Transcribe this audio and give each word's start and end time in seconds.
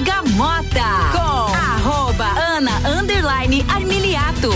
Bergamota 0.00 0.80
com 1.12 1.54
arroba 1.54 2.24
Ana 2.24 2.72
Underline 2.88 3.62
Armiliato. 3.68 4.48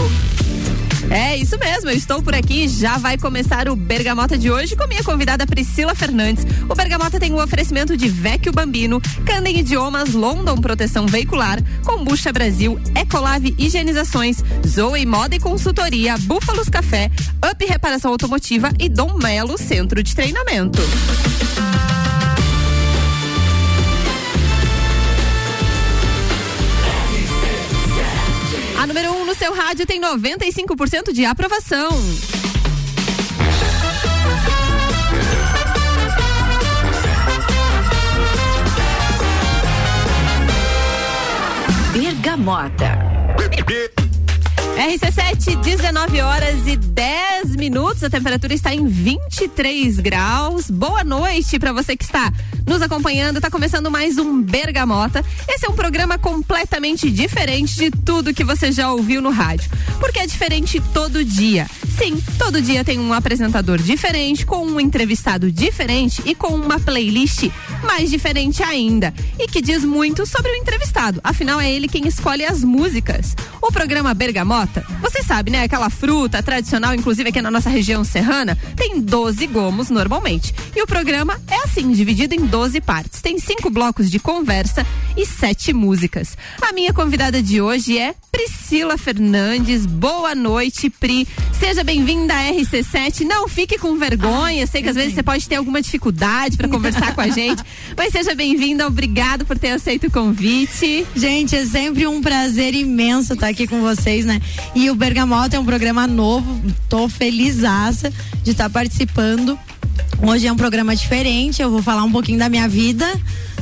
É 1.10 1.36
isso 1.36 1.58
mesmo, 1.58 1.90
eu 1.90 1.94
estou 1.94 2.22
por 2.22 2.34
aqui. 2.34 2.66
Já 2.66 2.96
vai 2.96 3.18
começar 3.18 3.68
o 3.68 3.76
Bergamota 3.76 4.38
de 4.38 4.50
hoje 4.50 4.74
com 4.74 4.86
minha 4.86 5.04
convidada 5.04 5.46
Priscila 5.46 5.94
Fernandes. 5.94 6.46
O 6.66 6.74
Bergamota 6.74 7.20
tem 7.20 7.30
o 7.30 7.36
um 7.36 7.42
oferecimento 7.42 7.94
de 7.94 8.08
Vecchio 8.08 8.52
Bambino, 8.52 9.02
Candem 9.26 9.58
Idiomas, 9.58 10.14
London 10.14 10.56
Proteção 10.56 11.06
Veicular, 11.06 11.58
Combucha 11.84 12.32
Brasil, 12.32 12.80
Ecolave 12.98 13.54
Higienizações, 13.58 14.38
Zoe 14.66 15.04
Moda 15.04 15.36
e 15.36 15.40
Consultoria, 15.40 16.16
Búfalos 16.16 16.70
Café, 16.70 17.10
Up 17.46 17.66
Reparação 17.66 18.10
Automotiva 18.12 18.70
e 18.78 18.88
Dom 18.88 19.18
Melo 19.18 19.58
Centro 19.58 20.02
de 20.02 20.14
Treinamento. 20.14 20.80
A 29.34 29.36
número 29.36 29.38
1 29.38 29.38
no 29.38 29.38
seu 29.38 29.52
rádio 29.52 29.86
tem 29.86 30.00
95% 30.00 31.12
de 31.12 31.24
aprovação. 31.24 31.90
Bergamota. 41.92 42.98
RC7, 44.76 45.60
19 45.60 46.20
horas 46.20 46.66
e 46.66 46.76
10 46.76 47.43
minutos. 47.56 48.02
A 48.04 48.10
temperatura 48.10 48.54
está 48.54 48.74
em 48.74 48.86
23 48.86 49.98
graus. 49.98 50.70
Boa 50.70 51.04
noite 51.04 51.58
para 51.58 51.72
você 51.72 51.96
que 51.96 52.04
está 52.04 52.32
nos 52.66 52.82
acompanhando. 52.82 53.36
Está 53.36 53.50
começando 53.50 53.90
mais 53.90 54.18
um 54.18 54.42
Bergamota. 54.42 55.24
Esse 55.48 55.66
é 55.66 55.68
um 55.68 55.74
programa 55.74 56.18
completamente 56.18 57.10
diferente 57.10 57.76
de 57.76 57.90
tudo 57.90 58.34
que 58.34 58.44
você 58.44 58.72
já 58.72 58.90
ouviu 58.92 59.20
no 59.20 59.30
rádio. 59.30 59.70
Porque 60.00 60.18
é 60.18 60.26
diferente 60.26 60.80
todo 60.92 61.24
dia. 61.24 61.66
Sim, 61.96 62.20
todo 62.38 62.60
dia 62.60 62.84
tem 62.84 62.98
um 62.98 63.12
apresentador 63.12 63.78
diferente, 63.78 64.44
com 64.44 64.66
um 64.66 64.80
entrevistado 64.80 65.50
diferente 65.50 66.20
e 66.26 66.34
com 66.34 66.48
uma 66.48 66.80
playlist 66.80 67.48
mais 67.84 68.10
diferente 68.10 68.62
ainda. 68.62 69.14
E 69.38 69.46
que 69.46 69.62
diz 69.62 69.84
muito 69.84 70.26
sobre 70.26 70.50
o 70.50 70.56
entrevistado. 70.56 71.20
Afinal, 71.22 71.60
é 71.60 71.70
ele 71.70 71.86
quem 71.86 72.06
escolhe 72.08 72.44
as 72.44 72.64
músicas. 72.64 73.36
O 73.62 73.70
programa 73.70 74.12
Bergamota, 74.12 74.84
você 75.00 75.22
sabe, 75.22 75.50
né? 75.50 75.62
Aquela 75.62 75.88
fruta 75.88 76.42
tradicional, 76.42 76.94
inclusive 76.94 77.28
aqui 77.28 77.40
na 77.40 77.43
nossa 77.50 77.70
região 77.70 78.04
serrana, 78.04 78.56
tem 78.76 79.00
12 79.00 79.46
gomos 79.46 79.90
normalmente. 79.90 80.54
E 80.74 80.82
o 80.82 80.86
programa 80.86 81.40
é 81.48 81.56
assim, 81.64 81.92
dividido 81.92 82.34
em 82.34 82.46
12 82.46 82.80
partes. 82.80 83.20
Tem 83.20 83.38
cinco 83.38 83.70
blocos 83.70 84.10
de 84.10 84.18
conversa 84.18 84.86
e 85.16 85.24
sete 85.26 85.72
músicas. 85.72 86.36
A 86.60 86.72
minha 86.72 86.92
convidada 86.92 87.42
de 87.42 87.60
hoje 87.60 87.98
é 87.98 88.14
Priscila 88.30 88.98
Fernandes. 88.98 89.86
Boa 89.86 90.34
noite, 90.34 90.90
Pri. 90.90 91.26
Seja 91.58 91.84
bem-vinda 91.84 92.34
à 92.34 92.50
RC7. 92.52 93.20
Não 93.20 93.46
fique 93.46 93.78
com 93.78 93.96
vergonha. 93.96 94.66
Sei 94.66 94.82
que 94.82 94.88
às 94.88 94.96
vezes 94.96 95.14
você 95.14 95.22
pode 95.22 95.48
ter 95.48 95.54
alguma 95.54 95.80
dificuldade 95.80 96.56
para 96.56 96.68
conversar 96.68 97.14
com 97.14 97.20
a 97.20 97.28
gente, 97.34 97.62
mas 97.96 98.12
seja 98.12 98.34
bem-vinda. 98.34 98.86
Obrigado 98.86 99.46
por 99.46 99.56
ter 99.56 99.70
aceito 99.70 100.08
o 100.08 100.10
convite. 100.10 101.06
Gente, 101.14 101.54
é 101.54 101.64
sempre 101.64 102.06
um 102.06 102.20
prazer 102.20 102.74
imenso 102.74 103.34
estar 103.34 103.48
aqui 103.48 103.66
com 103.66 103.80
vocês, 103.80 104.24
né? 104.24 104.40
E 104.74 104.90
o 104.90 104.94
Bergamota 104.94 105.56
é 105.56 105.60
um 105.60 105.64
programa 105.64 106.06
novo. 106.06 106.60
Tô 106.88 107.08
felizaça 107.34 108.12
de 108.44 108.52
estar 108.52 108.70
participando. 108.70 109.58
Hoje 110.22 110.46
é 110.46 110.52
um 110.52 110.56
programa 110.56 110.94
diferente, 110.94 111.60
eu 111.60 111.68
vou 111.68 111.82
falar 111.82 112.04
um 112.04 112.12
pouquinho 112.12 112.38
da 112.38 112.48
minha 112.48 112.68
vida, 112.68 113.04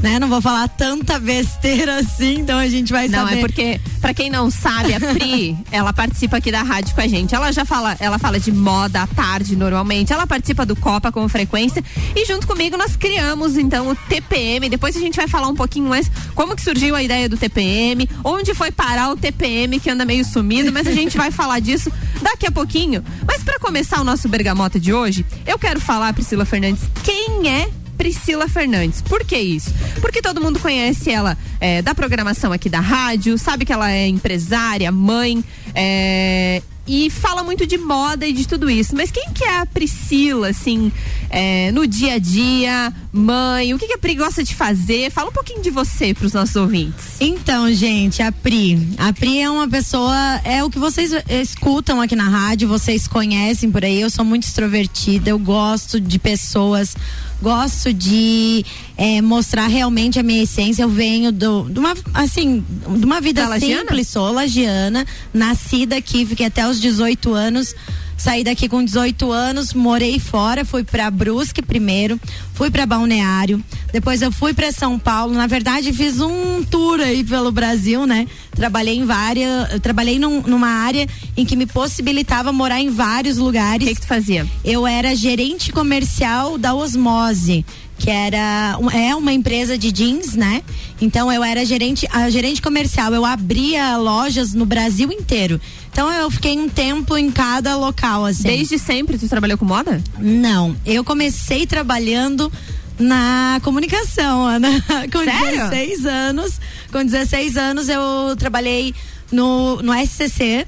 né? 0.03 0.19
Não 0.19 0.29
vou 0.29 0.43
falar 0.43 0.69
tanta 0.69 1.19
besteira 1.19 1.99
assim, 1.99 2.41
então 2.41 2.59
a 2.59 2.69
gente 2.69 2.93
vai 2.93 3.09
não, 3.09 3.21
saber. 3.21 3.31
Não, 3.31 3.39
é 3.39 3.41
porque, 3.41 3.81
para 4.01 4.13
quem 4.13 4.29
não 4.29 4.51
sabe, 4.51 4.93
a 4.95 5.01
Pri, 5.01 5.57
ela 5.71 5.93
participa 5.93 6.39
aqui 6.39 6.51
da 6.51 6.63
rádio 6.63 6.95
com 6.95 7.01
a 7.01 7.07
gente. 7.07 7.35
Ela 7.35 7.53
já 7.53 7.65
fala, 7.65 7.97
ela 8.01 8.19
fala 8.19 8.41
de 8.41 8.51
moda 8.51 9.03
à 9.03 9.07
tarde 9.07 9.55
normalmente, 9.55 10.13
ela 10.13 10.27
participa 10.27 10.67
do 10.67 10.75
Copa 10.75 11.13
com 11.13 11.27
frequência 11.29 11.83
e 12.17 12.27
junto 12.27 12.47
comigo 12.47 12.77
nós 12.77 12.97
criamos 12.97 13.57
então 13.57 13.91
o 13.91 13.95
TPM. 13.95 14.69
Depois 14.69 14.97
a 14.97 15.01
gente 15.01 15.17
vai 15.17 15.29
falar 15.29 15.49
um 15.49 15.55
pouquinho 15.55 15.89
mais 15.89 16.11
como 16.35 16.57
que 16.57 16.63
surgiu 16.63 16.97
a 16.97 17.03
ideia 17.03 17.29
do 17.29 17.37
TPM, 17.37 18.09
onde 18.25 18.55
foi 18.55 18.73
parar 18.73 19.11
o 19.11 19.17
TPM 19.17 19.79
que 19.79 19.89
anda 19.89 20.05
meio 20.05 20.25
sumido, 20.25 20.73
mas 20.73 20.87
a 20.87 20.93
gente 20.93 21.17
vai 21.17 21.31
falar 21.33 21.61
disso 21.61 21.93
daqui 22.21 22.47
a 22.47 22.51
pouquinho. 22.51 23.05
Mas 23.27 23.45
para 23.45 23.59
começar 23.61 24.01
o 24.01 24.05
nosso 24.05 24.29
bergamota 24.29 24.81
de 24.81 24.93
hoje, 24.93 25.25
eu 25.47 25.59
quero 25.59 25.81
falar, 25.81 26.13
Priscila 26.13 26.45
Fernandes, 26.45 26.83
quem 27.05 27.49
é 27.49 27.69
Priscila 28.03 28.49
Fernandes. 28.49 29.01
Por 29.01 29.25
que 29.25 29.39
isso? 29.39 29.73
Porque 30.01 30.21
todo 30.21 30.41
mundo 30.41 30.59
conhece 30.59 31.09
ela 31.09 31.39
é, 31.61 31.81
da 31.81 31.95
programação 31.95 32.53
aqui 32.53 32.69
da 32.69 32.81
rádio, 32.81 33.39
sabe 33.39 33.65
que 33.65 33.73
ela 33.73 33.93
é 33.93 34.09
empresária, 34.09 34.91
mãe, 34.91 35.45
é, 35.73 36.61
e 36.85 37.09
fala 37.11 37.45
muito 37.45 37.65
de 37.65 37.79
moda 37.79 38.27
e 38.27 38.33
de 38.33 38.45
tudo 38.49 38.69
isso. 38.69 38.97
Mas 38.97 39.13
quem 39.13 39.31
que 39.33 39.45
é 39.45 39.61
a 39.61 39.67
Priscila, 39.67 40.49
assim, 40.49 40.91
é, 41.31 41.71
no 41.71 41.87
dia 41.87 42.15
a 42.15 42.19
dia, 42.19 42.93
mãe? 43.13 43.73
O 43.73 43.79
que, 43.79 43.87
que 43.87 43.95
a 43.95 43.99
Pri 43.99 44.17
gosta 44.17 44.43
de 44.43 44.53
fazer? 44.53 45.09
Fala 45.13 45.31
um 45.31 45.33
pouquinho 45.33 45.63
de 45.63 45.71
você 45.71 46.13
para 46.13 46.27
os 46.27 46.33
nossos 46.33 46.57
ouvintes. 46.57 47.21
Então, 47.21 47.73
gente, 47.73 48.21
a 48.21 48.33
Pri. 48.33 48.97
A 48.99 49.13
Pri 49.13 49.43
é 49.43 49.49
uma 49.49 49.69
pessoa, 49.69 50.41
é 50.43 50.65
o 50.65 50.69
que 50.69 50.79
vocês 50.81 51.13
escutam 51.29 52.01
aqui 52.01 52.17
na 52.17 52.29
rádio, 52.29 52.67
vocês 52.67 53.07
conhecem 53.07 53.71
por 53.71 53.85
aí. 53.85 54.01
Eu 54.01 54.11
sou 54.11 54.25
muito 54.25 54.43
extrovertida, 54.43 55.31
eu 55.31 55.39
gosto 55.39 56.01
de 56.01 56.19
pessoas 56.19 56.97
gosto 57.43 57.93
de 57.93 58.65
é, 58.97 59.21
mostrar 59.21 59.67
realmente 59.67 60.19
a 60.19 60.23
minha 60.23 60.43
essência. 60.43 60.83
Eu 60.85 60.89
venho 60.89 61.33
do, 61.33 61.69
de 61.69 61.79
uma, 61.79 61.95
assim, 62.15 62.65
de 62.97 63.05
uma 63.05 63.21
vida 63.21 63.47
da 63.47 63.59
simples, 63.59 64.09
sou 64.09 64.33
lagiana, 64.33 65.05
nascida 65.35 65.97
aqui, 65.97 66.25
fiquei 66.25 66.47
até 66.47 66.67
os 66.67 66.81
18 66.81 67.35
anos. 67.35 67.75
Saí 68.17 68.45
daqui 68.45 68.69
com 68.69 68.85
18 68.85 69.33
anos, 69.33 69.75
morei 69.75 70.19
fora, 70.19 70.65
fui 70.65 70.85
para 70.85 71.11
Brusque 71.11 71.61
primeiro, 71.61 72.21
fui 72.55 72.71
para 72.71 72.87
Balneário, 72.87 73.63
depois 73.93 74.23
eu 74.23 74.31
fui 74.31 74.55
para 74.55 74.71
São 74.71 74.99
Paulo. 74.99 75.35
Na 75.35 75.47
verdade, 75.47 75.93
fiz 75.93 76.21
um 76.21 76.63
tour 76.63 77.01
aí 77.01 77.25
pelo 77.25 77.51
Brasil, 77.51 78.07
né? 78.07 78.27
Trabalhei 78.53 78.97
em 78.97 79.05
várias, 79.05 79.81
trabalhei 79.81 80.19
num, 80.19 80.41
numa 80.43 80.69
área 80.69 81.07
em 81.37 81.45
que 81.45 81.57
me 81.57 81.67
possibilitava 81.67 82.53
morar 82.53 82.81
em 82.81 82.91
vários 82.91 83.39
lugares. 83.39 83.87
O 83.87 83.89
que, 83.89 83.95
que 83.97 84.01
tu 84.03 84.07
fazia? 84.07 84.47
Eu 84.65 84.87
era 84.87 85.15
gerente 85.17 85.73
comercial 85.73 86.57
da 86.57 86.75
Osmose 86.75 87.65
que 88.03 88.11
era 88.11 88.77
é 88.93 89.15
uma 89.15 89.33
empresa 89.33 89.79
de 89.79 89.93
jeans, 89.93 90.35
né? 90.35 90.63
Então 91.01 91.31
eu 91.31 91.45
era 91.45 91.65
gerente, 91.65 92.05
a 92.11 92.29
gerente 92.31 92.61
comercial, 92.61 93.15
eu 93.15 93.25
abria 93.25 93.97
lojas 93.97 94.53
no 94.55 94.67
Brasil 94.67 95.13
inteiro. 95.13 95.61
Então 95.93 96.11
eu 96.11 96.31
fiquei 96.31 96.59
um 96.59 96.71
tempo 96.71 97.17
em 97.19 97.31
cada 97.31 97.77
local 97.77 98.25
assim. 98.25 98.45
Desde 98.45 98.79
sempre 98.79 99.19
tu 99.19 99.29
trabalhou 99.29 99.59
com 99.59 99.67
moda? 99.67 100.03
Não, 100.19 100.75
eu 100.87 101.05
comecei 101.05 101.67
trabalhando 101.67 102.51
na 102.99 103.61
comunicação, 103.63 104.47
Ana. 104.47 104.69
Com 105.13 105.23
Sério? 105.25 105.69
16 105.69 106.07
anos. 106.07 106.61
Com 106.91 107.05
16 107.05 107.57
anos 107.59 107.89
eu 107.89 108.01
trabalhei 108.39 108.95
no, 109.31 109.83
no 109.83 109.93
SCC, 109.95 110.67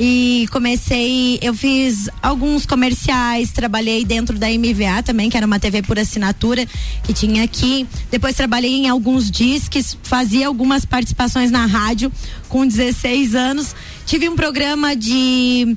e 0.00 0.46
comecei, 0.52 1.38
eu 1.42 1.52
fiz 1.52 2.08
alguns 2.22 2.64
comerciais, 2.64 3.50
trabalhei 3.50 4.04
dentro 4.04 4.38
da 4.38 4.46
MVA 4.48 5.02
também, 5.04 5.28
que 5.28 5.36
era 5.36 5.44
uma 5.44 5.58
TV 5.58 5.82
por 5.82 5.98
assinatura 5.98 6.64
que 7.02 7.12
tinha 7.12 7.42
aqui. 7.42 7.86
Depois 8.10 8.36
trabalhei 8.36 8.70
em 8.70 8.88
alguns 8.88 9.28
disques, 9.28 9.98
fazia 10.02 10.46
algumas 10.46 10.84
participações 10.84 11.50
na 11.50 11.66
rádio 11.66 12.12
com 12.48 12.66
16 12.66 13.34
anos. 13.34 13.74
Tive 14.06 14.28
um 14.28 14.36
programa 14.36 14.94
de. 14.94 15.76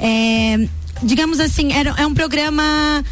É, 0.00 0.68
digamos 1.02 1.38
assim, 1.38 1.72
era, 1.72 1.94
é 1.96 2.06
um 2.06 2.14
programa 2.14 3.04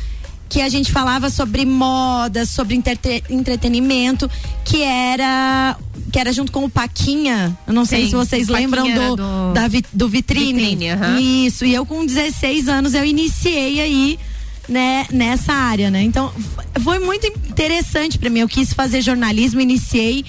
que 0.48 0.60
a 0.62 0.69
gente 0.69 0.91
falava 0.91 1.28
sobre 1.31 1.66
moda, 1.66 2.47
sobre 2.47 2.75
entrete- 2.75 3.22
entretenimento, 3.28 4.31
que 4.64 4.82
era 4.82 5.76
que 6.10 6.19
era 6.19 6.32
junto 6.32 6.50
com 6.50 6.65
o 6.65 6.71
Paquinha. 6.71 7.56
Eu 7.66 7.74
não 7.74 7.84
sei 7.84 8.04
Sim, 8.04 8.09
se 8.10 8.16
vocês 8.16 8.48
lembram 8.48 8.84
do, 8.91 9.16
do- 9.16 9.53
da 9.53 9.68
vi- 9.68 9.84
do 9.92 10.09
vitrine. 10.09 10.54
Vitrine, 10.60 10.91
aham. 10.91 11.21
Isso. 11.21 11.65
E 11.66 11.74
eu 11.74 11.84
com 11.84 12.06
16 12.06 12.66
anos 12.68 12.95
eu 12.95 13.04
iniciei 13.04 13.78
aí 13.80 14.18
né, 14.68 15.06
nessa 15.12 15.53
área, 15.53 15.91
né? 15.91 16.03
Então, 16.03 16.33
foi 16.83 16.98
muito 16.98 17.27
interessante 17.27 18.18
para 18.18 18.30
mim. 18.30 18.41
Eu 18.41 18.48
quis 18.48 18.72
fazer 18.72 19.03
jornalismo, 19.03 19.60
iniciei 19.60 20.24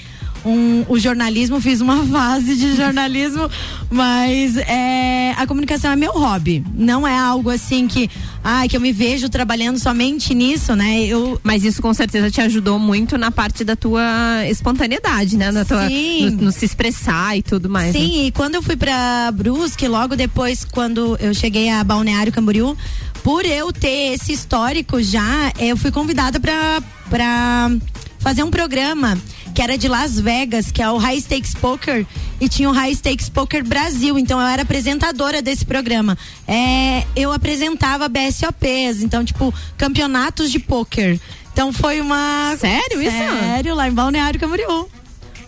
um, 0.46 0.86
o 0.90 0.98
jornalismo, 1.00 1.60
fiz 1.62 1.80
uma 1.82 2.04
fase 2.08 2.56
de 2.56 2.76
jornalismo, 2.76 3.50
mas 3.90 4.56
é, 4.58 5.34
a 5.38 5.46
comunicação 5.48 5.92
é 5.92 5.96
meu 5.96 6.12
hobby. 6.14 6.64
Não 6.74 7.08
é 7.08 7.18
algo 7.18 7.50
assim 7.50 7.88
que, 7.88 8.10
ai, 8.44 8.68
que 8.68 8.76
eu 8.78 8.82
me 8.82 8.92
vejo 8.92 9.30
trabalhando 9.30 9.78
somente 9.80 10.34
nisso, 10.34 10.76
né? 10.76 11.02
Eu 11.06 11.40
Mas 11.44 11.64
isso 11.64 11.82
com 11.82 11.94
certeza 11.94 12.32
te 12.32 12.42
ajudou 12.42 12.80
muito 12.80 13.18
na 13.18 13.32
parte 13.32 13.64
da 13.64 13.76
tua 13.76 14.04
espontaneidade, 14.50 15.38
né? 15.38 15.52
Na 15.52 15.66
tua, 15.66 15.88
Sim. 15.88 16.32
no, 16.32 16.46
no 16.46 16.52
se 16.52 16.66
expressar 16.66 17.38
e 17.38 17.42
tudo 17.42 17.70
mais. 17.70 17.94
né? 17.94 18.00
Sim, 18.00 18.26
e 18.26 18.32
quando 18.32 18.56
eu 18.56 18.62
fui 18.62 18.76
pra 18.76 19.32
Brusque, 19.32 19.88
logo 19.88 20.16
depois, 20.16 20.66
quando 20.66 21.18
eu 21.20 21.34
cheguei 21.34 21.70
a 21.70 21.84
Balneário 21.84 22.32
Camboriú, 22.32 22.78
por 23.24 23.46
eu 23.46 23.72
ter 23.74 24.14
esse 24.14 24.32
histórico 24.32 25.02
já, 25.02 25.52
eu 25.60 25.76
fui 25.76 25.92
convidada 25.92 26.40
pra, 26.40 26.82
pra 27.10 27.72
fazer 28.20 28.44
um 28.44 28.52
programa 28.52 29.18
que 29.54 29.62
era 29.62 29.78
de 29.78 29.88
Las 29.88 30.20
Vegas, 30.20 30.72
que 30.72 30.82
é 30.82 30.90
o 30.90 30.98
High 30.98 31.22
Stakes 31.22 31.54
Poker, 31.56 32.06
e 32.40 32.48
tinha 32.48 32.70
o 32.70 32.72
High 32.72 32.96
Stakes 32.96 33.30
Poker 33.30 33.64
Brasil. 33.64 34.18
Então 34.18 34.40
eu 34.40 34.48
era 34.48 34.62
apresentadora 34.62 35.42
desse 35.42 35.66
programa. 35.66 36.18
É, 36.48 37.04
eu 37.16 37.32
apresentava 37.32 38.08
BSOPs, 38.08 39.02
então, 39.04 39.24
tipo, 39.24 39.54
campeonatos 39.78 40.52
de 40.52 40.60
poker. 40.60 41.20
Então 41.52 41.74
foi 41.74 42.00
uma. 42.00 42.56
Sério 42.58 43.02
isso? 43.02 43.12
Sério, 43.12 43.76
lá 43.76 43.88
em 43.88 43.92
Balneário 43.92 44.40
Camboriú. 44.40 44.90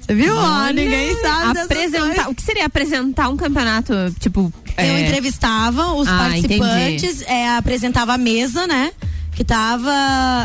Você 0.01 0.15
viu? 0.15 0.35
Ó, 0.35 0.67
ninguém 0.67 1.17
sabe. 1.21 1.59
Apresentar. 1.59 2.29
O 2.29 2.35
que 2.35 2.41
seria 2.41 2.65
apresentar 2.65 3.29
um 3.29 3.37
campeonato? 3.37 3.93
Tipo. 4.19 4.51
Eu 4.77 4.83
é... 4.83 5.01
entrevistava 5.03 5.93
os 5.93 6.07
Ah, 6.07 6.17
participantes, 6.17 7.21
é, 7.23 7.49
apresentava 7.49 8.13
a 8.13 8.17
mesa, 8.17 8.65
né? 8.65 8.91
Que 9.33 9.45
tava, 9.45 9.91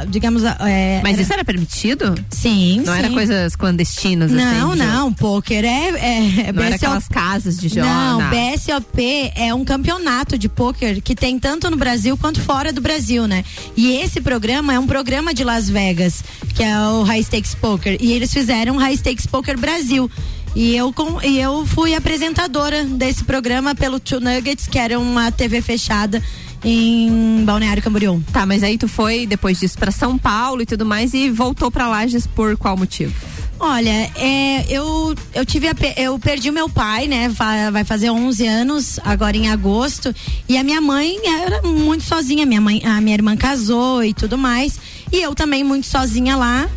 digamos, 0.08 0.42
é, 0.44 1.00
Mas 1.02 1.14
era- 1.14 1.22
isso 1.22 1.32
era 1.32 1.44
permitido? 1.44 2.14
sim, 2.30 2.82
Não 2.86 2.92
sim. 2.94 2.98
era 3.00 3.10
coisas 3.10 3.56
clandestinas 3.56 4.32
assim? 4.32 4.42
Não, 4.42 4.70
de 4.72 4.78
jogo? 4.78 4.90
não, 4.92 5.12
pôquer 5.12 5.64
é, 5.64 5.88
é, 5.88 6.52
Não 6.52 6.62
era 6.62 6.70
BSOP. 6.70 6.74
aquelas 6.76 7.08
casas 7.08 7.58
de 7.58 7.68
jogos. 7.68 7.90
Não, 7.90 8.20
BSOP 8.30 9.32
é 9.34 9.52
um 9.52 9.64
campeonato 9.64 10.38
de 10.38 10.48
pôquer 10.48 11.00
que 11.02 11.14
tem 11.14 11.38
tanto 11.38 11.68
no 11.68 11.76
Brasil 11.76 12.16
quanto 12.16 12.40
fora 12.40 12.72
do 12.72 12.80
Brasil, 12.80 13.26
né? 13.26 13.44
E 13.76 13.96
esse 13.96 14.20
programa 14.20 14.72
é 14.72 14.78
um 14.78 14.86
programa 14.86 15.34
de 15.34 15.42
Las 15.44 15.68
Vegas, 15.68 16.22
que 16.54 16.62
é 16.62 16.78
o 16.78 17.02
High 17.02 17.22
Stakes 17.24 17.54
Poker. 17.56 17.96
E 18.00 18.12
eles 18.12 18.32
fizeram 18.32 18.76
o 18.76 18.78
High 18.78 18.96
Stakes 18.96 19.26
Poker 19.26 19.58
Brasil. 19.58 20.10
E 20.54 20.74
eu, 20.74 20.90
com, 20.90 21.20
e 21.22 21.38
eu 21.38 21.66
fui 21.66 21.94
apresentadora 21.94 22.82
desse 22.84 23.24
programa 23.24 23.74
pelo 23.74 24.00
Two 24.00 24.20
Nuggets, 24.20 24.66
que 24.66 24.78
era 24.78 24.98
uma 24.98 25.30
TV 25.30 25.60
fechada 25.60 26.22
em 26.68 27.44
Balneário 27.44 27.80
Camboriú. 27.82 28.20
Tá, 28.32 28.44
mas 28.44 28.62
aí 28.64 28.76
tu 28.76 28.88
foi 28.88 29.24
depois 29.24 29.60
disso 29.60 29.78
pra 29.78 29.92
São 29.92 30.18
Paulo 30.18 30.60
e 30.62 30.66
tudo 30.66 30.84
mais 30.84 31.14
e 31.14 31.30
voltou 31.30 31.70
pra 31.70 31.86
Lages 31.86 32.26
por 32.26 32.56
qual 32.56 32.76
motivo? 32.76 33.14
Olha, 33.58 34.10
é, 34.16 34.66
eu, 34.68 35.14
eu 35.32 35.46
tive 35.46 35.68
a 35.68 35.74
eu 35.96 36.18
perdi 36.18 36.50
o 36.50 36.52
meu 36.52 36.68
pai, 36.68 37.06
né? 37.06 37.30
Fa- 37.30 37.70
Vai 37.70 37.84
fazer 37.84 38.10
11 38.10 38.46
anos 38.46 39.00
agora 39.04 39.34
em 39.36 39.48
agosto 39.48 40.14
e 40.48 40.58
a 40.58 40.62
minha 40.64 40.80
mãe 40.80 41.16
era 41.24 41.62
muito 41.62 42.04
sozinha. 42.04 42.44
Minha 42.44 42.60
mãe, 42.60 42.82
a 42.84 43.00
minha 43.00 43.14
irmã 43.14 43.34
casou 43.36 44.04
e 44.04 44.12
tudo 44.12 44.36
mais 44.36 44.78
e 45.10 45.22
eu 45.22 45.34
também 45.34 45.62
muito 45.64 45.86
sozinha 45.86 46.36
lá. 46.36 46.68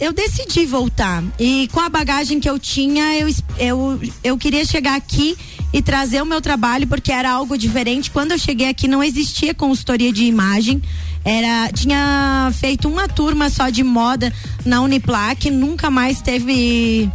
Eu 0.00 0.12
decidi 0.12 0.64
voltar 0.64 1.24
e 1.38 1.68
com 1.72 1.80
a 1.80 1.88
bagagem 1.88 2.38
que 2.38 2.48
eu 2.48 2.58
tinha, 2.58 3.18
eu, 3.18 3.28
eu, 3.58 4.00
eu 4.22 4.38
queria 4.38 4.64
chegar 4.64 4.94
aqui 4.96 5.36
e 5.72 5.82
trazer 5.82 6.22
o 6.22 6.26
meu 6.26 6.40
trabalho 6.40 6.86
porque 6.86 7.10
era 7.10 7.30
algo 7.30 7.58
diferente. 7.58 8.10
Quando 8.10 8.32
eu 8.32 8.38
cheguei 8.38 8.68
aqui 8.68 8.86
não 8.86 9.02
existia 9.02 9.52
consultoria 9.52 10.12
de 10.12 10.24
imagem. 10.24 10.80
Era, 11.24 11.70
tinha 11.72 12.50
feito 12.58 12.88
uma 12.88 13.08
turma 13.08 13.50
só 13.50 13.68
de 13.68 13.82
moda 13.82 14.32
na 14.64 14.80
Uniplac, 14.80 15.50
nunca 15.50 15.90
mais 15.90 16.22
teve 16.22 17.10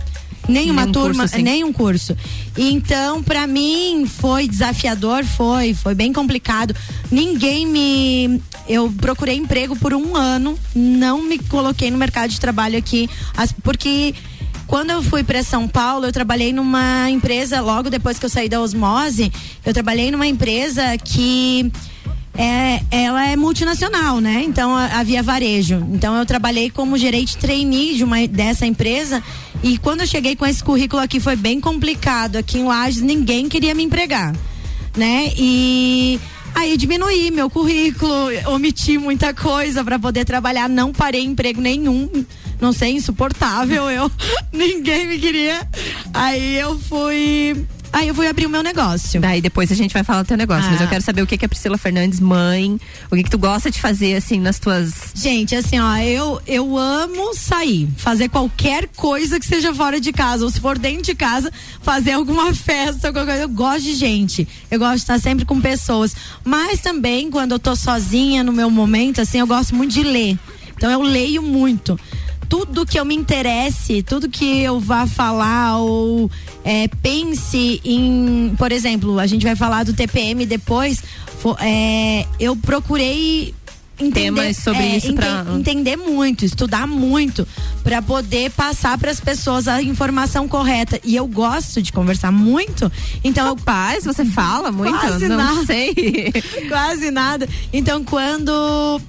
nenhuma 0.47 0.81
Nenhum 0.81 0.91
turma, 0.91 1.23
curso, 1.23 1.35
assim. 1.35 1.43
nenhum 1.43 1.73
curso. 1.73 2.17
Então, 2.57 3.23
para 3.23 3.47
mim 3.47 4.05
foi 4.05 4.47
desafiador, 4.47 5.23
foi, 5.23 5.73
foi 5.73 5.95
bem 5.95 6.13
complicado. 6.13 6.75
Ninguém 7.11 7.65
me 7.65 8.41
eu 8.67 8.89
procurei 8.91 9.35
emprego 9.35 9.75
por 9.75 9.93
um 9.93 10.15
ano, 10.15 10.57
não 10.73 11.21
me 11.21 11.37
coloquei 11.37 11.91
no 11.91 11.97
mercado 11.97 12.29
de 12.29 12.39
trabalho 12.39 12.77
aqui, 12.77 13.09
porque 13.61 14.15
quando 14.67 14.91
eu 14.91 15.03
fui 15.03 15.23
para 15.23 15.43
São 15.43 15.67
Paulo, 15.67 16.05
eu 16.05 16.11
trabalhei 16.11 16.53
numa 16.53 17.09
empresa, 17.09 17.59
logo 17.59 17.89
depois 17.89 18.17
que 18.17 18.25
eu 18.25 18.29
saí 18.29 18.47
da 18.47 18.61
Osmose, 18.61 19.31
eu 19.65 19.73
trabalhei 19.73 20.11
numa 20.11 20.25
empresa 20.25 20.97
que 20.97 21.69
é, 22.35 22.81
ela 22.89 23.27
é 23.27 23.35
multinacional, 23.35 24.19
né? 24.19 24.43
Então 24.45 24.75
havia 24.75 25.21
varejo. 25.21 25.85
Então 25.91 26.15
eu 26.17 26.25
trabalhei 26.25 26.69
como 26.69 26.97
gerente 26.97 27.37
trainee 27.37 27.95
de 27.95 28.03
uma, 28.03 28.25
dessa 28.27 28.65
empresa 28.65 29.21
e 29.63 29.77
quando 29.77 30.01
eu 30.01 30.07
cheguei 30.07 30.35
com 30.35 30.45
esse 30.45 30.61
currículo 30.61 31.01
aqui 31.01 31.21
foi 31.21 31.37
bem 31.37 31.61
complicado. 31.61 32.35
Aqui 32.35 32.59
em 32.59 32.65
Lages 32.65 33.01
ninguém 33.01 33.47
queria 33.47 33.73
me 33.73 33.83
empregar, 33.83 34.35
né? 34.95 35.31
E 35.37 36.19
aí 36.53 36.75
diminuí 36.75 37.31
meu 37.31 37.49
currículo, 37.49 38.13
omiti 38.47 38.97
muita 38.97 39.33
coisa 39.33 39.81
para 39.81 39.97
poder 39.97 40.25
trabalhar, 40.25 40.67
não 40.67 40.91
parei 40.91 41.23
emprego 41.23 41.61
nenhum. 41.61 42.09
Não 42.59 42.73
sei, 42.73 42.91
insuportável 42.91 43.89
eu. 43.89 44.11
ninguém 44.51 45.07
me 45.07 45.17
queria. 45.17 45.67
Aí 46.13 46.55
eu 46.55 46.77
fui, 46.79 47.65
aí 47.93 48.07
eu 48.09 48.15
fui 48.15 48.27
abrir 48.27 48.45
o 48.45 48.49
meu 48.49 48.61
negócio. 48.63 49.21
Daí 49.21 49.39
depois 49.39 49.71
a 49.71 49.75
gente 49.75 49.93
vai 49.93 50.03
falar 50.03 50.23
do 50.23 50.27
teu 50.27 50.35
negócio, 50.37 50.69
mas 50.69 50.81
Ah. 50.81 50.83
eu 50.83 50.89
quero 50.89 51.03
saber 51.03 51.21
o 51.21 51.27
que 51.27 51.37
que 51.37 51.45
a 51.45 51.49
Priscila 51.49 51.77
Fernandes, 51.77 52.19
mãe, 52.19 52.79
o 53.09 53.15
que 53.15 53.23
que 53.23 53.29
tu 53.29 53.37
gosta 53.37 53.69
de 53.71 53.79
fazer 53.79 54.15
assim 54.15 54.39
nas 54.39 54.59
tuas 54.59 54.93
Gente, 55.15 55.55
assim, 55.55 55.79
ó, 55.79 55.95
eu, 55.97 56.41
eu 56.47 56.77
amo 56.77 57.33
sair, 57.35 57.87
fazer 57.97 58.27
qualquer 58.29 58.87
coisa 58.95 59.39
que 59.39 59.45
seja 59.45 59.73
fora 59.73 59.99
de 60.01 60.11
casa, 60.11 60.43
ou 60.43 60.51
se 60.51 60.59
for 60.59 60.77
dentro 60.77 61.03
de 61.03 61.15
casa, 61.15 61.51
fazer 61.81 62.13
alguma 62.13 62.51
festa, 62.55 63.07
alguma 63.07 63.25
coisa. 63.25 63.41
Eu 63.43 63.49
gosto 63.49 63.83
de 63.83 63.93
gente, 63.95 64.47
eu 64.71 64.79
gosto 64.79 64.95
de 64.95 65.01
estar 65.01 65.19
sempre 65.19 65.45
com 65.45 65.61
pessoas. 65.61 66.15
Mas 66.43 66.79
também, 66.81 67.29
quando 67.29 67.51
eu 67.53 67.59
tô 67.59 67.75
sozinha 67.75 68.43
no 68.43 68.51
meu 68.51 68.69
momento, 68.69 69.21
assim, 69.21 69.37
eu 69.39 69.47
gosto 69.47 69.75
muito 69.75 69.91
de 69.93 70.03
ler. 70.03 70.37
Então 70.75 70.89
eu 70.91 71.01
leio 71.01 71.41
muito. 71.41 71.97
Tudo 72.53 72.85
que 72.85 72.99
eu 72.99 73.03
me 73.03 73.15
interesse, 73.15 74.03
tudo 74.03 74.29
que 74.29 74.61
eu 74.61 74.79
vá 74.79 75.07
falar 75.07 75.79
ou 75.79 76.29
é, 76.63 76.87
pense 77.01 77.81
em, 77.83 78.53
por 78.59 78.71
exemplo, 78.71 79.17
a 79.17 79.25
gente 79.25 79.43
vai 79.43 79.55
falar 79.55 79.83
do 79.83 79.91
TPM 79.91 80.45
depois. 80.45 81.01
fo- 81.39 81.57
é, 81.59 82.27
eu 82.39 82.55
procurei 82.55 83.55
entender, 84.05 84.41
Temas 84.41 84.57
sobre 84.57 84.81
é, 84.83 84.97
isso 84.97 85.07
ente- 85.07 85.15
pra- 85.15 85.45
entender 85.55 85.95
muito, 85.97 86.45
estudar 86.45 86.87
muito 86.87 87.47
para 87.83 88.01
poder 88.01 88.51
passar 88.51 88.97
para 88.97 89.11
as 89.11 89.19
pessoas 89.19 89.67
a 89.67 89.81
informação 89.81 90.47
correta. 90.47 90.99
E 91.03 91.15
eu 91.15 91.27
gosto 91.27 91.81
de 91.81 91.91
conversar 91.91 92.31
muito, 92.31 92.91
então 93.23 93.47
eu 93.47 93.55
pais, 93.55 94.03
você 94.05 94.23
fala 94.25 94.71
muito? 94.71 94.97
Quase 94.97 95.27
não 95.27 95.37
nada. 95.37 95.65
sei. 95.65 95.93
Quase 96.69 97.11
nada. 97.11 97.47
Então, 97.71 98.03
quando 98.03 98.51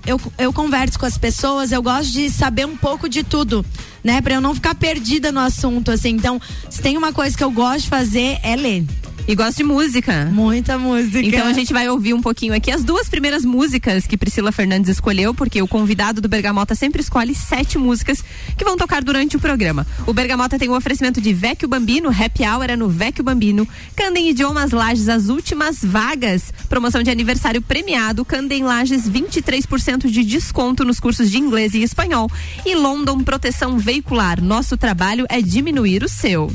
eu, 0.06 0.20
eu 0.38 0.52
converso 0.52 0.98
com 0.98 1.06
as 1.06 1.16
pessoas, 1.18 1.72
eu 1.72 1.82
gosto 1.82 2.12
de 2.12 2.30
saber 2.30 2.66
um 2.66 2.76
pouco 2.76 3.08
de 3.08 3.22
tudo, 3.22 3.64
né? 4.02 4.20
Pra 4.20 4.34
eu 4.34 4.40
não 4.40 4.54
ficar 4.54 4.74
perdida 4.74 5.30
no 5.32 5.40
assunto, 5.40 5.90
assim. 5.90 6.10
Então, 6.10 6.40
se 6.70 6.80
tem 6.80 6.96
uma 6.96 7.12
coisa 7.12 7.36
que 7.36 7.44
eu 7.44 7.50
gosto 7.50 7.82
de 7.82 7.88
fazer, 7.88 8.38
é 8.42 8.56
ler. 8.56 8.84
E 9.26 9.34
gosto 9.34 9.56
de 9.56 9.64
música. 9.64 10.26
Muita 10.30 10.78
música. 10.78 11.20
Então 11.20 11.46
a 11.46 11.52
gente 11.54 11.72
vai 11.72 11.88
ouvir 11.88 12.12
um 12.12 12.20
pouquinho 12.20 12.52
aqui 12.52 12.70
as 12.70 12.84
duas 12.84 13.08
primeiras 13.08 13.42
músicas 13.42 14.06
que 14.06 14.18
Priscila 14.18 14.52
Fernandes 14.52 14.90
escolheu, 14.90 15.32
porque 15.32 15.62
o 15.62 15.66
convidado 15.66 16.20
do 16.20 16.28
Bergamota 16.28 16.74
sempre 16.74 17.00
escolhe 17.00 17.34
sete 17.34 17.78
músicas 17.78 18.22
que 18.56 18.64
vão 18.64 18.76
tocar 18.76 19.02
durante 19.02 19.34
o 19.36 19.40
programa. 19.40 19.86
O 20.06 20.12
Bergamota 20.12 20.58
tem 20.58 20.68
o 20.68 20.76
oferecimento 20.76 21.22
de 21.22 21.32
Vecchio 21.32 21.66
Bambino, 21.66 22.10
Happy 22.10 22.44
Hour 22.46 22.64
é 22.68 22.76
no 22.76 22.90
Vecchio 22.90 23.24
Bambino, 23.24 23.66
Candem 23.96 24.28
Idiomas 24.28 24.72
Lages, 24.72 25.08
as 25.08 25.30
últimas 25.30 25.82
vagas, 25.82 26.52
promoção 26.68 27.02
de 27.02 27.10
aniversário 27.10 27.62
premiado, 27.62 28.26
Candem 28.26 28.62
Lages 28.62 29.08
23% 29.08 30.10
de 30.10 30.22
desconto 30.22 30.84
nos 30.84 31.00
cursos 31.00 31.30
de 31.30 31.38
inglês 31.38 31.72
e 31.72 31.82
espanhol 31.82 32.30
e 32.66 32.74
London 32.74 33.24
Proteção 33.24 33.78
Veicular. 33.78 34.42
Nosso 34.42 34.76
trabalho 34.76 35.24
é 35.30 35.40
diminuir 35.40 36.04
o 36.04 36.08
seu. 36.10 36.52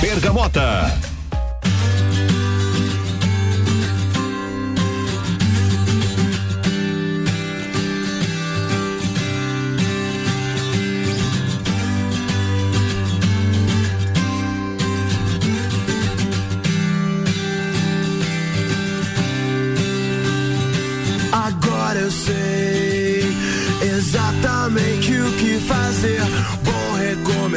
Bergamota. 0.00 1.17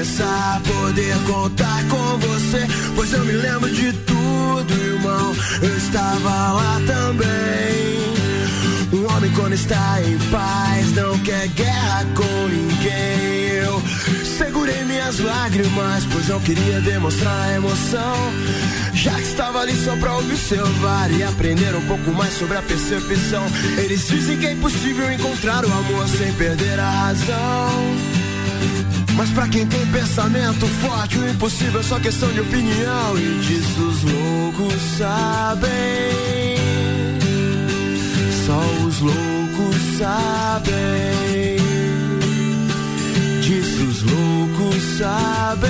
Recomeçar, 0.01 0.61
poder 0.61 1.15
contar 1.25 1.83
com 1.87 2.17
você. 2.17 2.67
Pois 2.95 3.13
eu 3.13 3.23
me 3.23 3.33
lembro 3.33 3.69
de 3.69 3.93
tudo, 3.93 4.73
irmão. 4.73 5.35
Eu 5.61 5.77
estava 5.77 6.53
lá 6.53 6.81
também. 6.87 8.01
Um 8.93 9.15
homem 9.15 9.31
quando 9.31 9.53
está 9.53 10.01
em 10.01 10.17
paz 10.29 10.93
não 10.95 11.17
quer 11.19 11.47
guerra 11.49 12.05
com 12.15 12.47
ninguém. 12.47 13.57
Eu 13.63 13.81
segurei 14.37 14.83
minhas 14.85 15.19
lágrimas, 15.19 16.03
pois 16.11 16.27
não 16.27 16.39
queria 16.39 16.81
demonstrar 16.81 17.55
emoção. 17.55 18.15
Já 18.93 19.13
que 19.13 19.21
estava 19.21 19.61
ali 19.61 19.75
só 19.75 19.95
pra 19.97 20.17
observar 20.17 21.11
e 21.11 21.23
aprender 21.23 21.75
um 21.75 21.85
pouco 21.87 22.11
mais 22.11 22.33
sobre 22.33 22.57
a 22.57 22.61
percepção. 22.61 23.43
Eles 23.77 24.07
dizem 24.07 24.37
que 24.37 24.47
é 24.47 24.53
impossível 24.53 25.11
encontrar 25.11 25.63
o 25.63 25.71
amor 25.71 26.07
sem 26.07 26.33
perder 26.33 26.79
a 26.79 26.89
razão. 26.89 28.21
Mas 29.21 29.29
pra 29.29 29.47
quem 29.47 29.67
tem 29.67 29.85
pensamento 29.85 30.65
forte, 30.65 31.19
o 31.19 31.29
impossível 31.29 31.79
é 31.79 31.83
só 31.83 31.99
questão 31.99 32.27
de 32.33 32.39
opinião. 32.39 33.19
E 33.19 33.39
disso 33.41 33.79
os 33.87 34.01
loucos 34.01 34.81
sabem. 34.97 35.69
Só 38.47 38.59
os 38.83 38.99
loucos 38.99 39.75
sabem. 39.99 40.71
Disso 43.43 43.83
os 43.83 44.01
loucos 44.01 44.83
sabem. 44.97 45.69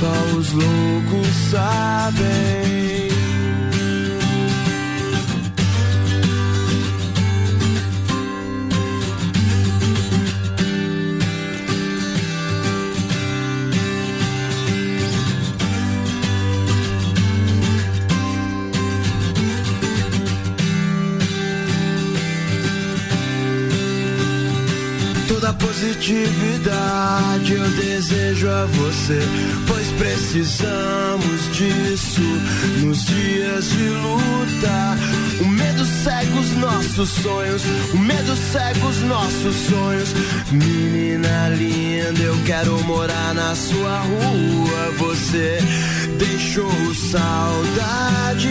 Só 0.00 0.38
os 0.38 0.52
loucos 0.52 1.28
sabem. 1.50 3.11
Positividade 25.82 27.54
eu 27.54 27.70
desejo 27.70 28.48
a 28.48 28.66
você, 28.66 29.18
pois 29.66 29.88
precisamos 29.98 31.56
disso 31.56 32.20
nos 32.84 33.04
dias 33.04 33.68
de 33.68 33.88
luta. 33.88 34.98
O 35.40 35.48
medo 35.48 35.84
cega 35.84 36.38
os 36.38 36.52
nossos 36.52 37.08
sonhos, 37.10 37.62
o 37.92 37.98
medo 37.98 38.36
cega 38.52 38.86
os 38.86 39.02
nossos 39.02 39.56
sonhos. 39.68 40.14
Menina 40.52 41.48
linda, 41.48 42.22
eu 42.22 42.38
quero 42.46 42.78
morar 42.84 43.34
na 43.34 43.52
sua 43.56 43.98
rua. 43.98 44.92
Você 44.98 45.58
deixou 46.16 46.94
saudade, 46.94 48.48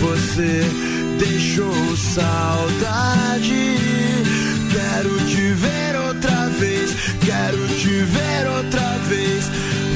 você 0.00 0.62
deixou 1.20 1.96
saudade 1.96 3.76
Quero 4.96 5.14
te 5.26 5.52
ver 5.52 5.94
outra 6.08 6.48
vez, 6.58 6.90
quero 7.22 7.68
te 7.68 8.00
ver 8.00 8.48
outra 8.48 8.96
vez. 9.06 9.44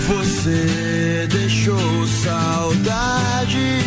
Você 0.06 1.26
deixou 1.30 2.06
saudade. 2.06 3.80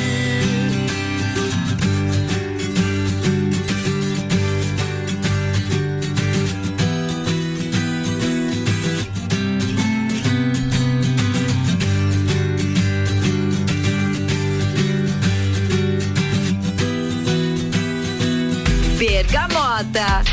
Bergamota. 18.97 20.32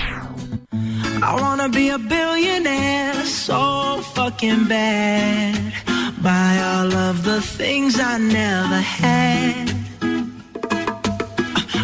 I 1.22 1.38
wanna 1.38 1.68
be 1.68 1.90
a 1.90 1.98
billionaire 1.98 3.24
so 3.24 4.00
fucking 4.14 4.68
bad. 4.68 5.72
Buy 6.22 6.58
all 6.62 6.92
of 6.94 7.24
the 7.24 7.42
things 7.42 8.00
I 8.00 8.16
never 8.16 8.80
had. 8.80 9.70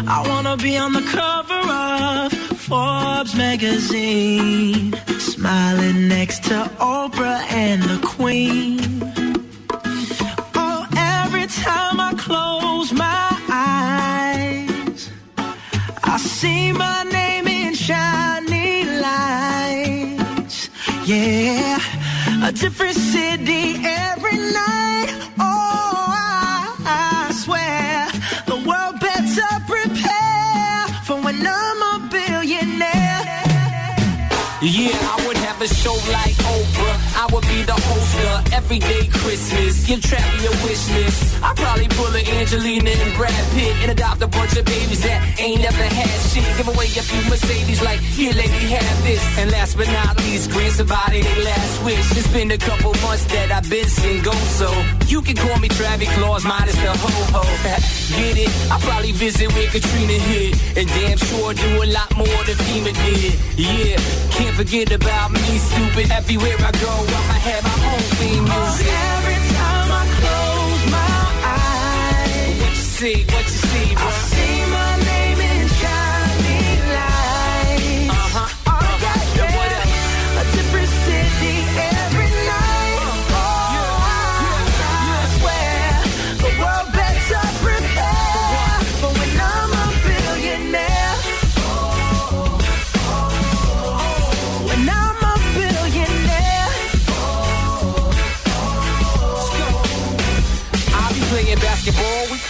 I 0.07 0.27
wanna 0.27 0.57
be 0.57 0.75
on 0.77 0.93
the 0.93 1.03
cover 1.03 1.61
of 1.71 2.33
Forbes 2.67 3.35
magazine, 3.35 4.93
smiling 5.19 6.07
next 6.07 6.43
to 6.45 6.69
Oprah 6.79 7.41
and 7.51 7.83
the 7.83 7.99
Queen. 8.05 9.03
Oh, 10.55 10.87
every 10.97 11.45
time 11.45 11.99
I 11.99 12.13
close 12.17 12.91
my 12.91 13.27
eyes, 13.49 15.11
I 16.03 16.17
see 16.17 16.71
my 16.71 17.03
name 17.03 17.16
a 22.47 22.51
different 22.53 22.95
city 22.95 23.75
every 23.83 24.37
night. 24.37 25.09
Oh, 25.37 26.07
I, 26.15 27.27
I 27.27 27.33
swear 27.33 28.07
the 28.45 28.55
world 28.67 28.95
better 29.01 29.51
prepare 29.67 30.87
for 31.03 31.17
when 31.25 31.45
I'm 31.45 31.81
a 31.91 32.07
billionaire. 32.09 33.43
Yeah, 34.61 34.95
I 35.13 35.23
would 35.27 35.37
have 35.37 35.61
a 35.61 35.67
show 35.67 35.95
like 36.15 36.35
Oprah. 36.55 36.97
I 37.21 37.27
would 37.33 37.46
be 37.47 37.63
the 37.63 37.73
host 37.73 38.15
of 38.27 38.53
Everyday 38.53 39.07
Christmas. 39.07 39.85
Give 39.87 40.01
Travis 40.01 40.43
a 40.45 40.53
wish 40.65 40.83
list. 40.95 41.43
I'd 41.43 41.55
probably 41.55 41.87
pull 41.89 42.11
a 42.13 42.23
Angelina 42.39 42.91
and 42.91 43.11
Brad 43.15 43.43
Pitt 43.55 43.73
and 43.81 43.91
adopt 43.91 44.21
a 44.21 44.27
bunch 44.27 44.57
of 44.57 44.65
babies 44.65 45.01
that 45.03 45.19
ain't 45.39 45.61
never 45.61 45.83
had 45.83 46.19
shit. 46.31 46.45
Give 46.57 46.67
away 46.67 46.85
a 46.85 47.03
few 47.03 47.23
Mercedes 47.29 47.81
like, 47.81 47.99
here, 47.99 48.33
lady, 48.33 48.75
have 48.75 49.03
this. 49.03 49.21
And 49.39 49.51
last 49.51 49.77
but 49.77 49.87
not 49.87 50.17
least, 50.23 50.51
grant 50.51 50.73
somebody 50.73 51.21
their 51.21 51.43
last 51.43 51.83
wish. 51.83 52.05
It's 52.17 52.31
been 52.31 52.51
a 52.51 52.57
couple 52.57 52.91
months 53.05 53.25
that 53.31 53.51
I've 53.51 53.69
been 53.69 53.87
single, 53.87 54.39
so 54.59 54.67
you 55.07 55.21
can 55.21 55.35
call 55.35 55.57
me 55.59 55.69
Travis 55.69 56.11
Claus, 56.15 56.43
minus 56.43 56.75
the 56.75 56.91
ho-ho. 56.91 57.43
Get 58.17 58.37
it? 58.37 58.51
I'll 58.71 58.79
probably 58.79 59.11
visit 59.11 59.51
where 59.53 59.67
Katrina 59.67 60.17
hit. 60.29 60.53
And 60.77 60.87
damn 60.89 61.17
sure 61.17 61.53
do 61.53 61.83
a 61.83 61.87
lot 61.87 62.11
more 62.17 62.41
than 62.47 62.57
FEMA 62.67 62.91
did. 63.05 63.33
Yeah, 63.57 63.97
can't 64.35 64.55
forget 64.55 64.91
about 64.91 65.31
me, 65.31 65.57
stupid. 65.57 66.11
Everywhere 66.11 66.57
I 66.59 66.71
go, 66.81 66.91
I'ma 66.91 67.36
every 68.81 69.39
time 69.53 69.89
I 69.91 70.03
close 70.17 70.83
my 70.91 71.17
eyes, 71.45 72.59
What 72.61 72.69
you 72.69 72.75
see, 72.75 73.23
what 73.33 73.43
you 73.43 73.56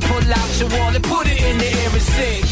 pull 0.00 0.32
out 0.40 0.50
your 0.60 0.70
wallet, 0.78 1.02
put 1.02 1.26
it 1.26 1.40
in 1.42 1.58
the 1.58 1.70
air 1.82 1.90
and 1.98 2.02
sing. 2.02 2.44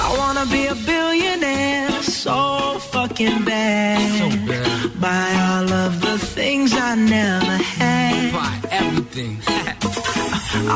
I 0.00 0.08
wanna 0.18 0.46
be 0.46 0.66
a 0.66 0.74
billionaire 0.74 2.02
so 2.02 2.78
fucking 2.94 3.44
bad. 3.44 4.00
So 4.18 4.28
bad. 4.46 5.00
Buy 5.00 5.28
all 5.48 5.72
of 5.86 6.00
the 6.00 6.18
things 6.18 6.72
I 6.74 6.94
never 6.94 7.56
had. 7.78 8.32
Buy 8.32 8.54
everything. 8.70 9.34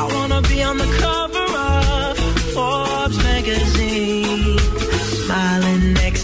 I 0.01 0.03
wanna 0.13 0.41
be 0.41 0.63
on 0.63 0.77
the 0.77 0.89
cover 1.03 1.47
of 1.69 2.17
Forbes 2.53 3.17
magazine, 3.17 4.57
smiling 5.25 5.93
next 5.93 6.16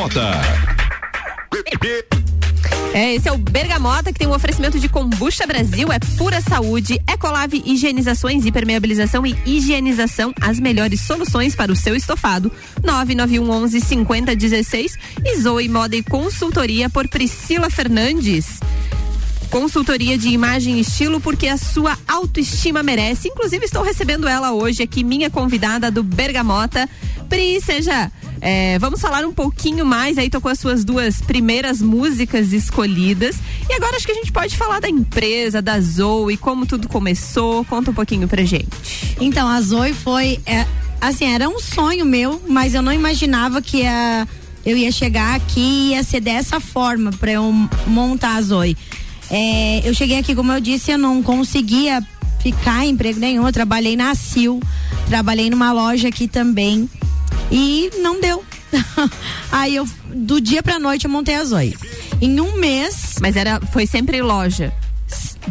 Bergamota. 0.00 0.30
É, 2.94 3.14
esse 3.14 3.28
é 3.28 3.32
o 3.32 3.36
Bergamota, 3.36 4.10
que 4.12 4.18
tem 4.18 4.26
um 4.26 4.32
oferecimento 4.32 4.78
de 4.78 4.88
Combucha 4.88 5.46
Brasil, 5.46 5.92
é 5.92 5.98
pura 6.16 6.40
saúde, 6.40 6.98
Ecolave 7.06 7.62
Higienizações, 7.66 8.46
Impermeabilização 8.46 9.26
e 9.26 9.36
Higienização, 9.44 10.32
as 10.40 10.58
melhores 10.58 11.02
soluções 11.02 11.54
para 11.54 11.70
o 11.70 11.76
seu 11.76 11.94
estofado. 11.94 12.50
991 12.82 13.50
11 13.50 13.80
5016 13.80 14.96
e 15.22 15.36
Zoe 15.36 15.68
Moda 15.68 15.94
e 15.94 16.02
Consultoria 16.02 16.88
por 16.88 17.06
Priscila 17.06 17.68
Fernandes. 17.68 18.58
Consultoria 19.50 20.16
de 20.16 20.28
imagem 20.28 20.78
e 20.78 20.80
estilo, 20.80 21.20
porque 21.20 21.46
a 21.46 21.58
sua 21.58 21.98
autoestima 22.08 22.82
merece. 22.82 23.28
Inclusive, 23.28 23.66
estou 23.66 23.82
recebendo 23.82 24.26
ela 24.26 24.52
hoje 24.52 24.82
aqui, 24.82 25.04
minha 25.04 25.28
convidada 25.28 25.90
do 25.90 26.02
Bergamota. 26.02 26.88
Pri, 27.28 27.60
seja. 27.60 28.10
É, 28.40 28.78
vamos 28.78 29.00
falar 29.00 29.24
um 29.26 29.32
pouquinho 29.32 29.84
mais 29.84 30.16
aí, 30.16 30.30
tocou 30.30 30.50
as 30.50 30.58
suas 30.58 30.84
duas 30.84 31.20
primeiras 31.20 31.82
músicas 31.82 32.52
escolhidas. 32.52 33.36
E 33.68 33.74
agora 33.74 33.96
acho 33.96 34.06
que 34.06 34.12
a 34.12 34.14
gente 34.14 34.32
pode 34.32 34.56
falar 34.56 34.80
da 34.80 34.88
empresa, 34.88 35.60
da 35.60 35.78
Zoe, 35.80 36.36
como 36.36 36.64
tudo 36.64 36.88
começou. 36.88 37.64
Conta 37.66 37.90
um 37.90 37.94
pouquinho 37.94 38.26
pra 38.26 38.42
gente. 38.44 38.70
Então, 39.20 39.46
a 39.46 39.60
Zoe 39.60 39.92
foi. 39.92 40.40
é, 40.46 40.66
assim, 41.00 41.26
era 41.26 41.48
um 41.48 41.60
sonho 41.60 42.04
meu, 42.06 42.40
mas 42.48 42.74
eu 42.74 42.82
não 42.82 42.92
imaginava 42.92 43.60
que 43.60 43.78
ia, 43.78 44.26
eu 44.64 44.76
ia 44.76 44.90
chegar 44.90 45.34
aqui 45.34 45.60
e 45.60 45.90
ia 45.90 46.02
ser 46.02 46.20
dessa 46.20 46.60
forma 46.60 47.10
pra 47.12 47.32
eu 47.32 47.52
montar 47.86 48.36
a 48.36 48.42
Zoe. 48.42 48.76
É, 49.30 49.88
eu 49.88 49.94
cheguei 49.94 50.18
aqui, 50.18 50.34
como 50.34 50.50
eu 50.50 50.60
disse, 50.60 50.90
eu 50.90 50.98
não 50.98 51.22
conseguia 51.22 52.02
ficar 52.42 52.86
em 52.86 52.90
emprego 52.90 53.20
nenhum. 53.20 53.46
Eu 53.46 53.52
trabalhei 53.52 53.96
na 53.96 54.14
Sil, 54.16 54.58
trabalhei 55.08 55.50
numa 55.50 55.72
loja 55.72 56.08
aqui 56.08 56.26
também. 56.26 56.88
E 57.50 57.90
não 58.00 58.20
deu. 58.20 58.44
Aí 59.50 59.74
eu, 59.76 59.88
do 60.14 60.40
dia 60.40 60.62
pra 60.62 60.78
noite, 60.78 61.04
eu 61.06 61.10
montei 61.10 61.34
a 61.34 61.44
Zoe. 61.44 61.76
Em 62.20 62.40
um 62.40 62.58
mês, 62.58 63.16
Mas 63.20 63.34
era, 63.36 63.60
foi 63.72 63.86
sempre 63.86 64.20
loja. 64.22 64.72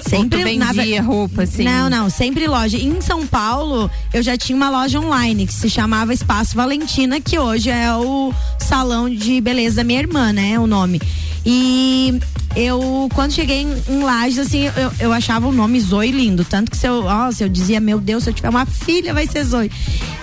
sempre 0.07 0.55
na 0.57 0.67
vendia 0.71 1.01
ver- 1.01 1.07
roupa, 1.07 1.43
assim? 1.43 1.63
Não, 1.63 1.89
não, 1.89 2.09
sempre 2.09 2.47
loja. 2.47 2.77
Em 2.77 3.01
São 3.01 3.25
Paulo, 3.27 3.89
eu 4.13 4.21
já 4.23 4.37
tinha 4.37 4.55
uma 4.55 4.69
loja 4.69 4.99
online 4.99 5.45
que 5.47 5.53
se 5.53 5.69
chamava 5.69 6.13
Espaço 6.13 6.55
Valentina, 6.55 7.19
que 7.19 7.37
hoje 7.39 7.69
é 7.69 7.93
o 7.93 8.33
salão 8.59 9.09
de 9.09 9.41
beleza 9.41 9.77
da 9.77 9.83
minha 9.83 9.99
irmã, 9.99 10.31
né? 10.31 10.57
O 10.59 10.67
nome. 10.67 11.01
E 11.45 12.19
eu, 12.55 13.09
quando 13.15 13.31
cheguei 13.33 13.61
em, 13.63 13.83
em 13.89 14.03
Lages, 14.03 14.39
assim, 14.39 14.65
eu, 14.65 14.91
eu 14.99 15.11
achava 15.13 15.47
o 15.47 15.51
nome 15.51 15.79
Zoe 15.79 16.11
lindo. 16.11 16.45
Tanto 16.45 16.69
que 16.71 16.77
se 16.77 16.87
eu, 16.87 17.03
nossa, 17.03 17.43
eu 17.43 17.49
dizia, 17.49 17.79
meu 17.79 17.99
Deus, 17.99 18.23
se 18.23 18.29
eu 18.29 18.33
tiver 18.33 18.49
uma 18.49 18.65
filha, 18.65 19.13
vai 19.13 19.25
ser 19.27 19.43
Zoe. 19.43 19.71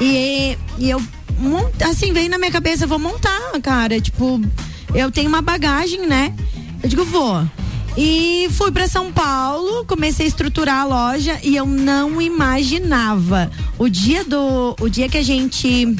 E, 0.01 0.57
e 0.79 0.89
eu, 0.91 1.03
assim, 1.88 2.12
veio 2.12 2.31
na 2.31 2.38
minha 2.38 2.50
cabeça, 2.50 2.85
eu 2.85 2.88
vou 2.88 2.99
montar, 2.99 3.52
cara. 3.62 4.00
Tipo, 4.00 4.40
eu 4.95 5.11
tenho 5.11 5.28
uma 5.28 5.43
bagagem, 5.43 6.07
né? 6.07 6.33
Eu 6.83 6.88
digo, 6.88 7.05
vou. 7.05 7.43
E 7.97 8.49
fui 8.52 8.71
para 8.71 8.87
São 8.87 9.11
Paulo, 9.11 9.85
comecei 9.87 10.26
a 10.26 10.28
estruturar 10.28 10.81
a 10.81 10.85
loja 10.85 11.38
e 11.43 11.57
eu 11.57 11.64
não 11.64 12.21
imaginava. 12.21 13.50
O 13.78 13.88
dia 13.88 14.23
do. 14.25 14.76
O 14.81 14.88
dia 14.88 15.09
que 15.09 15.16
a 15.16 15.23
gente. 15.23 15.97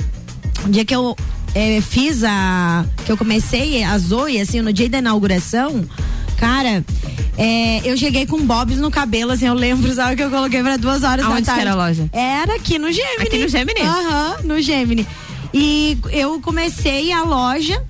O 0.64 0.69
dia 0.69 0.85
que 0.85 0.95
eu 0.95 1.16
eh, 1.55 1.81
fiz 1.81 2.23
a. 2.23 2.85
Que 3.07 3.12
eu 3.12 3.16
comecei 3.16 3.83
a 3.83 3.97
Zoe, 3.97 4.38
assim, 4.40 4.61
no 4.61 4.73
dia 4.75 4.90
da 4.90 4.99
inauguração, 4.99 5.85
cara. 6.37 6.85
eh, 7.38 7.81
eu 7.83 7.97
cheguei 7.97 8.26
com 8.26 8.45
bobs 8.47 8.76
no 8.76 8.90
cabelo, 8.90 9.33
assim, 9.33 9.47
eu 9.47 9.55
lembro, 9.55 9.95
sabe 9.95 10.16
que 10.16 10.23
eu 10.23 10.31
coloquei 10.31 10.62
para 10.62 10.76
duas 10.76 11.02
horas 11.02 11.25
Aonde 11.25 11.40
da 11.43 11.47
tarde. 11.47 11.61
era 11.62 11.73
a 11.73 11.76
loja? 11.76 12.11
Era 12.12 12.57
aqui 12.57 12.78
no 12.78 12.93
Gemini. 12.93 13.23
Aqui 13.23 13.38
no 13.38 13.49
Gemini? 13.49 13.81
Aham, 13.81 14.37
no 14.45 14.61
Gemini. 14.61 15.07
E 15.59 15.97
eu 16.11 16.39
comecei 16.43 17.11
a 17.11 17.23
loja. 17.23 17.83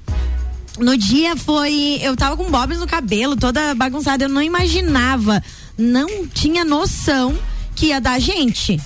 No 0.78 0.96
dia 0.96 1.34
foi. 1.34 1.98
Eu 2.00 2.16
tava 2.16 2.36
com 2.36 2.48
bobs 2.48 2.78
no 2.78 2.86
cabelo, 2.86 3.34
toda 3.34 3.74
bagunçada. 3.74 4.24
Eu 4.24 4.28
não 4.28 4.40
imaginava, 4.40 5.42
não 5.76 6.28
tinha 6.28 6.64
noção 6.64 7.36
que 7.74 7.86
ia 7.86 8.00
dar 8.00 8.20
gente. 8.20 8.80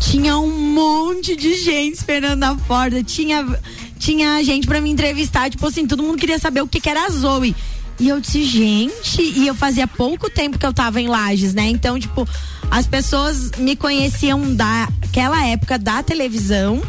Tinha 0.00 0.38
um 0.38 0.50
monte 0.50 1.36
de 1.36 1.62
gente 1.62 1.96
esperando 1.96 2.38
na 2.38 2.54
porta. 2.54 3.04
Tinha, 3.04 3.44
tinha 3.98 4.42
gente 4.42 4.66
pra 4.66 4.80
me 4.80 4.88
entrevistar. 4.88 5.50
Tipo 5.50 5.66
assim, 5.66 5.86
todo 5.86 6.02
mundo 6.02 6.16
queria 6.16 6.38
saber 6.38 6.62
o 6.62 6.66
que, 6.66 6.80
que 6.80 6.88
era 6.88 7.04
a 7.04 7.10
Zoe. 7.10 7.54
E 8.00 8.08
eu 8.08 8.18
disse, 8.18 8.44
gente, 8.44 9.20
e 9.20 9.46
eu 9.46 9.54
fazia 9.54 9.86
pouco 9.86 10.30
tempo 10.30 10.58
que 10.58 10.64
eu 10.64 10.72
tava 10.72 11.02
em 11.02 11.08
Lages, 11.08 11.52
né? 11.52 11.66
Então, 11.68 12.00
tipo, 12.00 12.26
as 12.70 12.86
pessoas 12.86 13.50
me 13.58 13.76
conheciam 13.76 14.54
daquela 14.54 15.44
época 15.44 15.78
da 15.78 16.02
televisão. 16.02 16.80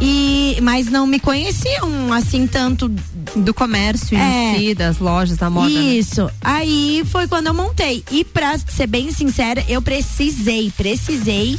E, 0.00 0.58
mas 0.62 0.86
não 0.86 1.06
me 1.06 1.20
conheciam 1.20 2.12
assim 2.12 2.46
tanto 2.46 2.88
Do 3.36 3.52
comércio 3.52 4.16
É. 4.16 4.52
em 4.56 4.58
si, 4.68 4.74
das 4.74 4.98
lojas, 4.98 5.36
da 5.36 5.50
moda. 5.50 5.68
né? 5.68 5.80
isso. 5.80 6.28
Aí 6.40 7.02
foi 7.10 7.28
quando 7.28 7.48
eu 7.48 7.54
montei. 7.54 8.02
E 8.10 8.24
pra 8.24 8.56
ser 8.58 8.86
bem 8.86 9.12
sincera, 9.12 9.62
eu 9.68 9.80
precisei, 9.82 10.72
precisei 10.76 11.58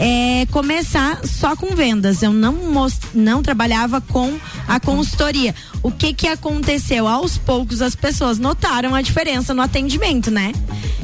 é, 0.00 0.46
começar 0.50 1.20
só 1.24 1.54
com 1.54 1.74
vendas. 1.74 2.22
Eu 2.22 2.32
não, 2.32 2.52
mos- 2.52 2.98
não 3.14 3.42
trabalhava 3.42 4.00
com 4.00 4.36
a 4.66 4.80
consultoria. 4.80 5.54
O 5.82 5.90
que 5.90 6.12
que 6.14 6.28
aconteceu? 6.28 7.06
Aos 7.06 7.36
poucos 7.38 7.80
as 7.82 7.94
pessoas 7.94 8.38
notaram 8.38 8.94
a 8.94 9.00
diferença 9.02 9.54
no 9.54 9.62
atendimento, 9.62 10.30
né? 10.30 10.52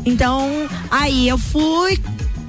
Então, 0.05 0.49
aí 0.91 1.29
eu 1.29 1.39
fui 1.39 1.99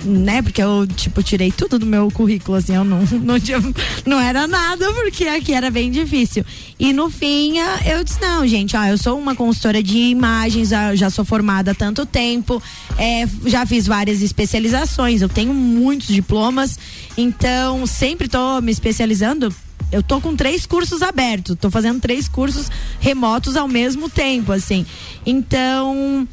né? 0.04 0.42
Porque 0.42 0.62
eu, 0.62 0.86
tipo, 0.88 1.24
tirei 1.24 1.52
tudo 1.52 1.80
do 1.80 1.86
meu 1.86 2.10
currículo, 2.12 2.58
assim, 2.58 2.76
eu 2.76 2.84
não, 2.84 3.00
não, 3.24 3.40
tinha, 3.40 3.60
não 4.06 4.20
era 4.20 4.48
nada, 4.48 4.92
porque 4.94 5.26
aqui 5.26 5.54
era 5.54 5.70
bem 5.72 5.92
difícil. 5.92 6.46
E 6.80 6.94
no 6.94 7.10
fim, 7.10 7.60
ah, 7.60 7.80
eu 7.86 8.04
disse, 8.04 8.22
não, 8.22 8.46
gente, 8.48 8.76
ó, 8.76 8.84
eu 8.84 8.98
sou 8.98 9.18
uma 9.18 9.36
consultora 9.36 9.82
de 9.82 9.98
imagens, 9.98 10.70
já, 10.70 10.96
já 10.96 11.10
sou 11.10 11.24
formada 11.24 11.72
há 11.72 11.76
tanto 11.76 12.06
tempo, 12.06 12.62
é, 12.98 13.28
já 13.46 13.66
fiz 13.66 13.88
várias 13.88 14.22
especializações, 14.22 15.22
eu 15.22 15.30
tenho 15.30 15.54
muitos 15.54 16.08
diplomas, 16.08 16.78
então 17.18 17.86
sempre 17.86 18.28
tô 18.28 18.62
me 18.62 18.72
especializando 18.72 19.54
eu 19.94 20.02
tô 20.02 20.20
com 20.20 20.36
três 20.36 20.66
cursos 20.66 21.04
abertos, 21.04 21.56
tô 21.62 21.70
fazendo 21.70 22.02
três 22.02 22.28
cursos 22.28 22.68
remotos 23.00 23.56
ao 23.56 23.68
mesmo 23.68 24.10
tempo, 24.10 24.52
assim. 24.52 24.88
Então, 25.24 26.28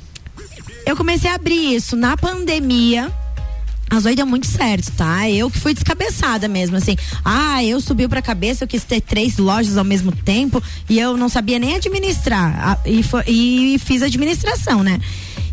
eu 0.87 0.97
comecei 0.97 1.31
a 1.31 1.35
abrir 1.35 1.75
isso 1.75 1.95
na 1.95 2.17
pandemia. 2.17 3.13
A 3.91 3.99
Zoe 3.99 4.15
deu 4.15 4.25
muito 4.27 4.47
certo, 4.47 4.93
tá? 4.93 5.29
Eu 5.29 5.51
que 5.51 5.59
fui 5.59 5.75
descabeçada 5.75 6.47
mesmo, 6.47 6.77
assim. 6.77 6.97
Ah, 7.25 7.63
eu 7.65 7.81
subiu 7.81 8.09
pra 8.09 8.23
cabeça, 8.23 8.63
eu 8.65 8.69
quis 8.69 8.85
ter 8.85 9.01
três 9.01 9.37
lojas 9.37 9.77
ao 9.77 9.85
mesmo 9.85 10.13
tempo 10.13 10.63
e 10.89 10.99
eu 10.99 11.17
não 11.17 11.29
sabia 11.29 11.59
nem 11.59 11.75
administrar. 11.75 12.55
Ah, 12.59 12.79
E, 12.89 13.03
fo- 13.03 13.23
e 13.27 13.79
fiz 13.85 14.01
administração, 14.03 14.83
né? 14.85 15.01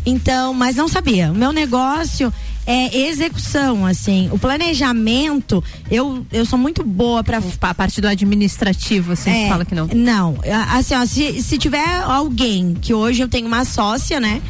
Então, 0.06 0.54
mas 0.54 0.76
não 0.76 0.86
sabia. 0.88 1.30
O 1.32 1.34
meu 1.34 1.52
negócio 1.52 2.32
é 2.64 3.08
execução, 3.08 3.84
assim. 3.84 4.28
O 4.32 4.38
planejamento, 4.38 5.62
eu, 5.90 6.24
eu 6.32 6.46
sou 6.46 6.58
muito 6.58 6.84
boa 6.84 7.24
pra 7.24 7.42
A 7.62 7.74
parte 7.74 8.00
do 8.00 8.06
administrativo, 8.08 9.12
assim, 9.12 9.30
é, 9.30 9.48
fala 9.48 9.64
que 9.64 9.74
não. 9.74 9.86
Não, 9.92 10.38
assim, 10.70 10.94
ó, 10.94 11.04
se, 11.04 11.42
se 11.42 11.58
tiver 11.58 11.84
alguém, 12.04 12.74
que 12.80 12.94
hoje 12.94 13.22
eu 13.22 13.28
tenho 13.28 13.46
uma 13.46 13.64
sócia, 13.64 14.20
né? 14.20 14.40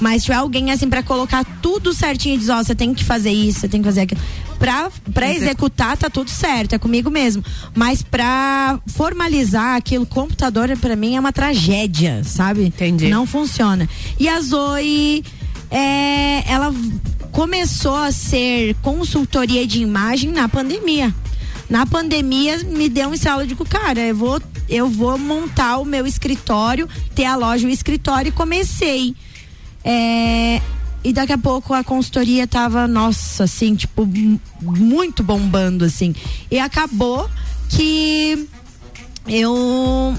Mas 0.00 0.22
tiver 0.24 0.36
alguém 0.36 0.70
assim 0.70 0.88
pra 0.88 1.02
colocar 1.02 1.44
tudo 1.60 1.92
certinho 1.92 2.36
e 2.36 2.38
diz, 2.38 2.48
ó, 2.48 2.62
você 2.62 2.74
tem 2.74 2.94
que 2.94 3.04
fazer 3.04 3.30
isso, 3.32 3.60
você 3.60 3.68
tem 3.68 3.80
que 3.80 3.86
fazer 3.88 4.02
aquilo. 4.02 4.20
Pra, 4.58 4.90
pra 5.12 5.28
Execu- 5.28 5.44
executar, 5.44 5.96
tá 5.96 6.10
tudo 6.10 6.30
certo, 6.30 6.74
é 6.74 6.78
comigo 6.78 7.10
mesmo. 7.10 7.44
Mas 7.74 8.02
pra 8.02 8.80
formalizar 8.88 9.76
aquilo, 9.76 10.04
computador 10.06 10.76
pra 10.76 10.96
mim 10.96 11.14
é 11.16 11.20
uma 11.20 11.32
tragédia, 11.32 12.22
sabe? 12.24 12.64
Entendi. 12.64 13.08
Não 13.08 13.26
funciona. 13.26 13.88
E 14.18 14.28
a 14.28 14.40
Zoe, 14.40 15.24
é, 15.70 16.50
ela 16.50 16.74
começou 17.30 17.94
a 17.94 18.10
ser 18.10 18.74
consultoria 18.82 19.66
de 19.66 19.80
imagem 19.80 20.30
na 20.32 20.48
pandemia. 20.48 21.14
Na 21.68 21.84
pandemia 21.84 22.58
me 22.64 22.88
deu 22.88 23.10
um 23.10 23.14
eu 23.14 23.46
digo, 23.46 23.64
cara, 23.64 24.00
eu 24.00 24.16
vou, 24.16 24.40
eu 24.68 24.88
vou 24.88 25.18
montar 25.18 25.78
o 25.78 25.84
meu 25.84 26.06
escritório, 26.06 26.88
ter 27.14 27.26
a 27.26 27.36
loja, 27.36 27.66
o 27.66 27.70
escritório 27.70 28.30
e 28.30 28.32
comecei. 28.32 29.14
É, 29.84 30.60
e 31.04 31.12
daqui 31.12 31.32
a 31.32 31.38
pouco 31.38 31.72
a 31.72 31.84
consultoria 31.84 32.46
tava, 32.46 32.86
nossa, 32.86 33.44
assim, 33.44 33.74
tipo, 33.74 34.08
muito 34.60 35.22
bombando, 35.22 35.84
assim. 35.84 36.14
E 36.50 36.58
acabou 36.58 37.28
que 37.70 38.48
eu 39.28 40.14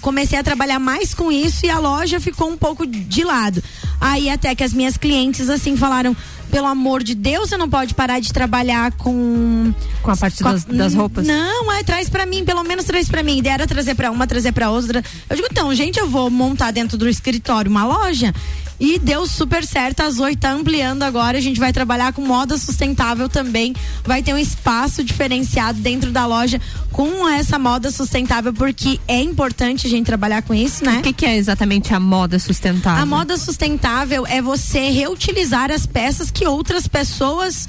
comecei 0.00 0.38
a 0.38 0.42
trabalhar 0.42 0.78
mais 0.78 1.12
com 1.12 1.32
isso 1.32 1.66
e 1.66 1.70
a 1.70 1.78
loja 1.78 2.20
ficou 2.20 2.48
um 2.48 2.56
pouco 2.56 2.86
de 2.86 3.24
lado. 3.24 3.62
Aí 4.00 4.30
até 4.30 4.54
que 4.54 4.62
as 4.62 4.72
minhas 4.72 4.96
clientes 4.96 5.50
assim 5.50 5.76
falaram, 5.76 6.16
pelo 6.50 6.66
amor 6.66 7.02
de 7.02 7.14
Deus, 7.14 7.48
você 7.48 7.56
não 7.56 7.68
pode 7.68 7.92
parar 7.94 8.20
de 8.20 8.32
trabalhar 8.32 8.92
com 8.92 9.74
Com 10.02 10.10
a 10.10 10.16
parte 10.16 10.42
das, 10.42 10.64
das 10.64 10.94
roupas. 10.94 11.26
Não, 11.26 11.72
é 11.72 11.82
traz 11.82 12.08
pra 12.08 12.24
mim, 12.24 12.44
pelo 12.44 12.62
menos 12.62 12.84
traz 12.84 13.08
pra 13.08 13.22
mim. 13.22 13.34
A 13.34 13.38
ideia 13.38 13.54
era 13.54 13.66
trazer 13.66 13.94
pra 13.94 14.10
uma, 14.10 14.26
trazer 14.26 14.52
pra 14.52 14.70
outra. 14.70 15.02
Eu 15.28 15.36
digo, 15.36 15.48
então, 15.50 15.74
gente, 15.74 15.98
eu 15.98 16.08
vou 16.08 16.30
montar 16.30 16.70
dentro 16.70 16.96
do 16.96 17.08
escritório 17.08 17.70
uma 17.70 17.84
loja 17.84 18.32
E 18.78 18.98
deu 18.98 19.26
super 19.26 19.64
certo, 19.64 20.00
a 20.00 20.10
Zoe 20.10 20.36
tá 20.36 20.52
ampliando 20.52 21.02
agora, 21.02 21.38
a 21.38 21.40
gente 21.40 21.58
vai 21.58 21.72
trabalhar 21.72 22.12
com 22.12 22.22
moda 22.22 22.58
sustentável 22.58 23.28
também, 23.28 23.74
vai 24.04 24.22
ter 24.22 24.34
um 24.34 24.38
espaço 24.38 25.02
diferenciado 25.02 25.80
dentro 25.80 26.10
da 26.12 26.26
loja 26.26 26.60
com 26.92 27.28
essa 27.28 27.58
moda 27.58 27.90
sustentável, 27.90 28.52
porque 28.52 29.00
é 29.08 29.20
importante 29.20 29.86
a 29.86 29.90
gente 29.90 30.06
trabalhar 30.06 30.42
com 30.42 30.52
isso, 30.52 30.84
né? 30.84 30.98
O 30.98 31.02
que, 31.02 31.12
que 31.12 31.26
é 31.26 31.36
exatamente 31.36 31.94
a 31.94 32.00
moda 32.00 32.38
sustentável? 32.38 33.02
A 33.02 33.06
moda 33.06 33.36
sustentável 33.36 34.26
é 34.26 34.42
você 34.42 34.90
reutilizar 34.90 35.70
as 35.70 35.86
peças 35.86 36.30
que 36.30 36.46
outras 36.46 36.86
pessoas 36.86 37.68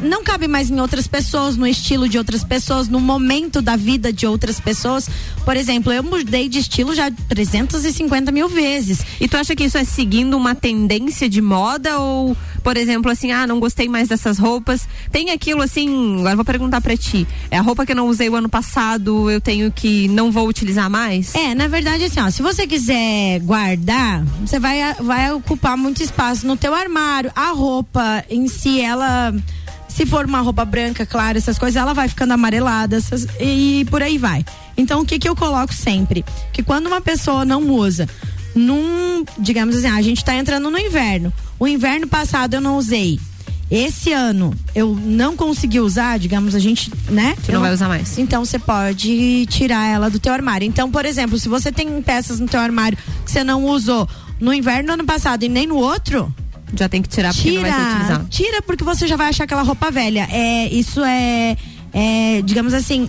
não 0.00 0.22
cabe 0.22 0.46
mais 0.46 0.70
em 0.70 0.80
outras 0.80 1.06
pessoas, 1.06 1.56
no 1.56 1.66
estilo 1.66 2.08
de 2.08 2.18
outras 2.18 2.44
pessoas, 2.44 2.88
no 2.88 3.00
momento 3.00 3.60
da 3.60 3.76
vida 3.76 4.12
de 4.12 4.26
outras 4.26 4.60
pessoas. 4.60 5.08
Por 5.44 5.56
exemplo, 5.56 5.92
eu 5.92 6.02
mudei 6.02 6.48
de 6.48 6.58
estilo 6.58 6.94
já 6.94 7.10
350 7.10 8.30
mil 8.30 8.48
vezes. 8.48 9.00
E 9.20 9.26
tu 9.26 9.36
acha 9.36 9.56
que 9.56 9.64
isso 9.64 9.78
é 9.78 9.84
seguindo 9.84 10.36
uma 10.36 10.54
tendência 10.54 11.28
de 11.28 11.40
moda 11.40 11.98
ou, 11.98 12.36
por 12.62 12.76
exemplo, 12.76 13.10
assim, 13.10 13.32
ah, 13.32 13.46
não 13.46 13.58
gostei 13.58 13.88
mais 13.88 14.08
dessas 14.08 14.38
roupas? 14.38 14.86
Tem 15.10 15.30
aquilo 15.30 15.62
assim, 15.62 16.18
agora 16.18 16.32
eu 16.32 16.36
vou 16.36 16.44
perguntar 16.44 16.80
pra 16.80 16.96
ti. 16.96 17.26
É 17.50 17.58
a 17.58 17.62
roupa 17.62 17.84
que 17.84 17.92
eu 17.92 17.96
não 17.96 18.08
usei 18.08 18.28
o 18.28 18.36
ano 18.36 18.48
passado, 18.48 19.30
eu 19.30 19.40
tenho 19.40 19.70
que 19.72 20.08
não 20.08 20.30
vou 20.30 20.46
utilizar 20.48 20.88
mais? 20.88 21.34
É, 21.34 21.54
na 21.54 21.66
verdade, 21.68 22.04
assim, 22.04 22.20
ó, 22.20 22.30
se 22.30 22.42
você 22.42 22.66
quiser 22.66 23.40
guardar, 23.40 24.24
você 24.40 24.58
vai, 24.58 24.94
vai 24.94 25.32
ocupar 25.32 25.76
muito 25.76 26.02
espaço 26.02 26.46
no 26.46 26.56
teu 26.56 26.74
armário. 26.74 27.32
A 27.34 27.50
roupa 27.50 28.24
em 28.30 28.46
si, 28.48 28.80
ela. 28.80 29.34
Se 29.98 30.06
for 30.06 30.26
uma 30.26 30.40
roupa 30.40 30.64
branca, 30.64 31.04
clara, 31.04 31.36
essas 31.38 31.58
coisas, 31.58 31.74
ela 31.74 31.92
vai 31.92 32.06
ficando 32.08 32.32
amarelada 32.32 32.96
essas- 32.96 33.26
e 33.40 33.84
por 33.90 34.00
aí 34.00 34.16
vai. 34.16 34.44
Então, 34.76 35.00
o 35.00 35.04
que 35.04 35.18
que 35.18 35.28
eu 35.28 35.34
coloco 35.34 35.74
sempre? 35.74 36.24
Que 36.52 36.62
quando 36.62 36.86
uma 36.86 37.00
pessoa 37.00 37.44
não 37.44 37.68
usa, 37.68 38.08
num, 38.54 39.24
digamos 39.40 39.74
assim, 39.74 39.88
a 39.88 40.00
gente 40.00 40.24
tá 40.24 40.36
entrando 40.36 40.70
no 40.70 40.78
inverno. 40.78 41.32
O 41.58 41.66
inverno 41.66 42.06
passado 42.06 42.54
eu 42.54 42.60
não 42.60 42.76
usei. 42.76 43.18
Esse 43.68 44.12
ano 44.12 44.54
eu 44.72 44.94
não 44.94 45.36
consegui 45.36 45.80
usar, 45.80 46.16
digamos, 46.16 46.54
a 46.54 46.60
gente, 46.60 46.92
né? 47.10 47.34
Tu 47.44 47.48
não 47.50 47.56
Eu 47.58 47.62
vai 47.62 47.74
usar 47.74 47.88
mais. 47.88 48.16
então 48.18 48.44
você 48.44 48.56
pode 48.56 49.46
tirar 49.46 49.84
ela 49.84 50.08
do 50.08 50.20
teu 50.20 50.32
armário. 50.32 50.64
Então, 50.64 50.92
por 50.92 51.04
exemplo, 51.04 51.36
se 51.40 51.48
você 51.48 51.72
tem 51.72 52.00
peças 52.02 52.38
no 52.38 52.46
teu 52.46 52.60
armário 52.60 52.96
que 53.24 53.32
você 53.32 53.42
não 53.42 53.64
usou 53.64 54.08
no 54.38 54.54
inverno 54.54 54.86
do 54.86 54.92
ano 54.92 55.04
passado 55.04 55.42
e 55.42 55.48
nem 55.48 55.66
no 55.66 55.74
outro, 55.76 56.32
Já 56.74 56.88
tem 56.88 57.02
que 57.02 57.08
tirar 57.08 57.34
porque 57.34 57.50
não 57.50 57.62
vai 57.62 57.70
ser 57.70 57.76
tira, 57.76 57.90
utilizado. 57.90 58.28
tira 58.28 58.62
porque 58.62 58.84
você 58.84 59.06
já 59.06 59.16
vai 59.16 59.28
achar 59.28 59.44
aquela 59.44 59.62
roupa 59.62 59.90
velha. 59.90 60.28
É, 60.30 60.68
isso 60.68 61.02
é, 61.04 61.56
é, 61.92 62.42
digamos 62.42 62.74
assim, 62.74 63.08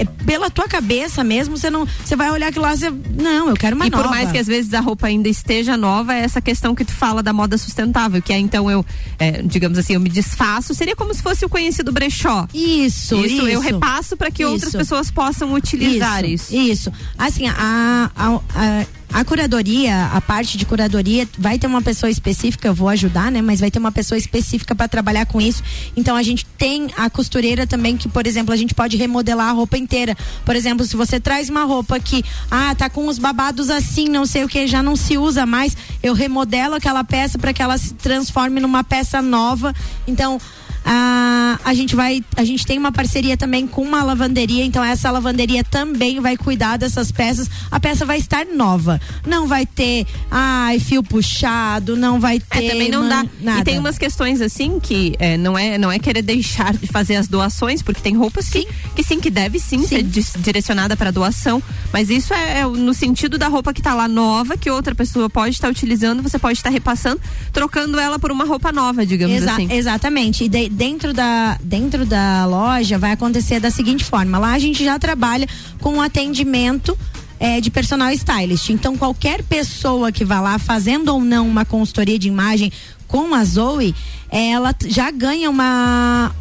é 0.00 0.04
pela 0.24 0.48
tua 0.48 0.66
cabeça 0.66 1.22
mesmo, 1.22 1.58
você 1.58 1.68
não, 1.68 1.86
você 2.04 2.16
vai 2.16 2.30
olhar 2.30 2.48
aquilo 2.48 2.64
lá, 2.64 2.74
você, 2.74 2.90
não, 2.90 3.50
eu 3.50 3.54
quero 3.54 3.76
uma 3.76 3.86
e 3.86 3.90
nova. 3.90 4.04
por 4.04 4.10
mais 4.10 4.32
que 4.32 4.38
às 4.38 4.46
vezes 4.46 4.72
a 4.72 4.80
roupa 4.80 5.06
ainda 5.06 5.28
esteja 5.28 5.76
nova, 5.76 6.14
é 6.14 6.20
essa 6.20 6.40
questão 6.40 6.74
que 6.74 6.84
tu 6.86 6.92
fala 6.92 7.22
da 7.22 7.32
moda 7.34 7.58
sustentável, 7.58 8.22
que 8.22 8.32
é 8.32 8.38
então 8.38 8.70
eu, 8.70 8.84
é, 9.18 9.42
digamos 9.42 9.76
assim, 9.76 9.94
eu 9.94 10.00
me 10.00 10.08
desfaço, 10.08 10.74
seria 10.74 10.96
como 10.96 11.12
se 11.12 11.22
fosse 11.22 11.44
o 11.44 11.48
conhecido 11.48 11.92
brechó. 11.92 12.46
Isso, 12.54 13.14
isso, 13.24 13.46
eu 13.46 13.60
repasso 13.60 14.16
para 14.16 14.30
que 14.30 14.42
outras 14.44 14.68
Isso. 14.68 14.78
pessoas 14.78 15.10
possam 15.10 15.52
utilizar 15.52 16.24
isso. 16.24 16.54
Isso. 16.54 16.92
Assim, 17.18 17.46
a, 17.46 18.10
a, 18.16 18.40
a, 18.54 18.86
a 19.12 19.24
curadoria, 19.24 20.06
a 20.06 20.20
parte 20.20 20.56
de 20.56 20.64
curadoria, 20.64 21.28
vai 21.36 21.58
ter 21.58 21.66
uma 21.66 21.82
pessoa 21.82 22.08
específica, 22.08 22.68
eu 22.68 22.74
vou 22.74 22.88
ajudar, 22.88 23.30
né? 23.30 23.42
Mas 23.42 23.60
vai 23.60 23.70
ter 23.70 23.78
uma 23.78 23.90
pessoa 23.90 24.16
específica 24.16 24.74
para 24.74 24.86
trabalhar 24.86 25.26
com 25.26 25.40
isso. 25.40 25.62
Então 25.96 26.16
a 26.16 26.22
gente 26.22 26.46
tem 26.46 26.88
a 26.96 27.10
costureira 27.10 27.66
também 27.66 27.96
que, 27.96 28.08
por 28.08 28.26
exemplo, 28.26 28.54
a 28.54 28.56
gente 28.56 28.74
pode 28.74 28.96
remodelar 28.96 29.48
a 29.48 29.52
roupa 29.52 29.76
inteira. 29.76 30.16
Por 30.44 30.54
exemplo, 30.54 30.86
se 30.86 30.96
você 30.96 31.18
traz 31.18 31.48
uma 31.50 31.64
roupa 31.64 31.98
que, 31.98 32.24
ah, 32.50 32.74
tá 32.74 32.88
com 32.88 33.06
os 33.08 33.18
babados 33.18 33.68
assim, 33.68 34.08
não 34.08 34.24
sei 34.24 34.44
o 34.44 34.48
que, 34.48 34.66
já 34.66 34.82
não 34.82 34.94
se 34.94 35.18
usa 35.18 35.44
mais, 35.44 35.76
eu 36.02 36.14
remodelo 36.14 36.74
aquela 36.74 37.02
peça 37.02 37.38
para 37.38 37.52
que 37.52 37.62
ela 37.62 37.76
se 37.78 37.94
transforme 37.94 38.60
numa 38.60 38.84
peça 38.84 39.20
nova. 39.20 39.74
Então, 40.06 40.40
a, 40.84 41.58
a 41.64 41.74
gente 41.74 41.94
vai, 41.94 42.22
a 42.36 42.44
gente 42.44 42.64
tem 42.66 42.78
uma 42.78 42.92
parceria 42.92 43.36
também 43.36 43.66
com 43.66 43.82
uma 43.82 44.02
lavanderia, 44.02 44.64
então 44.64 44.82
essa 44.82 45.10
lavanderia 45.10 45.62
também 45.64 46.20
vai 46.20 46.36
cuidar 46.36 46.76
dessas 46.76 47.12
peças. 47.12 47.48
A 47.70 47.78
peça 47.78 48.04
vai 48.06 48.18
estar 48.18 48.44
nova, 48.46 49.00
não 49.26 49.46
vai 49.46 49.66
ter, 49.66 50.06
ai, 50.30 50.78
fio 50.78 51.02
puxado, 51.02 51.96
não 51.96 52.18
vai 52.20 52.40
ter. 52.40 52.64
É, 52.64 52.70
também 52.70 52.88
não 52.90 53.08
dá. 53.08 53.24
Nada. 53.40 53.60
E 53.60 53.64
tem 53.64 53.78
umas 53.78 53.98
questões 53.98 54.40
assim 54.40 54.80
que 54.80 55.14
é, 55.18 55.36
não, 55.36 55.58
é, 55.58 55.76
não 55.78 55.90
é 55.92 55.98
querer 55.98 56.22
deixar 56.22 56.72
de 56.74 56.86
fazer 56.86 57.16
as 57.16 57.28
doações, 57.28 57.82
porque 57.82 58.00
tem 58.00 58.16
roupas 58.16 58.48
que, 58.48 58.66
que 58.96 59.02
sim, 59.02 59.20
que 59.20 59.30
deve 59.30 59.58
sim, 59.58 59.86
ser 59.86 60.02
dis- 60.02 60.32
direcionada 60.38 60.96
para 60.96 61.10
doação. 61.10 61.62
Mas 61.92 62.08
isso 62.10 62.32
é, 62.32 62.60
é 62.60 62.66
no 62.66 62.94
sentido 62.94 63.36
da 63.38 63.48
roupa 63.48 63.72
que 63.72 63.82
tá 63.82 63.94
lá 63.94 64.08
nova, 64.08 64.56
que 64.56 64.70
outra 64.70 64.94
pessoa 64.94 65.28
pode 65.28 65.54
estar 65.54 65.68
utilizando, 65.68 66.22
você 66.22 66.38
pode 66.38 66.58
estar 66.58 66.70
repassando, 66.70 67.20
trocando 67.52 67.98
ela 67.98 68.18
por 68.18 68.30
uma 68.30 68.44
roupa 68.44 68.72
nova, 68.72 69.04
digamos 69.04 69.36
Exa- 69.36 69.52
assim. 69.52 69.68
Exatamente. 69.70 70.44
E 70.44 70.48
de- 70.48 70.69
dentro, 70.70 71.12
da, 71.12 71.58
dentro 71.62 72.06
da 72.06 72.46
loja 72.46 72.96
vai 72.98 73.12
acontecer 73.12 73.60
da 73.60 73.70
seguinte 73.70 74.04
forma: 74.04 74.38
lá 74.38 74.52
a 74.52 74.58
gente 74.58 74.84
já 74.84 74.98
trabalha 74.98 75.46
com 75.80 75.94
um 75.94 76.00
atendimento. 76.00 76.96
eh, 77.42 77.58
de 77.58 77.70
personal 77.70 78.12
stylist. 78.12 78.68
Então, 78.68 78.98
qualquer 78.98 79.42
pessoa 79.42 80.12
que 80.12 80.26
vá 80.26 80.40
lá 80.42 80.58
fazendo 80.58 81.08
ou 81.08 81.22
não 81.22 81.48
uma 81.48 81.64
consultoria 81.64 82.18
de 82.18 82.28
imagem 82.28 82.70
com 83.08 83.34
a 83.34 83.42
Zoe, 83.44 83.94
ela 84.30 84.74
já 84.86 85.10
ganha 85.10 85.48
uma, 85.48 86.32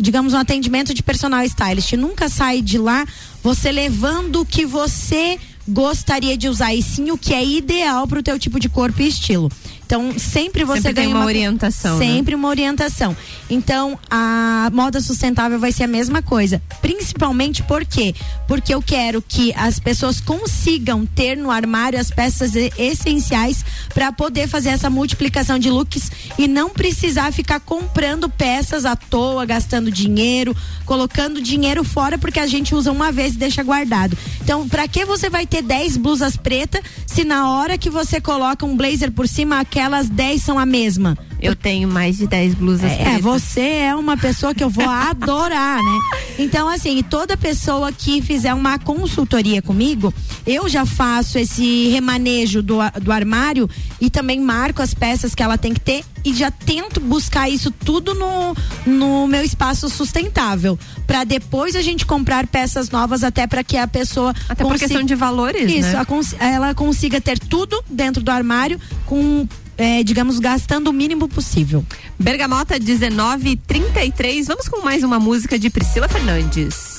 digamos, 0.00 0.32
um 0.32 0.38
atendimento 0.38 0.94
de 0.94 1.02
personal 1.02 1.44
stylist. 1.44 1.92
Nunca 1.92 2.30
sai 2.30 2.62
de 2.62 2.78
lá 2.78 3.04
você 3.42 3.70
levando 3.70 4.40
o 4.40 4.46
que 4.46 4.64
você 4.64 5.38
gostaria 5.68 6.36
de 6.36 6.48
usar 6.48 6.74
e 6.74 6.82
sim 6.82 7.10
o 7.10 7.18
que 7.18 7.34
é 7.34 7.44
ideal 7.44 8.06
para 8.06 8.20
o 8.20 8.22
teu 8.22 8.38
tipo 8.38 8.58
de 8.58 8.68
corpo 8.68 9.02
e 9.02 9.08
estilo. 9.08 9.50
Então, 9.84 10.18
sempre 10.18 10.64
você 10.64 10.82
Sempre 10.82 10.94
tem 10.94 11.04
ganha 11.04 11.16
uma 11.16 11.24
orientação, 11.26 11.98
né? 11.98 12.06
Sempre 12.06 12.34
uma 12.34 12.48
orientação. 12.48 13.16
Então, 13.48 13.98
a 14.10 14.70
moda 14.72 15.00
sustentável 15.00 15.58
vai 15.58 15.72
ser 15.72 15.84
a 15.84 15.88
mesma 15.88 16.20
coisa. 16.20 16.60
Principalmente 16.80 17.62
por 17.62 17.84
quê? 17.84 18.14
Porque 18.48 18.74
eu 18.74 18.82
quero 18.82 19.22
que 19.22 19.52
as 19.54 19.78
pessoas 19.78 20.20
consigam 20.20 21.06
ter 21.06 21.36
no 21.36 21.50
armário 21.50 21.98
as 21.98 22.10
peças 22.10 22.52
essenciais 22.78 23.64
para 23.94 24.12
poder 24.12 24.48
fazer 24.48 24.70
essa 24.70 24.90
multiplicação 24.90 25.58
de 25.58 25.70
looks 25.70 26.10
e 26.38 26.48
não 26.48 26.70
precisar 26.70 27.32
ficar 27.32 27.60
comprando 27.60 28.28
peças 28.28 28.84
à 28.84 28.96
toa, 28.96 29.44
gastando 29.44 29.90
dinheiro, 29.90 30.56
colocando 30.84 31.40
dinheiro 31.40 31.84
fora 31.84 32.18
porque 32.18 32.40
a 32.40 32.46
gente 32.46 32.74
usa 32.74 32.90
uma 32.90 33.12
vez 33.12 33.34
e 33.34 33.38
deixa 33.38 33.62
guardado. 33.62 34.16
Então, 34.42 34.68
para 34.68 34.88
que 34.88 35.04
você 35.04 35.30
vai 35.30 35.46
ter 35.46 35.62
10 35.62 35.96
blusas 35.96 36.36
pretas 36.36 36.82
se 37.06 37.24
na 37.24 37.50
hora 37.50 37.78
que 37.78 37.88
você 37.88 38.20
coloca 38.20 38.66
um 38.66 38.76
blazer 38.76 39.10
por 39.12 39.28
cima, 39.28 39.60
aquelas 39.60 40.08
10 40.08 40.42
são 40.42 40.58
a 40.58 40.66
mesma? 40.66 41.16
Eu 41.40 41.54
tenho 41.54 41.88
mais 41.88 42.16
de 42.18 42.26
10 42.26 42.54
blusas 42.54 42.90
É, 42.90 42.96
pretas. 42.96 43.20
você 43.22 43.60
é 43.60 43.94
uma 43.94 44.16
pessoa 44.16 44.54
que 44.54 44.64
eu 44.64 44.70
vou 44.70 44.88
adorar, 44.88 45.76
né? 45.82 45.98
Então, 46.38 46.68
assim, 46.68 47.02
toda 47.02 47.36
pessoa 47.36 47.92
que 47.92 48.22
fizer 48.22 48.54
uma 48.54 48.78
consultoria 48.78 49.60
comigo, 49.60 50.12
eu 50.46 50.68
já 50.68 50.84
faço 50.86 51.38
esse 51.38 51.88
remanejo 51.88 52.62
do, 52.62 52.76
do 53.02 53.12
armário 53.12 53.68
e 54.00 54.08
também 54.10 54.40
marco 54.40 54.80
as 54.82 54.94
peças 54.94 55.34
que 55.34 55.42
ela 55.42 55.58
tem 55.58 55.74
que 55.74 55.80
ter 55.80 56.04
e 56.24 56.34
já 56.34 56.50
tento 56.50 57.00
buscar 57.00 57.48
isso 57.48 57.70
tudo 57.70 58.14
no, 58.14 58.56
no 58.86 59.26
meu 59.28 59.42
espaço 59.44 59.88
sustentável. 59.88 60.78
para 61.06 61.22
depois 61.24 61.76
a 61.76 61.82
gente 61.82 62.04
comprar 62.06 62.46
peças 62.46 62.90
novas, 62.90 63.22
até 63.22 63.46
para 63.46 63.62
que 63.62 63.76
a 63.76 63.86
pessoa. 63.86 64.34
Até 64.48 64.64
por 64.64 64.76
questão 64.78 65.02
de 65.02 65.14
valores, 65.14 65.70
Isso, 65.70 65.92
né? 65.92 65.98
a 65.98 66.04
cons- 66.04 66.34
ela 66.40 66.74
consiga 66.74 67.20
ter 67.20 67.38
tudo 67.38 67.82
dentro 67.88 68.22
do 68.22 68.30
armário 68.30 68.80
com. 69.04 69.46
É, 69.76 70.02
digamos, 70.02 70.38
gastando 70.38 70.88
o 70.88 70.92
mínimo 70.92 71.28
possível. 71.28 71.84
Bergamota 72.18 72.78
1933. 72.78 74.46
Vamos 74.46 74.68
com 74.68 74.82
mais 74.82 75.02
uma 75.02 75.18
música 75.18 75.58
de 75.58 75.70
Priscila 75.70 76.08
Fernandes. 76.08 76.98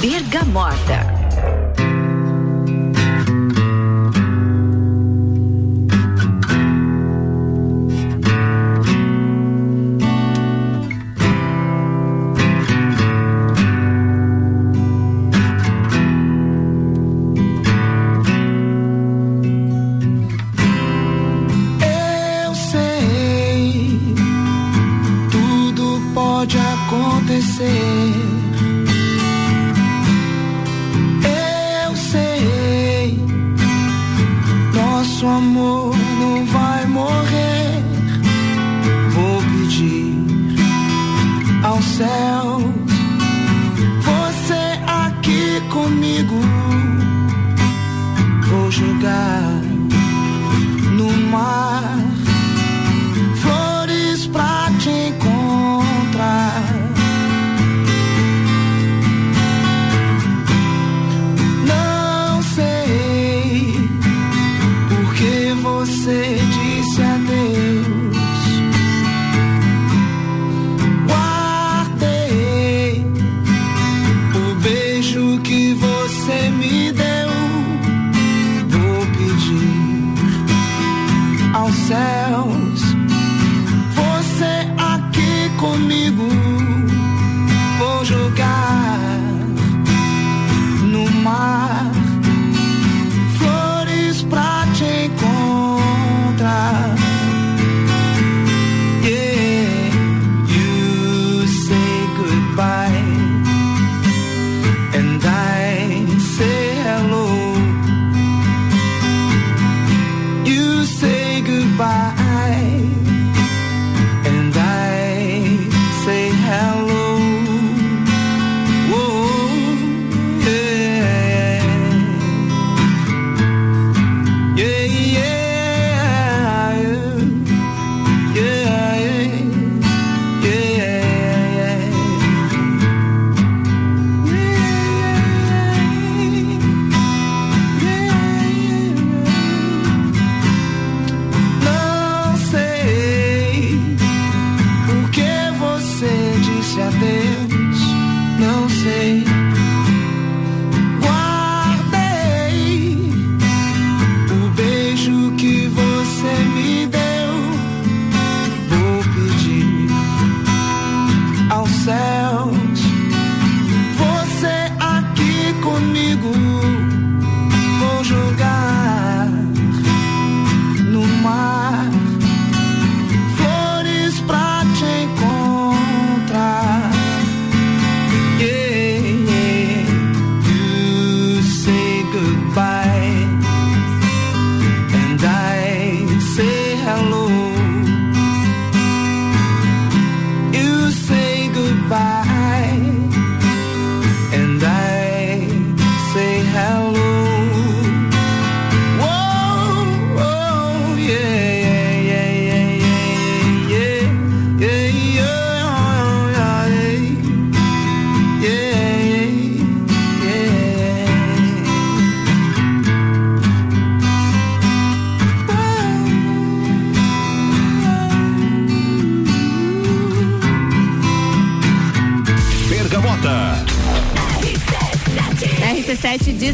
Bergamota. 0.00 1.25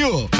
Brasil. 0.00 0.39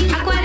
e 0.00 0.43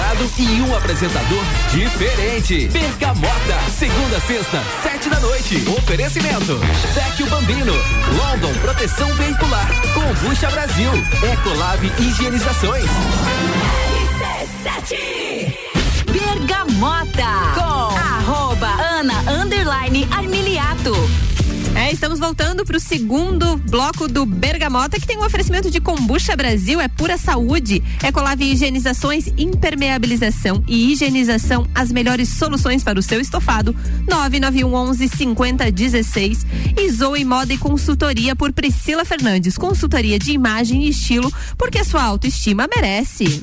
convidado 0.00 0.30
e 0.38 0.62
um 0.62 0.76
apresentador 0.76 1.44
diferente. 1.70 2.68
Bergamota, 2.68 3.58
segunda 3.76 4.18
sexta, 4.20 4.62
sete 4.82 5.10
da 5.10 5.20
noite. 5.20 5.62
Oferecimento: 5.68 6.58
Vecchio 6.94 7.26
Bambino, 7.26 7.72
London 8.16 8.52
Proteção 8.60 9.12
Veicular, 9.14 9.68
Combucha 9.92 10.50
Brasil, 10.50 10.90
Ecolave 11.32 11.92
Higienizações. 11.98 12.90
Bergamota 16.10 17.26
com 17.54 17.96
arroba 17.96 18.68
Ana 18.68 19.20
Underline 19.42 20.08
Armiliato. 20.10 21.29
É, 21.90 21.92
estamos 21.92 22.20
voltando 22.20 22.64
para 22.64 22.76
o 22.76 22.80
segundo 22.80 23.56
bloco 23.56 24.06
do 24.06 24.24
Bergamota, 24.24 25.00
que 25.00 25.06
tem 25.08 25.18
um 25.18 25.24
oferecimento 25.24 25.72
de 25.72 25.80
Combucha 25.80 26.36
Brasil, 26.36 26.80
é 26.80 26.86
pura 26.86 27.18
saúde. 27.18 27.82
Ecolave 28.06 28.44
Higienizações, 28.44 29.26
impermeabilização 29.36 30.62
e 30.68 30.92
higienização, 30.92 31.66
as 31.74 31.90
melhores 31.90 32.28
soluções 32.28 32.84
para 32.84 33.00
o 33.00 33.02
seu 33.02 33.20
estofado. 33.20 33.74
991 34.08 34.72
11 34.72 35.08
5016. 35.08 36.46
E 36.78 36.90
Zoe 36.92 37.24
Moda 37.24 37.52
e 37.52 37.58
Consultoria 37.58 38.36
por 38.36 38.52
Priscila 38.52 39.04
Fernandes. 39.04 39.58
Consultoria 39.58 40.16
de 40.16 40.30
imagem 40.30 40.84
e 40.84 40.90
estilo, 40.90 41.32
porque 41.58 41.80
a 41.80 41.84
sua 41.84 42.04
autoestima 42.04 42.68
merece. 42.72 43.42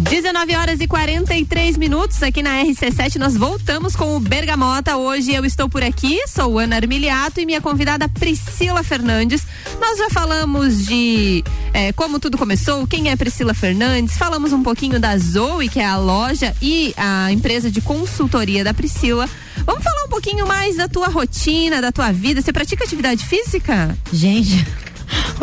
19 0.00 0.56
horas 0.56 0.80
e 0.80 0.86
43 0.86 1.76
minutos 1.76 2.22
aqui 2.22 2.42
na 2.42 2.62
RC7. 2.64 3.16
Nós 3.16 3.36
voltamos 3.36 3.94
com 3.94 4.16
o 4.16 4.20
Bergamota. 4.20 4.96
Hoje 4.96 5.34
eu 5.34 5.44
estou 5.44 5.68
por 5.68 5.82
aqui, 5.82 6.26
sou 6.26 6.58
Ana 6.58 6.76
Armiliato 6.76 7.38
e 7.38 7.44
minha 7.44 7.60
convidada 7.60 8.08
Priscila 8.08 8.82
Fernandes. 8.82 9.42
Nós 9.78 9.98
já 9.98 10.08
falamos 10.08 10.86
de 10.86 11.44
eh, 11.74 11.92
como 11.92 12.18
tudo 12.18 12.38
começou, 12.38 12.86
quem 12.86 13.10
é 13.10 13.16
Priscila 13.16 13.52
Fernandes, 13.52 14.16
falamos 14.16 14.54
um 14.54 14.62
pouquinho 14.62 14.98
da 14.98 15.18
Zoe, 15.18 15.68
que 15.68 15.80
é 15.80 15.86
a 15.86 15.98
loja 15.98 16.56
e 16.62 16.94
a 16.96 17.30
empresa 17.30 17.70
de 17.70 17.82
consultoria 17.82 18.64
da 18.64 18.72
Priscila. 18.72 19.28
Vamos 19.66 19.84
falar 19.84 20.04
um 20.04 20.08
pouquinho 20.08 20.46
mais 20.46 20.76
da 20.76 20.88
tua 20.88 21.08
rotina, 21.08 21.82
da 21.82 21.92
tua 21.92 22.10
vida. 22.10 22.40
Você 22.40 22.52
pratica 22.52 22.84
atividade 22.84 23.26
física? 23.26 23.94
Gente, 24.10 24.66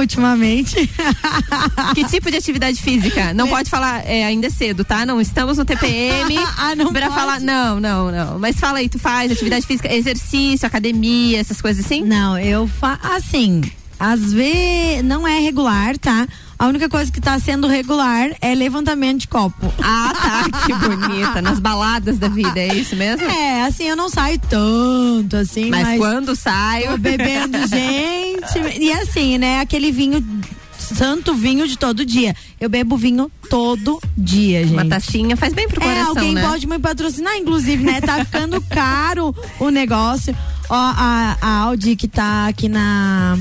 ultimamente. 0.02 0.76
Que 1.94 2.04
tipo 2.06 2.30
de 2.30 2.38
atividade 2.38 2.82
física? 2.82 3.34
Não 3.34 3.48
pode 3.48 3.70
falar, 3.70 4.06
é, 4.06 4.26
ainda 4.26 4.48
é 4.48 4.50
cedo, 4.50 4.84
tá? 4.84 5.06
Não 5.06 5.20
estamos 5.22 5.58
no 5.58 5.66
TPM 5.66 6.38
Ah, 6.58 6.76
não 6.76 6.92
pra 6.92 7.08
pode? 7.08 7.16
falar. 7.20 7.40
Não, 7.40 7.80
não, 7.80 8.12
não. 8.12 8.40
Mas 8.40 8.58
fala 8.60 8.80
aí, 8.80 8.90
tu 8.90 9.00
faz 9.00 9.32
atividade 9.32 9.66
física, 9.66 9.92
exercício, 9.94 10.66
academia, 10.68 11.40
essas 11.40 11.62
coisas 11.62 11.86
assim? 11.86 12.04
Não, 12.04 12.38
eu 12.38 12.68
faço 12.68 13.00
assim, 13.08 13.62
às 14.00 14.32
vezes 14.34 15.04
não 15.04 15.28
é 15.28 15.40
regular, 15.40 15.98
tá? 15.98 16.28
A 16.60 16.66
única 16.68 16.90
coisa 16.90 17.12
que 17.12 17.22
tá 17.22 17.38
sendo 17.40 17.68
regular 17.68 18.32
é 18.42 18.56
levantamento 18.56 19.20
de 19.22 19.28
copo. 19.28 19.72
Ah, 19.82 20.12
tá. 20.14 20.44
Que 20.66 20.74
bonita. 20.74 21.40
Nas 21.42 21.60
baladas 21.60 22.18
da 22.18 22.28
vida, 22.28 22.60
é 22.60 22.74
isso 22.74 22.96
mesmo? 22.96 23.28
É, 23.30 23.62
assim, 23.64 23.84
eu 23.86 23.96
não 23.96 24.10
saio 24.10 24.40
tanto, 24.50 25.36
assim, 25.38 25.70
Mas, 25.70 25.84
mas, 25.88 25.98
quando 26.00 26.36
saio. 26.36 26.98
bebendo 26.98 27.60
gente. 27.68 28.17
E 28.80 28.92
assim, 28.94 29.38
né, 29.38 29.60
aquele 29.60 29.92
vinho 29.92 30.24
santo 30.78 31.34
vinho 31.34 31.68
de 31.68 31.78
todo 31.78 32.06
dia. 32.06 32.36
Eu 32.60 32.70
bebo 32.70 32.96
vinho 32.98 33.30
todo 33.50 34.00
dia, 34.18 34.62
gente. 34.64 34.74
Uma 34.74 34.86
tacinha 34.86 35.36
faz 35.36 35.54
bem 35.54 35.68
pro 35.68 35.82
É, 35.82 35.86
coração, 35.86 36.10
alguém 36.10 36.34
né? 36.34 36.42
pode 36.42 36.68
me 36.68 36.80
patrocinar, 36.80 37.36
inclusive, 37.36 37.84
né? 37.84 38.00
Tá 38.02 38.24
ficando 38.24 38.62
caro 38.70 39.36
o 39.60 39.70
negócio. 39.70 40.36
Ó, 40.70 40.76
a, 40.76 41.38
a 41.42 41.50
Audi 41.64 41.96
que 41.96 42.08
tá 42.08 42.48
aqui 42.48 42.68
na. 42.70 43.38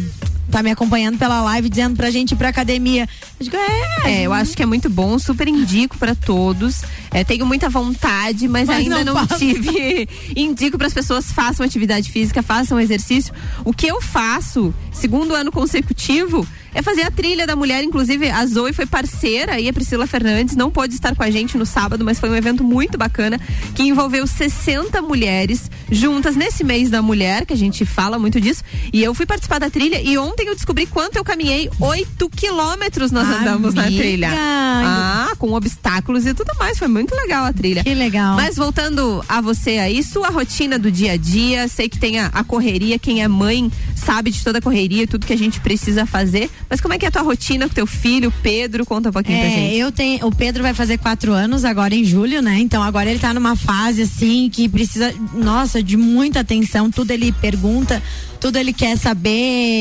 Tá 0.51 0.63
me 0.63 0.71
acompanhando 0.71 1.19
pela 1.19 1.43
live 1.43 1.69
dizendo 1.69 1.97
pra 1.97 2.11
gente 2.11 2.33
ir 2.33 2.37
pra 2.37 2.49
academia. 2.49 3.09
Eu 3.39 3.45
digo, 3.45 3.57
é, 3.57 4.21
É, 4.21 4.23
eu 4.23 4.33
acho 4.33 4.57
que 4.57 4.63
é 4.63 4.67
muito 4.67 4.89
bom, 4.89 5.19
super 5.19 5.49
indico 5.49 5.99
pra 5.99 6.15
todos. 6.15 6.83
É, 7.11 7.25
tenho 7.25 7.45
muita 7.45 7.69
vontade, 7.69 8.47
mas, 8.49 8.69
Mas 8.69 8.79
ainda 8.79 9.05
não 9.05 9.15
não, 9.15 9.27
tive. 9.27 10.09
indico 10.37 10.79
para 10.79 10.87
as 10.87 10.95
pessoas 10.95 11.33
façam 11.33 11.67
atividade 11.67 12.11
física, 12.11 12.43
façam 12.43 12.79
exercício. 12.79 13.35
O 13.65 13.73
que 13.73 13.87
eu 13.87 14.01
faço, 14.01 14.73
segundo 14.93 15.35
ano 15.35 15.51
consecutivo, 15.51 16.47
é 16.77 16.83
fazer 16.83 17.03
a 17.03 17.11
trilha 17.11 17.47
da 17.47 17.57
mulher. 17.57 17.83
Inclusive, 17.83 18.29
a 18.29 18.45
Zoe 18.45 18.73
foi 18.73 18.85
parceira 18.85 19.59
e 19.59 19.67
a 19.67 19.73
Priscila 19.73 20.07
Fernandes 20.07 20.55
não 20.55 20.71
pôde 20.71 20.95
estar 20.95 21.17
com 21.17 21.23
a 21.23 21.31
gente 21.31 21.57
no 21.57 21.65
sábado, 21.65 22.05
mas 22.05 22.21
foi 22.21 22.29
um 22.29 22.37
evento 22.37 22.63
muito 22.63 22.99
bacana 22.99 23.41
que 23.75 23.83
envolveu 23.83 24.27
60 24.27 25.01
mulheres 25.01 25.71
juntas 25.91 26.37
nesse 26.37 26.63
mês 26.63 26.91
da 26.91 27.01
mulher, 27.01 27.47
que 27.47 27.55
a 27.55 27.57
gente 27.57 27.87
fala 27.87 28.19
muito 28.19 28.39
disso. 28.39 28.63
E 28.93 29.03
eu 29.03 29.15
fui 29.15 29.25
participar 29.25 29.59
da 29.59 29.71
trilha 29.71 30.01
e 30.03 30.19
ontem 30.19 30.47
eu 30.47 30.55
descobri 30.55 30.85
quanto 30.85 31.17
eu 31.17 31.25
caminhei. 31.25 31.71
8 31.81 32.29
quilômetros 32.29 33.11
nós 33.11 33.27
andamos 33.27 33.73
na 33.73 33.85
Amiga. 33.85 34.03
trilha. 34.03 34.31
Ah, 34.35 35.33
com 35.39 35.53
obstáculos 35.55 36.27
e 36.27 36.35
tudo 36.35 36.53
mais. 36.59 36.79
Foi 36.79 36.89
muito 36.89 37.15
legal 37.15 37.47
a 37.47 37.53
trilha. 37.55 37.83
Que 37.83 37.95
legal. 37.95 38.37
Mas 38.37 38.57
voltando 38.57 39.25
a 39.27 39.41
você 39.41 39.79
aí, 39.79 40.03
sua 40.03 40.29
rotina 40.29 40.79
do 40.79 40.91
dia 40.91 41.13
a 41.13 41.17
dia, 41.17 41.69
sei 41.69 41.89
que 41.89 41.99
tem 41.99 42.21
a, 42.21 42.27
a 42.27 42.45
correria, 42.45 42.99
quem 42.99 43.23
é 43.23 43.29
mãe 43.29 43.73
sabe 43.95 44.31
de 44.31 44.45
toda 44.45 44.59
a 44.59 44.63
correria 44.63 45.07
tudo 45.07 45.27
que 45.27 45.33
a 45.33 45.39
gente 45.39 45.59
precisa 45.61 46.07
fazer. 46.07 46.51
Mas 46.69 46.81
como 46.81 46.95
é 46.95 46.99
que 46.99 47.05
é 47.05 47.09
a 47.09 47.13
tua 47.13 47.23
rotina 47.23 47.69
com 47.69 47.75
teu 47.75 47.87
filho, 47.87 48.33
Pedro? 48.43 48.85
Conta 48.85 49.09
um 49.11 49.13
pouquinho 49.13 49.39
pra 49.39 49.47
É, 49.49 49.51
gente. 49.51 49.77
eu 49.77 49.93
tenho. 49.93 50.27
O 50.27 50.35
Pedro 50.35 50.63
vai 50.63 50.75
fazer 50.75 50.99
quatro 50.99 51.33
anos 51.33 51.65
agora 51.65 51.95
em 51.95 52.05
julho, 52.05 52.43
né? 52.43 52.59
Então 52.59 52.83
agora 52.83 53.09
ele 53.09 53.21
tá 53.21 53.33
numa 53.33 53.55
fase 53.55 54.03
assim 54.03 54.51
que 54.53 54.69
precisa, 54.69 55.15
nossa, 55.33 55.83
de 55.83 55.97
muita 55.97 56.41
atenção. 56.41 56.91
Tudo 56.91 57.13
ele 57.13 57.31
pergunta, 57.33 58.03
tudo 58.41 58.57
ele 58.57 58.73
quer 58.73 58.97
saber, 58.99 59.31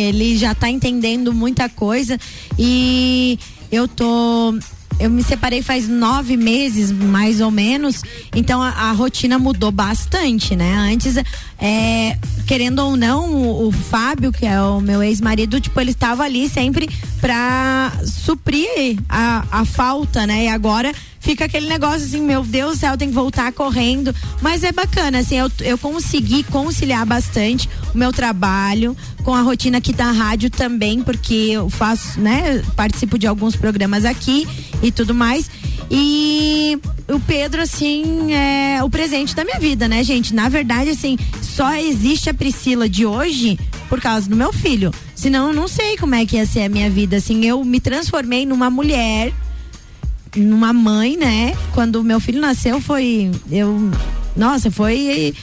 ele 0.09 0.37
já 0.37 0.53
tá 0.53 0.69
entendendo 0.69 1.33
muita 1.33 1.67
coisa. 1.69 2.19
E 2.57 3.39
eu 3.71 3.87
tô. 3.87 4.53
Eu 4.99 5.09
me 5.09 5.23
separei 5.23 5.61
faz 5.61 5.87
nove 5.87 6.37
meses, 6.37 6.91
mais 6.91 7.41
ou 7.41 7.51
menos. 7.51 8.01
Então 8.35 8.61
a, 8.61 8.69
a 8.69 8.91
rotina 8.91 9.37
mudou 9.37 9.71
bastante, 9.71 10.55
né? 10.55 10.73
Antes, 10.75 11.15
é, 11.59 12.17
querendo 12.47 12.79
ou 12.79 12.95
não, 12.95 13.29
o, 13.31 13.67
o 13.67 13.71
Fábio, 13.71 14.31
que 14.31 14.45
é 14.45 14.61
o 14.61 14.79
meu 14.79 15.03
ex-marido, 15.03 15.59
tipo, 15.59 15.79
ele 15.79 15.91
estava 15.91 16.23
ali 16.23 16.47
sempre 16.47 16.89
pra 17.21 17.91
suprir 18.05 18.97
a, 19.09 19.45
a 19.51 19.65
falta, 19.65 20.25
né? 20.25 20.45
E 20.45 20.47
agora 20.47 20.93
fica 21.19 21.45
aquele 21.45 21.67
negócio 21.67 22.05
assim, 22.05 22.21
meu 22.21 22.43
Deus 22.43 22.73
do 22.73 22.79
céu, 22.79 22.97
tem 22.97 23.09
que 23.09 23.15
voltar 23.15 23.51
correndo. 23.51 24.13
Mas 24.41 24.63
é 24.63 24.71
bacana, 24.71 25.19
assim, 25.19 25.37
eu, 25.37 25.51
eu 25.61 25.77
consegui 25.77 26.43
conciliar 26.43 27.05
bastante 27.05 27.67
o 27.93 27.97
meu 27.97 28.13
trabalho 28.13 28.95
com 29.23 29.33
a 29.33 29.41
rotina 29.41 29.79
aqui 29.79 29.91
da 29.91 30.11
rádio 30.11 30.51
também, 30.51 31.01
porque 31.01 31.33
eu 31.33 31.69
faço, 31.69 32.19
né, 32.19 32.61
participo 32.75 33.17
de 33.17 33.25
alguns 33.25 33.55
programas 33.55 34.05
aqui 34.05 34.47
e 34.83 34.91
tudo 34.91 35.15
mais. 35.15 35.49
E 35.89 36.79
o 37.07 37.19
Pedro, 37.19 37.61
assim, 37.61 38.33
é 38.33 38.83
o 38.83 38.89
presente 38.89 39.35
da 39.35 39.43
minha 39.43 39.59
vida, 39.59 39.87
né, 39.87 40.03
gente? 40.03 40.33
Na 40.33 40.47
verdade, 40.47 40.91
assim, 40.91 41.17
só 41.41 41.75
existe 41.75 42.29
a 42.29 42.33
Priscila 42.33 42.87
de 42.87 43.05
hoje 43.05 43.59
por 43.89 43.99
causa 43.99 44.29
do 44.29 44.35
meu 44.35 44.51
filho. 44.51 44.91
Senão, 45.15 45.47
eu 45.47 45.53
não 45.53 45.67
sei 45.67 45.97
como 45.97 46.13
é 46.13 46.25
que 46.25 46.35
ia 46.35 46.45
ser 46.45 46.63
a 46.63 46.69
minha 46.69 46.89
vida. 46.89 47.17
Assim, 47.17 47.45
eu 47.45 47.63
me 47.63 47.79
transformei 47.79 48.45
numa 48.45 48.69
mulher 48.69 49.33
numa 50.35 50.73
mãe, 50.73 51.17
né? 51.17 51.55
Quando 51.73 52.03
meu 52.03 52.19
filho 52.19 52.41
nasceu 52.41 52.81
foi 52.81 53.31
eu, 53.49 53.91
nossa, 54.35 54.69
foi 54.69 55.33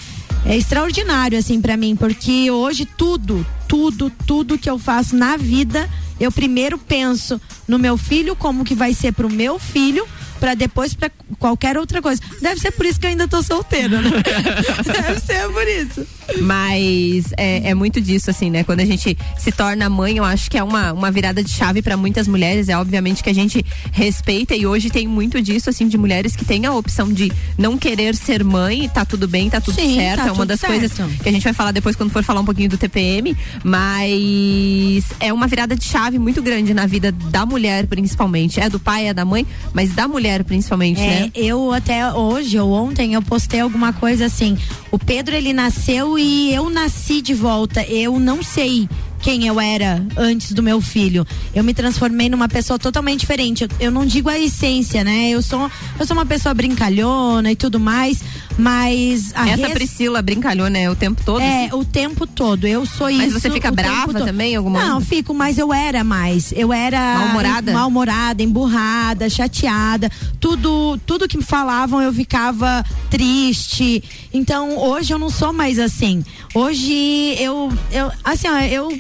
é 0.45 0.57
extraordinário 0.57 1.39
assim 1.39 1.61
para 1.61 1.77
mim, 1.77 1.95
porque 1.95 2.51
hoje 2.51 2.85
tudo, 2.85 3.47
tudo, 3.69 4.11
tudo 4.27 4.59
que 4.59 4.69
eu 4.69 4.79
faço 4.79 5.17
na 5.17 5.37
vida, 5.37 5.89
eu 6.21 6.33
primeiro 6.33 6.77
penso 6.77 7.41
no 7.67 7.79
meu 7.79 7.97
filho 7.97 8.35
como 8.35 8.65
que 8.65 8.75
vai 8.75 8.93
ser 8.93 9.13
pro 9.13 9.31
meu 9.31 9.59
filho 9.59 10.07
para 10.43 10.55
depois 10.55 10.93
para 10.93 11.09
qualquer 11.39 11.79
outra 11.79 12.03
coisa. 12.03 12.21
Deve 12.41 12.61
ser 12.61 12.73
por 12.73 12.85
isso 12.85 12.99
que 12.99 13.07
eu 13.07 13.11
ainda 13.11 13.29
tô 13.29 13.41
solteira, 13.45 14.03
né? 14.03 14.11
Deve 14.85 15.21
ser 15.21 15.49
por 15.53 15.69
isso. 15.69 16.05
Mas 16.41 17.33
é, 17.37 17.71
é 17.71 17.75
muito 17.75 18.01
disso, 18.01 18.29
assim, 18.29 18.51
né? 18.51 18.65
Quando 18.65 18.81
a 18.81 18.85
gente 18.85 19.17
se 19.39 19.53
torna 19.53 19.89
mãe, 19.89 20.17
eu 20.17 20.25
acho 20.25 20.51
que 20.51 20.59
é 20.59 20.63
uma, 20.63 20.93
uma 20.93 21.13
virada 21.13 21.45
de 21.45 21.51
chave 21.51 21.81
para 21.81 21.97
muitas 21.97 22.27
mulheres. 22.27 22.69
É 22.69 22.77
obviamente 22.77 23.23
que 23.23 23.31
a 23.31 23.35
gente 23.35 23.65
respeita 23.93 24.57
e 24.57 24.67
hoje 24.67 24.91
tem 24.91 25.07
muito 25.07 25.41
disso, 25.41 25.71
assim, 25.71 25.87
de 25.87 25.97
mulheres 25.97 26.35
que 26.35 26.45
têm 26.45 26.67
a 26.67 26.73
opção 26.73 27.13
de 27.13 27.31
não 27.57 27.79
querer 27.79 28.17
ser 28.17 28.43
mãe, 28.43 28.89
tá 28.89 29.05
tudo 29.05 29.29
bem, 29.29 29.49
tá 29.49 29.61
tudo 29.61 29.77
Sim, 29.77 29.95
certo. 29.95 30.23
tá 30.23 30.29
é 30.29 30.33
uma 30.33 30.47
das 30.47 30.59
certo. 30.59 30.73
coisas 30.73 30.93
que 31.23 31.29
a 31.29 31.33
gente 31.33 31.45
vai 31.45 31.53
falar 31.53 31.71
depois 31.71 31.95
quando 31.95 32.11
for 32.11 32.25
falar 32.25 32.41
um 32.41 32.45
pouquinho 32.45 32.69
do 32.69 32.79
TPM. 32.79 33.37
Mas 33.63 35.05
é 35.21 35.33
uma 35.33 35.47
virada 35.47 35.77
de 35.77 35.85
chave 35.85 36.19
muito 36.19 36.43
grande 36.43 36.75
na 36.75 36.87
vida 36.87 37.13
da 37.13 37.47
mulher, 37.47 37.87
principalmente. 37.87 38.59
É 38.59 38.69
do 38.69 38.81
pai, 38.81 39.07
é 39.07 39.15
da 39.15 39.25
mãe, 39.25 39.47
mas 39.73 39.93
da 39.93 40.09
mulher, 40.09 40.32
principalmente, 40.45 41.01
É, 41.01 41.21
né? 41.21 41.31
eu 41.35 41.73
até 41.73 42.13
hoje 42.13 42.59
ou 42.59 42.73
ontem 42.73 43.15
eu 43.15 43.23
postei 43.23 43.61
alguma 43.61 43.93
coisa 43.93 44.27
assim. 44.27 44.57
O 44.91 44.99
Pedro 44.99 45.35
ele 45.35 45.53
nasceu 45.53 46.19
e 46.19 46.53
eu 46.55 46.69
nasci 46.71 47.21
de 47.21 47.35
volta. 47.35 47.83
Eu 47.85 48.19
não 48.19 48.43
sei 48.43 48.89
quem 49.21 49.47
eu 49.47 49.61
era 49.61 50.05
antes 50.17 50.53
do 50.53 50.63
meu 50.63 50.81
filho. 50.81 51.25
Eu 51.55 51.63
me 51.63 51.73
transformei 51.73 52.29
numa 52.29 52.49
pessoa 52.49 52.77
totalmente 52.79 53.21
diferente. 53.21 53.63
Eu, 53.63 53.69
eu 53.79 53.91
não 53.91 54.05
digo 54.05 54.29
a 54.29 54.37
essência, 54.39 55.05
né? 55.05 55.31
Eu 55.31 55.41
sou 55.41 55.71
eu 55.99 56.05
sou 56.05 56.17
uma 56.17 56.27
pessoa 56.27 56.53
brincalhona 56.53 57.53
e 57.53 57.55
tudo 57.57 57.79
mais, 57.79 58.21
mas 58.59 59.33
a 59.35 59.49
Essa 59.49 59.67
res- 59.67 59.75
Priscila 59.75 60.21
brincalhou, 60.23 60.69
né? 60.69 60.91
O 60.91 60.95
tempo 60.97 61.23
todo. 61.25 61.41
é, 61.41 61.71
o 61.73 61.85
tempo 61.85 62.27
todo. 62.27 62.67
Eu 62.67 62.85
sou 62.87 63.09
isso. 63.11 63.19
Mas 63.23 63.33
você 63.33 63.51
fica 63.51 63.71
brava 63.71 64.13
também 64.15 64.53
em 64.53 64.57
algum 64.57 64.71
Não, 64.71 65.01
fico, 65.01 65.33
mas 65.35 65.59
eu 65.59 65.73
era 65.73 66.05
mais. 66.05 66.53
Eu 66.55 66.73
era 66.73 67.15
Mal-humorada? 67.19 67.73
mal-humorada, 67.73 68.43
emburrada, 68.43 69.29
chateada. 69.31 70.11
Tudo, 70.41 70.99
tudo 71.07 71.27
que 71.29 71.37
me 71.37 71.43
falavam 71.45 72.01
eu 72.03 72.13
ficava 72.13 72.85
triste. 73.11 74.03
Então, 74.33 74.77
hoje 74.79 75.13
eu 75.13 75.19
não 75.19 75.31
sou 75.31 75.53
mais 75.53 75.79
assim. 75.79 76.25
Hoje 76.55 77.37
eu 77.39 77.73
eu 77.91 78.11
assim, 78.25 78.49
ó, 78.49 78.59
eu 78.61 78.99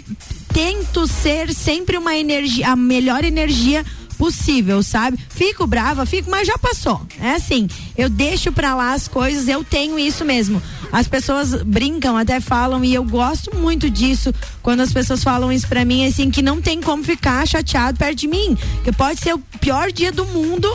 tento 0.53 1.07
ser 1.07 1.53
sempre 1.55 1.97
uma 1.97 2.15
energia, 2.17 2.69
a 2.71 2.77
melhor 2.77 3.25
energia 3.25 3.85
possível, 4.23 4.85
sabe? 4.85 5.19
Fico 5.29 5.67
brava, 5.67 6.07
fico, 6.07 6.31
mas 6.31 6.47
já 6.47 6.57
passou. 6.57 7.05
É 7.21 7.33
assim, 7.33 7.67
eu 7.99 8.09
deixo 8.09 8.53
pra 8.53 8.73
lá 8.73 8.93
as 8.93 9.09
coisas, 9.09 9.49
eu 9.49 9.65
tenho 9.65 9.99
isso 9.99 10.25
mesmo. 10.25 10.63
As 10.93 11.09
pessoas 11.09 11.61
brincam, 11.65 12.17
até 12.17 12.39
falam 12.39 12.85
e 12.85 12.95
eu 12.95 13.03
gosto 13.03 13.57
muito 13.57 13.91
disso 13.91 14.33
quando 14.63 14.79
as 14.79 14.93
pessoas 14.93 15.25
falam 15.25 15.51
isso 15.51 15.67
pra 15.67 15.85
mim, 15.85 16.07
assim, 16.07 16.31
que 16.31 16.41
não 16.41 16.63
tem 16.63 16.81
como 16.81 17.03
ficar 17.03 17.45
chateado 17.49 17.99
perto 17.99 18.19
de 18.19 18.29
mim, 18.29 18.57
que 18.85 18.93
pode 18.93 19.19
ser 19.19 19.35
o 19.35 19.43
pior 19.61 19.91
dia 19.91 20.13
do 20.13 20.25
mundo, 20.27 20.73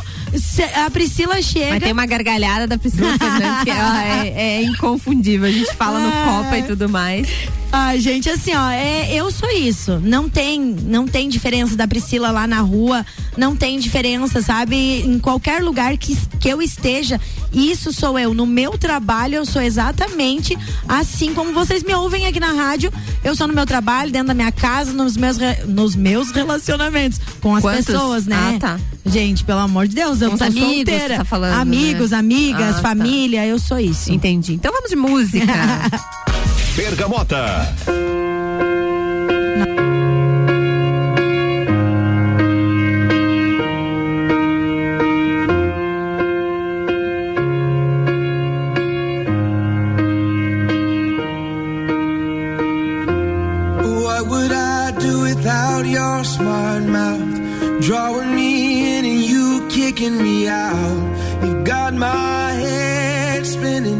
a 0.86 0.89
Priscila 0.89 1.41
chega 1.41 1.71
Mas 1.71 1.84
tem 1.84 1.91
uma 1.91 2.05
gargalhada 2.05 2.67
da 2.67 2.78
Priscila 2.78 3.15
Fernandes 3.17 3.63
que 3.63 3.69
é, 3.69 4.34
é 4.36 4.63
inconfundível. 4.63 5.47
A 5.47 5.51
gente 5.51 5.73
fala 5.75 5.99
no 5.99 6.07
Ah. 6.07 6.23
Copa 6.43 6.57
e 6.57 6.63
tudo 6.63 6.89
mais. 6.89 7.28
Ai, 7.71 7.99
gente, 7.99 8.30
assim, 8.30 8.55
ó, 8.55 8.69
é, 8.69 9.13
eu 9.13 9.30
sou 9.30 9.49
isso. 9.51 9.99
Não 10.01 10.30
tem, 10.30 10.59
não 10.59 11.05
tem 11.05 11.28
diferença 11.28 11.75
da 11.75 11.86
Priscila 11.86 12.32
lá 12.32 12.47
na 12.47 12.61
rua, 12.61 13.05
não 13.36 13.55
tem 13.57 13.78
diferença, 13.78 14.41
sabe? 14.41 15.01
Em 15.01 15.19
qualquer 15.19 15.61
lugar 15.61 15.97
que, 15.97 16.15
que 16.39 16.47
eu 16.47 16.61
esteja, 16.61 17.19
isso 17.51 17.91
sou 17.91 18.17
eu. 18.17 18.34
No 18.34 18.45
meu 18.45 18.78
trabalho, 18.78 19.36
eu 19.36 19.45
sou 19.45 19.61
exatamente 19.61 20.57
assim 20.88 21.34
como 21.34 21.53
vocês 21.53 21.84
me 21.84 21.93
ouvem 21.93 22.25
aqui 22.25 22.39
na 22.39 22.53
rádio. 22.53 22.91
Eu 23.21 23.36
sou 23.36 23.47
no 23.47 23.53
meu 23.53 23.65
trabalho, 23.65 24.11
dentro 24.11 24.30
da 24.30 24.34
minha 24.34 24.51
casa, 24.51 24.93
nos 24.93 25.17
meus, 25.17 25.38
nos 25.67 25.93
meus 25.95 26.32
relacionamentos 26.32 27.19
com 27.41 27.53
as 27.55 27.61
Quantos? 27.61 27.86
pessoas, 27.86 28.25
né? 28.25 28.53
Ah, 28.55 28.59
tá. 28.59 28.80
Gente, 29.05 29.43
pelo 29.43 29.59
amor 29.59 29.88
de 29.88 29.95
Deus, 29.95 30.21
eu 30.21 30.26
os 30.34 30.39
sou 30.39 30.47
amigos, 30.47 30.75
solteira. 30.75 31.17
tá 31.17 31.25
falando, 31.25 31.53
amigos, 31.59 32.11
né? 32.11 32.17
amigas, 32.17 32.69
Ah, 32.69 32.73
tá. 32.73 32.82
família, 32.82 33.45
eu 33.45 33.59
sou 33.59 33.80
isso. 33.80 34.11
Entendi. 34.11 34.53
Então 34.53 34.71
vamos 34.71 34.89
de 34.89 34.95
música. 34.95 35.45
Bergamota. 36.75 37.73
What 54.03 54.28
would 54.28 54.51
I 54.51 54.91
do 54.99 55.21
without 55.21 55.86
your 55.86 56.23
smart 56.23 56.84
mouth? 56.84 57.82
Drawing 57.82 58.26
kicking 59.97 60.21
me 60.21 60.47
out. 60.47 61.43
You 61.43 61.63
got 61.63 61.93
my 61.95 62.51
head 62.51 63.45
spinning, 63.47 63.99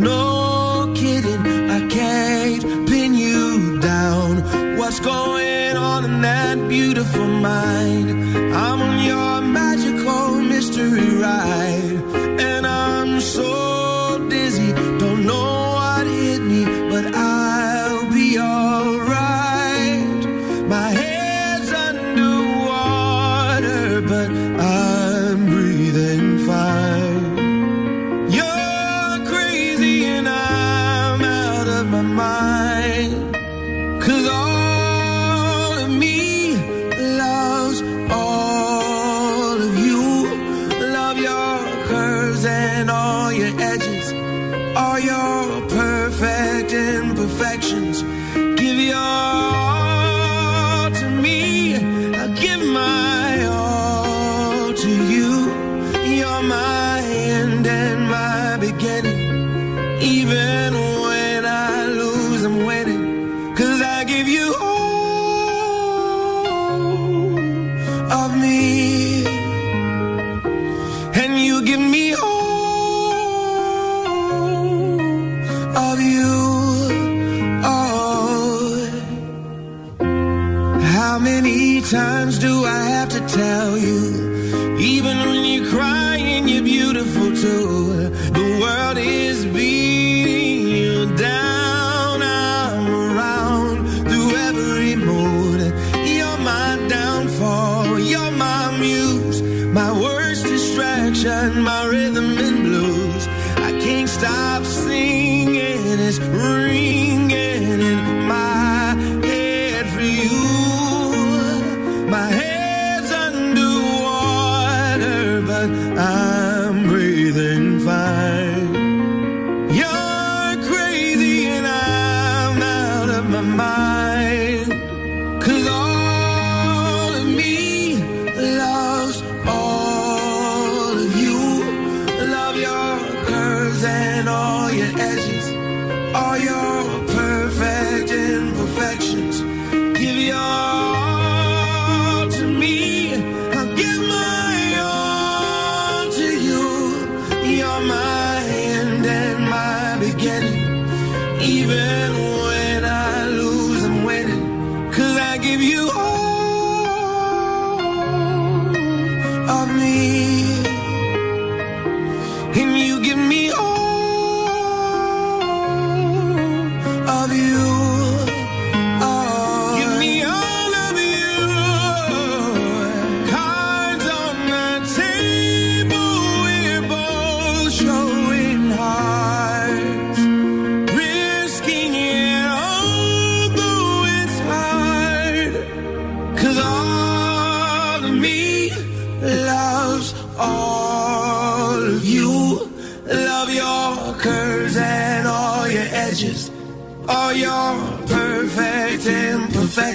no 0.00 0.92
kidding. 0.94 1.70
I 1.70 1.88
can't 1.88 2.62
pin 2.88 3.14
you 3.14 3.80
down. 3.80 4.76
What's 4.76 5.00
going 5.00 5.76
on 5.76 6.04
in 6.04 6.20
that 6.20 6.68
beautiful 6.68 7.26
mind. 7.26 8.10
I'm 8.54 8.80
on 8.88 9.04
your 9.04 9.40
magical 9.40 10.40
mystery 10.52 11.16
ride, 11.16 11.67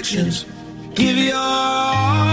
Give 0.04 1.16
your 1.16 1.34
all 1.36 2.23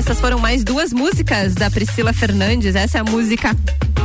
Essas 0.00 0.18
foram 0.18 0.38
mais 0.38 0.64
duas 0.64 0.94
músicas 0.94 1.54
da 1.54 1.70
Priscila 1.70 2.14
Fernandes. 2.14 2.74
Essa 2.74 2.96
é 2.96 3.00
a 3.02 3.04
música 3.04 3.54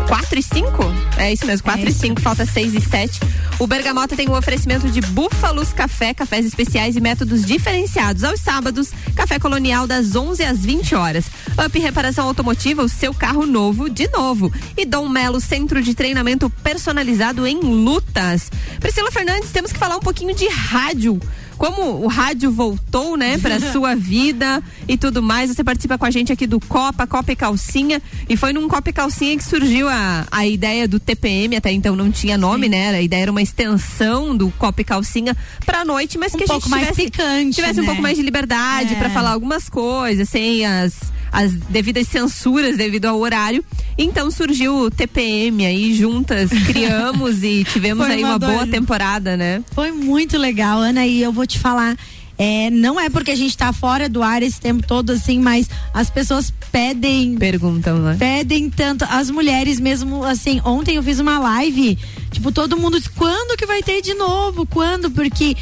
4 0.10 0.38
e 0.38 0.44
5? 0.44 0.70
É 1.18 1.32
isso 1.32 1.46
mesmo, 1.46 1.64
4 1.64 1.88
e 1.88 1.94
5, 1.94 2.20
falta 2.20 2.46
6 2.46 2.76
e 2.76 2.82
7. 2.82 3.22
O 3.60 3.66
Bergamota 3.66 4.14
tem 4.14 4.28
um 4.28 4.36
oferecimento 4.36 4.90
de 4.90 5.00
Búfalos 5.00 5.72
Café, 5.72 6.14
cafés 6.14 6.46
especiais 6.46 6.98
e 6.98 7.00
métodos 7.00 7.46
diferenciados. 7.46 8.26
Aos 8.26 8.42
sábados, 8.42 8.92
café 9.16 9.40
colonial 9.40 9.88
das 9.88 10.18
11 10.18 10.44
às 10.44 10.60
20 10.60 10.96
horas. 10.96 11.28
Up 11.66 11.80
Reparação 11.80 12.28
Automotiva, 12.28 12.84
o 12.84 12.90
seu 12.90 13.14
carro 13.14 13.46
novo 13.46 13.90
de 13.90 14.10
novo. 14.10 14.52
E 14.76 14.86
Dom 14.86 15.08
Melo, 15.08 15.40
centro 15.40 15.82
de 15.82 15.96
treinamento 15.96 16.50
personalizado 16.50 17.48
em 17.48 17.62
lutas. 17.62 18.52
Priscila 18.82 19.12
Fernandes, 19.12 19.50
temos 19.52 19.72
que 19.72 19.80
falar 19.80 19.96
um 19.96 20.02
pouquinho 20.02 20.36
de 20.36 20.50
rádio 20.50 21.22
como 21.58 22.04
o 22.04 22.08
rádio 22.08 22.52
voltou, 22.52 23.16
né, 23.18 23.38
pra 23.38 23.60
sua 23.72 23.96
vida 23.96 24.62
e 24.88 24.98
tudo 24.98 25.22
mais, 25.22 25.50
você 25.50 25.64
participa 25.64 25.98
com 25.98 26.06
a 26.06 26.12
gente 26.12 26.32
aqui 26.32 26.46
do 26.46 26.60
Copa, 26.60 27.08
Copa 27.08 27.32
e 27.32 27.36
Calcinha, 27.36 28.02
e 28.30 28.36
foi 28.38 28.54
num 28.54 28.68
Copa 28.68 28.90
e 28.90 28.94
Calcinha 28.94 29.38
que 29.38 29.44
surgiu 29.44 29.88
a, 29.88 30.26
a 30.32 30.46
ideia 30.46 30.88
do 30.88 31.00
TPM, 31.00 31.56
até 31.56 31.72
então 31.72 31.96
não 31.96 32.12
tinha 32.12 32.38
nome, 32.38 32.68
né, 32.70 32.90
a 32.90 33.02
ideia 33.02 33.24
era 33.24 33.32
uma 33.32 33.42
extensão 33.42 34.36
do 34.36 34.50
Copa 34.52 34.82
e 34.82 34.84
Calcinha 34.84 35.36
pra 35.66 35.84
noite, 35.86 36.18
mas 36.18 36.34
Um 36.34 36.38
que 36.38 36.44
a 36.44 36.48
gente 36.48 36.64
tivesse, 36.64 36.94
picante, 37.04 37.56
tivesse 37.56 37.80
um 37.80 37.84
né? 37.84 37.88
pouco 37.88 38.02
mais 38.02 38.18
de 38.18 38.24
liberdade 38.24 38.94
É. 38.94 38.98
pra 38.98 39.10
falar 39.10 39.32
algumas 39.32 39.70
coisas, 39.70 40.28
sem 40.30 40.66
as 40.66 40.94
as 41.36 41.52
devidas 41.52 42.08
censuras 42.08 42.78
devido 42.78 43.06
ao 43.06 43.20
horário. 43.20 43.64
Então 43.98 44.32
surgiu 44.32 44.78
o 44.78 44.90
TPM 44.90 45.66
aí, 45.66 45.94
juntas 45.94 46.50
criamos 46.66 47.44
e 47.44 47.66
tivemos 47.66 48.06
Foi 48.06 48.16
aí 48.16 48.24
uma 48.24 48.36
uma 48.38 48.40
boa 48.40 48.66
temporada, 48.66 49.36
né? 49.36 49.62
Foi 49.74 49.92
muito 49.92 50.38
legal, 50.38 50.80
Ana, 50.80 51.06
e 51.06 51.22
eu 51.22 51.34
vou 51.34 51.46
te 51.46 51.60
falar. 51.60 51.98
É, 52.38 52.70
não 52.70 53.00
é 53.00 53.10
porque 53.10 53.32
a 53.32 53.36
gente 53.36 53.56
tá 53.58 53.72
fora 53.72 54.10
do 54.10 54.22
ar 54.22 54.44
esse 54.44 54.60
tempo 54.60 54.86
todo 54.86 55.12
assim, 55.12 55.40
mas 55.40 55.70
as 55.94 56.10
pessoas 56.10 56.54
pedem. 56.72 57.38
Perguntam, 57.38 58.00
né? 58.00 58.16
Pedem 58.20 58.70
tanto. 58.70 59.06
As 59.06 59.30
mulheres 59.30 59.80
mesmo, 59.80 60.24
assim, 60.24 60.62
ontem 60.66 60.98
eu 60.98 61.04
fiz 61.04 61.20
uma 61.20 61.40
live, 61.40 61.98
tipo, 62.32 62.52
todo 62.52 62.78
mundo 62.78 62.98
disse, 62.98 63.10
quando 63.12 63.58
que 63.58 63.66
vai 63.66 63.82
ter 63.82 64.02
de 64.02 64.14
novo? 64.14 64.66
Quando? 64.66 65.10
Porque 65.10 65.56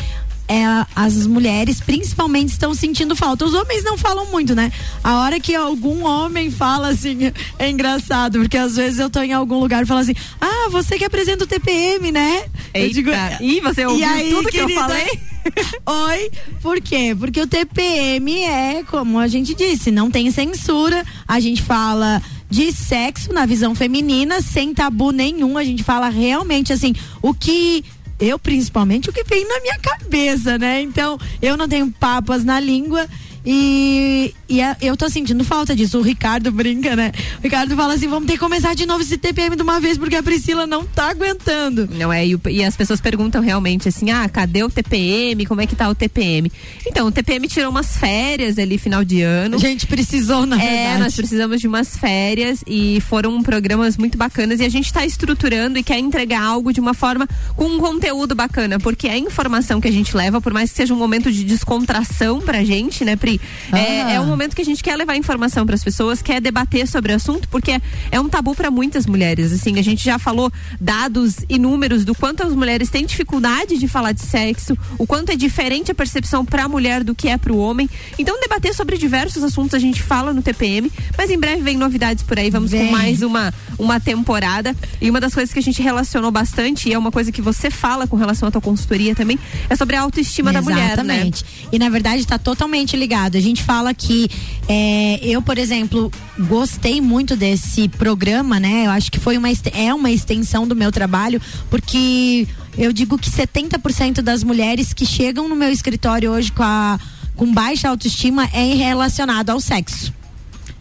é, 0.48 0.86
as 0.96 1.26
mulheres 1.26 1.80
principalmente 1.80 2.50
estão 2.50 2.74
sentindo 2.74 3.16
falta. 3.16 3.46
Os 3.46 3.54
homens 3.54 3.84
não 3.84 3.98
falam 3.98 4.26
muito, 4.32 4.54
né? 4.54 4.72
A 5.04 5.22
hora 5.22 5.40
que 5.40 5.56
algum 5.56 6.06
homem 6.06 6.52
fala 6.52 6.90
assim, 6.90 7.32
é 7.58 7.70
engraçado, 7.70 8.40
porque 8.40 8.58
às 8.58 8.76
vezes 8.76 9.00
eu 9.00 9.10
tô 9.10 9.22
em 9.22 9.34
algum 9.34 9.60
lugar 9.60 9.84
e 9.84 9.86
falo 9.86 10.02
assim, 10.02 10.16
ah, 10.40 10.70
você 10.70 10.98
que 10.98 11.06
apresenta 11.06 11.44
o 11.44 11.48
TPM, 11.48 12.12
né? 12.12 12.46
Eita. 12.74 13.44
Ih, 13.44 13.62
você 13.62 13.86
ouviu 13.86 14.08
tudo 14.30 14.50
que 14.50 14.58
eu 14.58 14.70
falei? 14.70 15.20
Oi, 15.86 16.32
por 16.62 16.80
quê? 16.82 17.16
Porque 17.18 17.42
o 17.42 17.48
TPM 17.48 18.44
é, 18.44 18.84
como 18.84 19.20
a 19.20 19.28
gente 19.28 19.54
disse, 19.54 19.92
não 19.92 20.10
tem 20.10 20.32
censura, 20.32 21.06
a 21.28 21.40
gente 21.40 21.62
fala 21.62 22.22
de 22.50 22.72
sexo 22.72 23.34
na 23.34 23.46
visão 23.46 23.74
feminina, 23.74 24.42
sem 24.42 24.74
tabu 24.74 25.12
nenhum, 25.12 25.58
a 25.58 25.64
gente 25.64 25.84
fala 25.84 26.10
realmente 26.10 26.72
assim, 26.72 26.94
o 27.22 27.34
que 27.34 27.84
eu 28.24 28.40
principalmente 28.40 29.10
o 29.10 29.14
que 29.14 29.24
vem 29.24 29.48
na 29.48 29.60
minha 29.60 29.78
cabeça, 29.80 30.58
né? 30.58 30.82
Então, 30.82 31.20
eu 31.42 31.58
não 31.58 31.68
tenho 31.68 31.92
papas 31.92 32.44
na 32.44 32.60
língua 32.60 33.08
e, 33.46 34.34
e 34.50 34.62
a- 34.62 34.78
eu 34.82 34.96
tô 34.96 35.10
sentindo 35.10 35.44
falta 35.44 35.76
disso. 35.76 36.00
O 36.00 36.02
Ricardo 36.02 36.52
brinca, 36.52 36.96
né? 36.96 37.12
O 37.40 37.44
Ricardo 37.44 37.76
fala 37.76 37.94
assim: 37.94 38.08
vamos 38.08 38.26
ter 38.28 38.34
que 38.34 38.40
começar 38.40 38.74
de 38.74 38.86
novo 38.86 39.02
esse 39.04 39.18
TPM 39.18 39.56
de 39.56 39.62
uma 39.62 39.80
vez, 39.80 39.98
porque 39.98 40.16
a 40.16 40.24
Priscila 40.24 40.66
não 40.66 40.86
tá 40.86 41.10
aguentando. 41.10 41.88
Não 41.92 42.12
é, 42.12 42.26
e, 42.26 42.36
o- 42.36 42.42
e 42.50 42.64
as 42.64 42.76
pessoas 42.76 43.02
perguntam 43.02 43.42
realmente 43.42 43.88
assim: 43.90 44.12
ah, 44.12 44.28
cadê 44.30 44.64
o 44.64 44.70
TPM? 44.70 45.46
Como 45.46 45.62
é 45.62 45.68
que 45.68 45.76
tá 45.76 45.90
o 45.90 45.96
TPM? 45.96 46.52
Então, 46.88 47.08
o 47.08 47.12
TPM 47.12 47.48
tirou 47.48 47.70
umas 47.70 47.98
férias 47.98 48.58
ali, 48.58 48.78
final 48.78 49.04
de 49.04 49.22
ano. 49.22 49.56
A 49.56 49.60
gente 49.60 49.88
precisou, 49.88 50.46
na 50.46 50.62
É, 50.62 50.68
verdade. 50.84 51.00
nós 51.04 51.16
precisamos 51.16 51.60
de 51.62 51.68
umas 51.68 51.98
férias 51.98 52.64
e 52.66 53.02
foram 53.02 53.42
programas 53.44 53.98
muito 53.98 54.18
bacanas 54.18 54.60
e 54.60 54.66
a 54.66 54.70
gente 54.70 54.86
está 54.86 55.06
estruturando 55.06 55.78
e 55.78 55.84
quer 55.84 55.98
entregar 56.00 56.42
algo 56.42 56.72
de 56.74 56.80
uma 56.80 56.94
forma 56.94 57.28
com 57.56 57.66
um 57.66 57.80
conteúdo 57.80 58.34
bacana, 58.36 58.80
porque 58.80 59.08
a 59.10 59.18
informação 59.18 59.82
que 59.82 59.88
a 59.88 59.92
gente 59.92 60.16
leva, 60.16 60.40
por 60.42 60.54
mais 60.54 60.70
que 60.72 60.78
seja 60.78 60.94
um 60.94 60.98
momento 60.98 61.32
de 61.32 61.44
descontração 61.44 62.40
pra 62.42 62.64
gente, 62.64 63.04
né, 63.04 63.16
Pri? 63.16 63.33
Ah. 63.72 63.80
É, 63.80 64.16
é 64.16 64.22
um 64.22 64.26
momento 64.26 64.56
que 64.56 64.62
a 64.62 64.66
gente 64.66 64.84
quer 64.84 64.96
levar 64.96 65.16
informação 65.16 65.66
para 65.66 65.76
as 65.76 65.84
pessoas, 65.84 66.22
quer 66.22 66.42
debater 66.42 66.88
sobre 66.88 67.14
o 67.14 67.16
assunto, 67.16 67.48
porque 67.50 67.80
é 68.12 68.20
um 68.20 68.30
tabu 68.30 68.56
para 68.56 68.70
muitas 68.72 69.06
mulheres. 69.06 69.52
Assim, 69.52 69.80
a 69.80 69.84
gente 69.84 70.04
já 70.04 70.18
falou 70.20 70.52
dados 70.80 71.38
e 71.50 71.58
números 71.58 72.06
do 72.06 72.16
quanto 72.16 72.44
as 72.44 72.54
mulheres 72.54 72.90
têm 72.90 73.06
dificuldade 73.06 73.78
de 73.78 73.88
falar 73.88 74.12
de 74.12 74.22
sexo, 74.22 74.78
o 74.98 75.06
quanto 75.06 75.32
é 75.32 75.36
diferente 75.36 75.92
a 75.92 75.96
percepção 75.96 76.46
para 76.46 76.66
a 76.66 76.70
mulher 76.70 77.04
do 77.04 77.16
que 77.16 77.30
é 77.30 77.38
para 77.38 77.54
o 77.54 77.58
homem. 77.58 77.90
Então, 78.18 78.40
debater 78.40 78.74
sobre 78.74 78.98
diversos 78.98 79.44
assuntos 79.44 79.74
a 79.74 79.80
gente 79.80 80.02
fala 80.02 80.34
no 80.34 80.42
TPM, 80.42 80.92
mas 81.18 81.30
em 81.30 81.38
breve 81.38 81.62
vem 81.62 81.78
novidades 81.78 82.24
por 82.24 82.38
aí. 82.38 82.50
Vamos 82.50 82.72
Vem. 82.72 82.88
com 82.88 82.92
mais 82.92 83.22
uma, 83.22 83.54
uma 83.78 84.00
temporada. 84.00 84.76
E 85.02 85.10
uma 85.10 85.20
das 85.20 85.34
coisas 85.34 85.54
que 85.54 85.60
a 85.60 85.62
gente 85.62 85.82
relacionou 85.82 86.32
bastante, 86.32 86.90
e 86.90 86.94
é 86.94 86.98
uma 86.98 87.12
coisa 87.12 87.32
que 87.32 87.42
você 87.42 87.70
fala 87.70 88.08
com 88.08 88.16
relação 88.16 88.48
à 88.48 88.52
tua 88.52 88.62
consultoria 88.62 89.16
também, 89.16 89.40
é 89.70 89.76
sobre 89.76 89.96
a 89.96 90.02
autoestima 90.02 90.52
da 90.52 90.62
mulher, 90.62 91.04
né? 91.04 91.16
Exatamente. 91.16 91.46
E 91.72 91.80
na 91.80 91.90
verdade 91.90 92.20
está 92.20 92.38
totalmente 92.38 92.96
ligado. 92.96 93.23
A 93.26 93.42
gente 93.42 93.64
fala 93.64 93.94
que 93.94 94.30
é, 94.68 95.20
eu, 95.24 95.42
por 95.42 95.58
exemplo, 95.58 96.12
gostei 96.48 97.02
muito 97.02 97.36
desse 97.36 97.88
programa, 97.88 98.60
né? 98.60 98.86
Eu 98.86 98.92
acho 98.92 99.12
que 99.12 99.20
foi 99.20 99.38
uma 99.38 99.50
é 99.74 99.94
uma 99.94 100.12
extensão 100.12 100.68
do 100.68 100.76
meu 100.76 100.92
trabalho, 100.92 101.42
porque 101.70 102.48
eu 102.78 102.92
digo 102.92 103.18
que 103.18 103.30
70% 103.30 104.22
das 104.22 104.44
mulheres 104.44 104.94
que 104.94 105.06
chegam 105.06 105.48
no 105.48 105.56
meu 105.56 105.72
escritório 105.72 106.32
hoje 106.32 106.52
com 106.52 106.64
a 106.64 107.00
com 107.36 107.52
baixa 107.52 107.90
autoestima 107.90 108.48
é 108.54 108.76
relacionado 108.76 109.50
ao 109.50 109.60
sexo. 109.60 110.14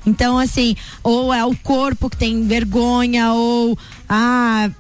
Então, 0.05 0.39
assim, 0.39 0.77
ou 1.03 1.33
é 1.33 1.45
o 1.45 1.57
corpo 1.57 2.11
que 2.11 2.17
tem 2.17 2.47
vergonha, 2.47 3.33
ou 3.33 3.79
ah, 4.09 4.71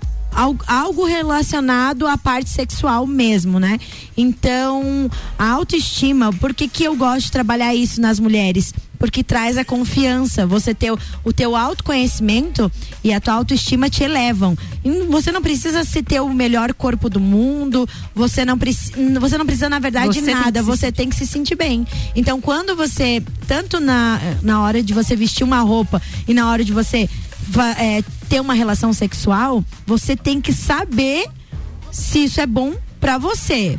algo 0.66 1.04
relacionado 1.04 2.06
à 2.06 2.16
parte 2.16 2.50
sexual 2.50 3.06
mesmo, 3.06 3.58
né? 3.60 3.78
Então, 4.16 5.10
a 5.38 5.50
autoestima, 5.50 6.32
por 6.34 6.54
que, 6.54 6.68
que 6.68 6.84
eu 6.84 6.96
gosto 6.96 7.26
de 7.26 7.32
trabalhar 7.32 7.74
isso 7.74 8.00
nas 8.00 8.18
mulheres? 8.18 8.72
Porque 8.98 9.24
traz 9.24 9.58
a 9.58 9.64
confiança. 9.64 10.46
Você 10.46 10.72
ter 10.74 10.92
o, 10.92 10.98
o 11.24 11.32
teu 11.32 11.56
autoconhecimento 11.56 12.70
e 13.02 13.12
a 13.12 13.20
tua 13.20 13.34
autoestima 13.34 13.90
te 13.90 14.04
elevam. 14.04 14.56
E 14.84 14.90
você 15.08 15.32
não 15.32 15.42
precisa 15.42 15.84
se 15.84 16.02
ter 16.02 16.20
o 16.20 16.28
melhor 16.32 16.72
corpo 16.72 17.10
do 17.10 17.18
mundo, 17.18 17.88
você 18.14 18.44
não, 18.44 18.56
preci- 18.56 18.92
você 19.20 19.36
não 19.36 19.44
precisa, 19.44 19.68
na 19.68 19.78
verdade, 19.80 20.06
Você 20.14 20.22
tem 20.22 20.34
nada. 20.34 20.60
se 20.60 20.66
Você 20.66 20.92
tem 20.92 21.08
que 21.08 21.16
se 21.16 21.26
sentir 21.26 21.56
bem. 21.56 21.86
Então, 22.14 22.40
quando 22.40 22.76
você, 22.76 23.22
tanto 23.48 23.80
na, 23.80 24.20
na 24.40 24.60
hora 24.62 24.82
de 24.82 24.94
você 24.94 25.16
vestir 25.16 25.42
uma 25.44 25.60
roupa 25.60 26.00
e 26.28 26.32
na 26.32 26.48
hora 26.48 26.64
de 26.64 26.72
você 26.72 27.08
é, 27.78 28.02
ter 28.28 28.40
uma 28.40 28.54
relação 28.54 28.92
sexual, 28.92 29.64
você 29.86 30.16
tem 30.16 30.40
que 30.40 30.52
saber 30.52 31.26
se 31.90 32.24
isso 32.24 32.40
é 32.40 32.46
bom 32.46 32.74
pra 33.00 33.18
você. 33.18 33.78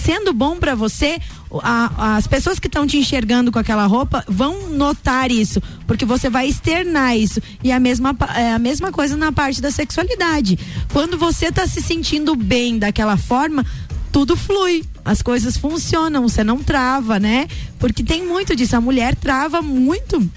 Sendo 0.00 0.32
bom 0.32 0.56
pra 0.56 0.74
você, 0.74 1.18
a- 1.62 2.16
as 2.16 2.26
pessoas 2.26 2.58
que 2.58 2.66
estão 2.66 2.86
te 2.86 2.96
enxergando 2.96 3.52
com 3.52 3.58
aquela 3.58 3.86
roupa 3.86 4.24
vão 4.26 4.68
notar 4.70 5.30
isso, 5.30 5.60
porque 5.86 6.04
você 6.04 6.28
vai 6.30 6.48
externar 6.48 7.16
isso. 7.16 7.40
E 7.62 7.70
a 7.70 7.78
mesma, 7.78 8.16
é 8.36 8.52
a 8.52 8.58
mesma 8.58 8.90
coisa 8.90 9.16
na 9.16 9.30
parte 9.32 9.60
da 9.60 9.70
sexualidade. 9.70 10.58
Quando 10.92 11.18
você 11.18 11.52
tá 11.52 11.66
se 11.66 11.80
sentindo 11.82 12.34
bem 12.34 12.78
daquela 12.78 13.16
forma, 13.16 13.64
tudo 14.10 14.36
flui, 14.36 14.84
as 15.04 15.22
coisas 15.22 15.56
funcionam, 15.56 16.22
você 16.28 16.42
não 16.42 16.58
trava, 16.58 17.20
né? 17.20 17.46
Porque 17.78 18.02
tem 18.02 18.26
muito 18.26 18.56
disso, 18.56 18.76
a 18.76 18.80
mulher 18.80 19.14
trava 19.14 19.62
muito 19.62 20.28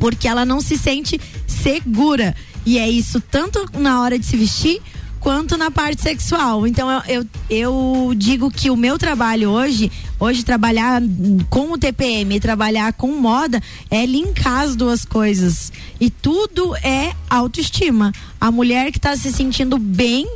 porque 0.00 0.26
ela 0.26 0.44
não 0.44 0.60
se 0.60 0.76
sente 0.76 1.20
segura. 1.64 2.36
E 2.66 2.78
é 2.78 2.88
isso 2.88 3.20
tanto 3.20 3.64
na 3.78 4.02
hora 4.02 4.18
de 4.18 4.26
se 4.26 4.36
vestir 4.36 4.82
quanto 5.18 5.56
na 5.56 5.70
parte 5.70 6.02
sexual. 6.02 6.66
Então 6.66 6.90
eu, 6.90 7.02
eu, 7.08 7.26
eu 7.48 8.14
digo 8.14 8.50
que 8.50 8.70
o 8.70 8.76
meu 8.76 8.98
trabalho 8.98 9.48
hoje, 9.48 9.90
hoje 10.20 10.44
trabalhar 10.44 11.00
com 11.48 11.72
o 11.72 11.78
TPM 11.78 12.36
e 12.36 12.40
trabalhar 12.40 12.92
com 12.92 13.08
moda 13.16 13.62
é 13.90 14.04
linkar 14.04 14.60
as 14.60 14.76
duas 14.76 15.06
coisas. 15.06 15.72
E 15.98 16.10
tudo 16.10 16.76
é 16.76 17.14
autoestima. 17.30 18.12
A 18.38 18.50
mulher 18.50 18.92
que 18.92 18.98
está 18.98 19.16
se 19.16 19.32
sentindo 19.32 19.78
bem, 19.78 20.28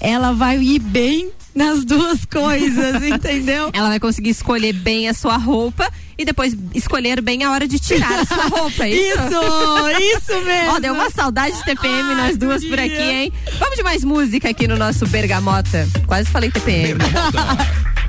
ela 0.00 0.32
vai 0.32 0.62
ir 0.62 0.78
bem 0.78 1.32
nas 1.54 1.84
duas 1.84 2.24
coisas, 2.24 3.02
entendeu? 3.02 3.70
Ela 3.72 3.88
vai 3.88 4.00
conseguir 4.00 4.30
escolher 4.30 4.72
bem 4.72 5.08
a 5.08 5.14
sua 5.14 5.36
roupa 5.36 5.90
e 6.18 6.24
depois 6.24 6.54
escolher 6.74 7.20
bem 7.22 7.44
a 7.44 7.50
hora 7.50 7.66
de 7.66 7.78
tirar 7.78 8.20
a 8.20 8.24
sua 8.26 8.44
roupa. 8.46 8.86
é 8.86 8.90
Isso, 8.90 9.18
Isso, 9.18 9.98
isso 10.18 10.40
mesmo. 10.44 10.72
Ó, 10.72 10.78
deu 10.78 10.92
uma 10.92 11.10
saudade 11.10 11.56
de 11.56 11.64
TPM 11.64 12.14
nós 12.14 12.36
duas 12.36 12.64
por 12.64 12.78
aqui, 12.78 13.00
hein? 13.00 13.32
Vamos 13.58 13.76
de 13.76 13.82
mais 13.82 14.04
música 14.04 14.50
aqui 14.50 14.68
no 14.68 14.76
nosso 14.76 15.06
Bergamota. 15.06 15.88
Quase 16.06 16.30
falei 16.30 16.50
TPM. 16.50 16.98
Te 16.98 17.10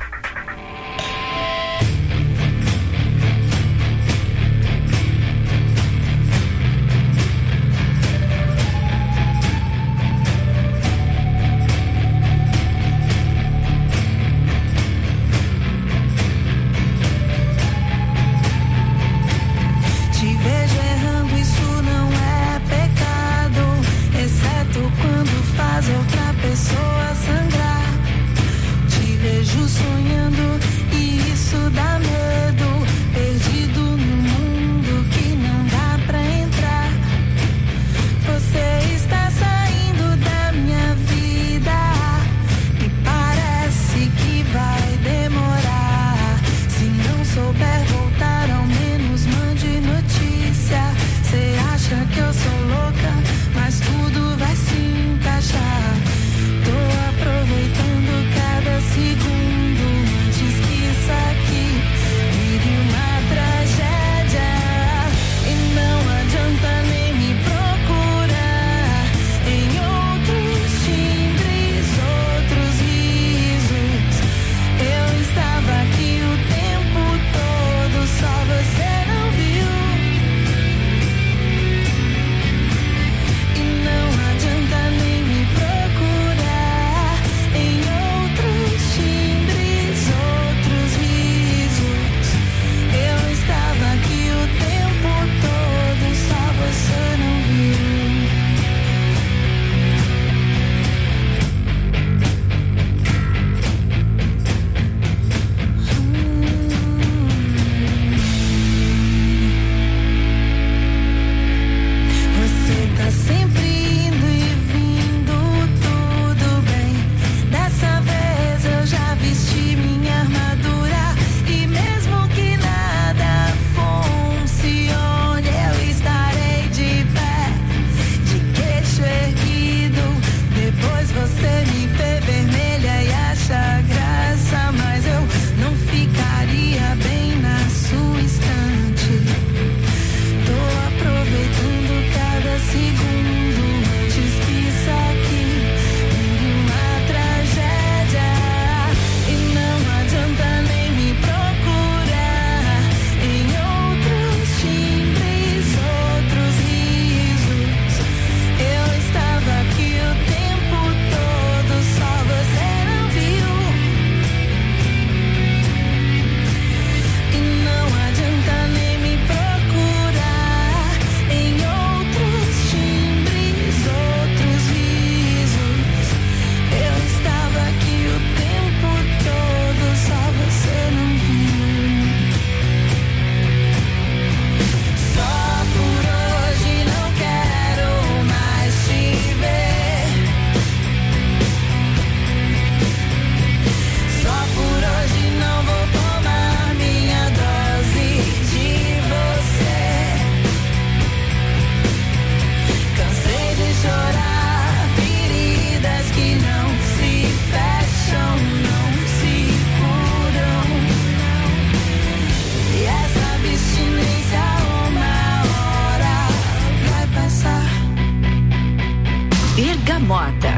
Bergamota. 220.02 220.51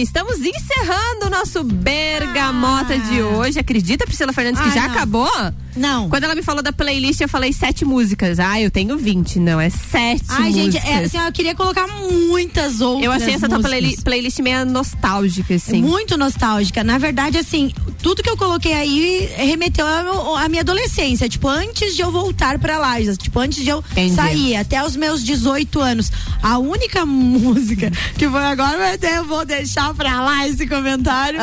RC7, 0.00 0.02
estamos 0.02 0.38
encerrando 0.38 1.26
o 1.26 1.30
nosso 1.30 1.62
Bergamota 1.64 2.98
de 2.98 3.22
hoje. 3.22 3.58
Acredita, 3.58 4.04
Priscila 4.06 4.32
Fernandes, 4.32 4.60
que 4.60 4.68
Ah, 4.68 4.72
já 4.72 4.88
não. 4.88 4.94
acabou? 4.94 5.30
Não. 5.76 6.08
Quando 6.08 6.24
ela 6.24 6.34
me 6.34 6.42
falou 6.42 6.62
da 6.62 6.72
playlist, 6.72 7.20
eu 7.20 7.28
falei 7.28 7.52
sete 7.52 7.84
músicas. 7.84 8.38
Ah, 8.40 8.60
eu 8.60 8.70
tenho 8.70 8.96
20. 8.98 9.38
Não, 9.38 9.60
é 9.60 9.70
sete 9.70 10.24
Ai, 10.28 10.52
gente, 10.52 10.66
músicas. 10.74 10.84
é, 10.90 11.04
assim, 11.04 11.18
eu 11.18 11.32
queria 11.32 11.54
colocar 11.54 11.86
muitas 11.86 12.80
outras. 12.80 13.04
eu 13.04 13.12
achei 13.12 13.34
essa 13.34 13.48
tua 13.48 13.60
playli- 13.60 13.96
playlist 14.02 14.38
meio 14.40 14.64
nostálgica, 14.66 15.54
assim. 15.54 15.80
Muito 15.82 16.16
nostálgica. 16.16 16.82
Na 16.82 16.98
verdade, 16.98 17.38
assim, 17.38 17.72
tudo 18.02 18.22
que 18.22 18.30
eu 18.30 18.36
coloquei 18.36 18.72
aí 18.72 19.28
remeteu 19.36 19.86
à 19.86 20.48
minha 20.48 20.62
adolescência. 20.62 21.28
Tipo, 21.28 21.48
antes 21.48 21.94
de 21.94 22.02
eu 22.02 22.10
voltar 22.10 22.58
pra 22.58 22.78
Lages. 22.78 23.16
Tipo, 23.18 23.40
antes 23.40 23.62
de 23.62 23.70
eu 23.70 23.84
Entendi. 23.92 24.14
sair, 24.14 24.56
até 24.56 24.82
os 24.84 24.96
meus 24.96 25.22
18 25.22 25.80
anos. 25.80 26.10
A 26.42 26.58
única 26.58 27.04
música 27.06 27.90
que 28.16 28.28
foi 28.28 28.42
agora, 28.44 28.98
eu 29.02 29.24
vou 29.24 29.44
deixar 29.44 29.92
pra 29.94 30.20
lá 30.22 30.46
esse 30.48 30.66
comentário. 30.66 31.38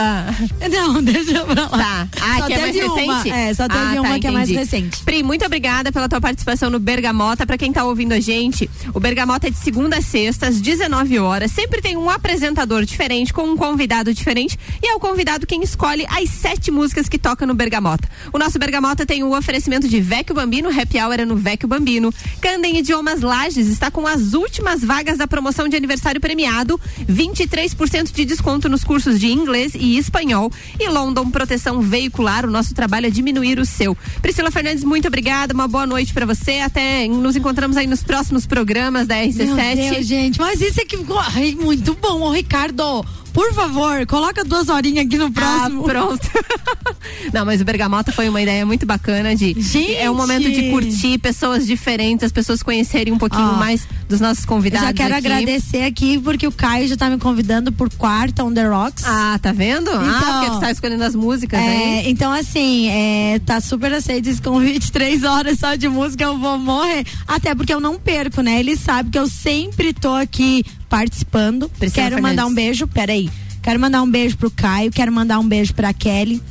Não, 0.71 1.01
deixa 1.03 1.43
pra 1.45 1.63
lá. 1.63 1.69
Tá. 1.69 2.07
Ah, 2.21 2.37
só 2.39 2.47
que 2.47 2.53
é 2.53 2.59
mais 2.59 2.75
uma. 2.75 2.95
recente? 3.21 3.29
É, 3.35 3.53
só 3.53 3.67
teve 3.67 3.79
Ah, 3.79 3.93
tá, 3.95 4.01
uma 4.01 4.19
que 4.19 4.27
é 4.27 4.31
mais 4.31 4.49
entendi. 4.49 4.59
recente. 4.65 5.03
Pri, 5.03 5.23
muito 5.23 5.45
obrigada 5.45 5.91
pela 5.91 6.09
tua 6.09 6.19
participação 6.21 6.69
no 6.69 6.79
Bergamota. 6.79 7.45
Pra 7.45 7.57
quem 7.57 7.71
tá 7.71 7.83
ouvindo 7.83 8.13
a 8.13 8.19
gente, 8.19 8.69
o 8.93 8.99
Bergamota 8.99 9.47
é 9.47 9.49
de 9.49 9.57
segunda 9.57 9.97
a 9.97 10.01
sexta, 10.01 10.47
às 10.47 10.59
19 10.59 11.19
horas. 11.19 11.51
Sempre 11.51 11.81
tem 11.81 11.95
um 11.97 12.09
apresentador 12.09 12.83
diferente, 12.85 13.31
com 13.33 13.43
um 13.43 13.55
convidado 13.57 14.13
diferente. 14.13 14.57
E 14.81 14.87
é 14.87 14.95
o 14.95 14.99
convidado 14.99 15.45
quem 15.47 15.61
escolhe 15.63 16.05
as 16.09 16.29
sete 16.47 16.71
músicas 16.71 17.09
que 17.09 17.19
toca 17.19 17.45
no 17.45 17.53
Bergamota. 17.53 18.07
O 18.31 18.37
nosso 18.37 18.57
Bergamota 18.57 19.05
tem 19.05 19.21
o 19.21 19.37
oferecimento 19.37 19.85
de 19.85 19.99
Vecchio 19.99 20.33
Bambino, 20.33 20.69
Happy 20.69 20.97
Hour 20.97 21.15
é 21.15 21.25
no 21.25 21.35
Vecchio 21.35 21.67
Bambino. 21.67 22.13
Candem 22.39 22.77
Idiomas 22.77 23.19
Lages 23.19 23.67
está 23.67 23.91
com 23.91 24.07
as 24.07 24.33
últimas 24.33 24.81
vagas 24.81 25.17
da 25.17 25.27
promoção 25.27 25.67
de 25.67 25.75
aniversário 25.75 26.21
premiado. 26.21 26.79
23% 27.05 28.13
de 28.13 28.23
desconto 28.23 28.69
nos 28.69 28.81
cursos 28.85 29.19
de 29.19 29.27
inglês 29.27 29.73
e 29.75 29.97
espanhol. 29.97 30.49
E 30.79 30.87
London 30.87 31.29
Proteção 31.29 31.81
Veicular, 31.81 32.45
o 32.45 32.49
nosso 32.49 32.73
trabalho 32.73 33.07
é 33.07 33.09
diminuir 33.09 33.59
o 33.59 33.65
seu. 33.65 33.97
Priscila 34.21 34.49
Fernandes, 34.49 34.85
muito 34.85 35.09
obrigada. 35.09 35.53
Uma 35.53 35.67
boa 35.67 35.85
noite 35.85 36.13
pra 36.13 36.25
você. 36.25 36.59
Até 36.59 37.09
nos 37.09 37.35
encontramos 37.35 37.75
aí 37.75 37.87
nos 37.87 38.03
próximos 38.03 38.45
programas 38.45 39.05
da 39.05 39.15
RC7. 39.15 39.75
Meu 39.75 39.91
Deus, 39.91 40.05
gente, 40.05 40.39
mas 40.39 40.61
isso 40.61 40.79
é 40.79 40.85
que 40.85 40.97
ai, 41.35 41.57
muito 41.59 41.93
bom, 42.01 42.21
ô 42.21 42.31
Ricardo. 42.31 43.05
Por 43.37 43.53
favor, 43.53 44.03
coloca 44.07 44.43
duas 44.43 44.67
horinhas 44.67 45.05
aqui 45.05 45.15
no 45.15 45.31
próximo. 45.31 45.81
Ah, 45.83 45.89
pronto. 45.89 46.27
Não, 47.31 47.45
mas 47.45 47.61
o 47.61 47.65
Bergamota 47.65 48.11
foi 48.11 48.27
uma 48.27 48.41
ideia 48.41 48.65
muito 48.65 48.83
bacana 48.83 49.35
de. 49.35 49.53
Gente! 49.59 49.93
É 49.95 50.09
um 50.09 50.15
momento 50.15 50.49
de 50.49 50.71
curtir 50.71 51.19
pessoas 51.19 51.67
diferentes, 51.67 52.23
as 52.25 52.31
pessoas 52.31 52.63
conhecerem 52.63 53.13
um 53.13 53.17
pouquinho 53.19 53.49
Ó, 53.49 53.57
mais 53.57 53.87
dos 54.09 54.19
nossos 54.19 54.43
Eu 54.43 54.47
convidados. 54.49 54.87
já 54.87 54.93
quero 54.93 55.13
aqui. 55.15 55.27
agradecer 55.27 55.83
aqui 55.83 56.17
porque 56.17 56.47
o 56.47 56.51
Caio 56.51 56.87
já 56.87 56.97
tá 56.97 57.11
me 57.11 57.19
convidando 57.19 57.71
por 57.71 57.93
quarta 57.93 58.43
on 58.43 58.51
the 58.51 58.65
rocks. 58.67 59.03
Ah, 59.05 59.37
tá 59.39 59.51
vendo? 59.51 59.91
ah, 59.91 60.03
Então, 60.17 60.33
porque 60.39 60.51
tu 60.51 60.59
tá 60.59 60.71
escolhendo 60.71 61.03
as 61.03 61.13
músicas 61.13 61.59
É, 61.59 61.99
aí. 61.99 62.09
então, 62.09 62.31
assim, 62.31 62.89
é, 62.89 63.39
tá 63.45 63.61
super 63.61 63.93
aceito 63.93 64.29
esse 64.29 64.41
convite. 64.41 64.91
Três 64.97 65.23
horas 65.23 65.59
só 65.59 65.75
de 65.75 65.87
música, 65.87 66.23
eu 66.23 66.39
vou 66.39 66.57
morrer. 66.57 67.05
Até 67.27 67.53
porque 67.53 67.71
eu 67.73 67.79
não 67.79 67.99
perco, 67.99 68.41
né? 68.41 68.59
Ele 68.59 68.75
sabe 68.75 69.11
que 69.11 69.19
eu 69.19 69.27
sempre 69.27 69.93
tô 69.93 70.15
aqui 70.15 70.65
participando. 70.89 71.69
Priscila 71.69 72.03
quero 72.03 72.15
Fernandes. 72.15 72.37
mandar 72.37 72.45
um 72.47 72.53
beijo, 72.53 72.87
peraí. 72.87 73.29
Quero 73.61 73.79
mandar 73.79 74.01
um 74.01 74.09
beijo 74.09 74.37
pro 74.37 74.49
Caio, 74.49 74.91
quero 74.91 75.11
mandar 75.11 75.39
um 75.39 75.47
beijo 75.47 75.73
pra 75.73 75.93
Kelly. 75.93 76.41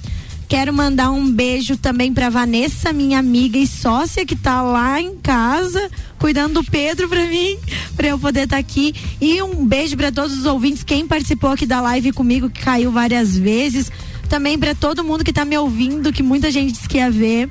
Quero 0.48 0.72
mandar 0.72 1.10
um 1.10 1.28
beijo 1.28 1.76
também 1.76 2.14
pra 2.14 2.30
Vanessa, 2.30 2.92
minha 2.92 3.18
amiga 3.18 3.58
e 3.58 3.66
sócia 3.66 4.24
que 4.24 4.36
tá 4.36 4.62
lá 4.62 5.00
em 5.00 5.16
casa, 5.16 5.90
cuidando 6.20 6.62
do 6.62 6.70
Pedro 6.70 7.08
pra 7.08 7.26
mim, 7.26 7.58
pra 7.96 8.08
eu 8.08 8.18
poder 8.18 8.44
estar 8.44 8.58
aqui. 8.58 8.94
E 9.20 9.42
um 9.42 9.66
beijo 9.66 9.96
pra 9.96 10.12
todos 10.12 10.38
os 10.38 10.46
ouvintes, 10.46 10.84
quem 10.84 11.06
participou 11.06 11.50
aqui 11.50 11.66
da 11.66 11.80
live 11.80 12.12
comigo, 12.12 12.48
que 12.48 12.60
caiu 12.60 12.92
várias 12.92 13.36
vezes. 13.36 13.90
Também 14.28 14.58
pra 14.58 14.74
todo 14.74 15.02
mundo 15.02 15.24
que 15.24 15.32
tá 15.32 15.44
me 15.44 15.56
ouvindo, 15.58 16.12
que 16.12 16.22
muita 16.22 16.50
gente 16.50 16.72
disse 16.72 16.88
que 16.88 16.98
ia 16.98 17.10
ver. 17.10 17.50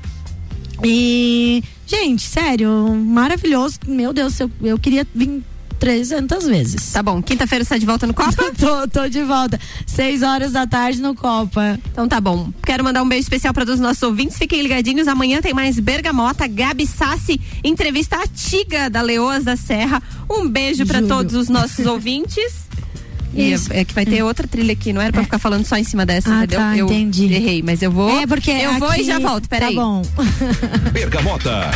E, 0.83 1.63
gente, 1.85 2.21
sério, 2.21 2.69
maravilhoso. 2.95 3.79
Meu 3.87 4.13
Deus, 4.13 4.39
eu, 4.39 4.49
eu 4.61 4.79
queria 4.79 5.05
vir 5.13 5.43
300 5.79 6.45
vezes. 6.45 6.91
Tá 6.93 7.03
bom. 7.03 7.21
Quinta-feira 7.21 7.63
você 7.63 7.69
tá 7.69 7.77
de 7.77 7.85
volta 7.85 8.07
no 8.07 8.13
Copa? 8.13 8.51
tô, 8.57 8.87
tô 8.87 9.07
de 9.09 9.21
volta. 9.23 9.59
Seis 9.85 10.21
horas 10.23 10.51
da 10.53 10.65
tarde 10.65 11.01
no 11.01 11.13
Copa. 11.15 11.77
Então 11.91 12.07
tá 12.07 12.19
bom. 12.21 12.49
Quero 12.65 12.83
mandar 12.83 13.03
um 13.03 13.07
beijo 13.07 13.23
especial 13.23 13.53
para 13.53 13.65
todos 13.65 13.79
os 13.79 13.85
nossos 13.85 14.01
ouvintes. 14.03 14.37
Fiquem 14.37 14.61
ligadinhos. 14.61 15.07
Amanhã 15.07 15.41
tem 15.41 15.53
mais 15.53 15.79
Bergamota, 15.79 16.47
Gabi 16.47 16.87
Sassi, 16.87 17.39
entrevista 17.63 18.15
a 18.15 18.27
Tiga 18.27 18.89
da 18.89 19.01
Leoas 19.01 19.43
da 19.43 19.55
Serra. 19.55 20.01
Um 20.29 20.47
beijo 20.47 20.85
para 20.85 21.01
todos 21.01 21.35
os 21.35 21.49
nossos 21.49 21.85
ouvintes. 21.85 22.65
E 23.37 23.51
Isso. 23.51 23.73
é, 23.73 23.81
é 23.81 23.83
que 23.83 23.93
vai 23.93 24.05
ter 24.05 24.23
outra 24.23 24.47
trilha 24.47 24.71
aqui, 24.71 24.93
não 24.93 25.01
era 25.01 25.11
pra 25.11 25.21
ficar 25.21 25.37
falando 25.39 25.65
só 25.65 25.75
em 25.75 25.83
cima 25.83 26.05
dessa, 26.05 26.29
Ah, 26.33 26.37
entendeu? 26.45 26.57
tá, 26.59 26.77
eu 26.77 26.85
entendi. 26.85 27.25
errei, 27.33 27.61
mas 27.61 27.81
eu 27.81 27.91
vou. 27.91 28.09
É, 28.21 28.25
porque 28.25 28.49
eu 28.49 28.79
vou 28.79 28.87
e 28.91 28.93
aqui- 28.93 29.03
já 29.03 29.19
volto, 29.19 29.49
peraí. 29.49 29.75
Tá 29.75 29.81
bom. 29.81 30.01
Bergamota. 30.93 31.69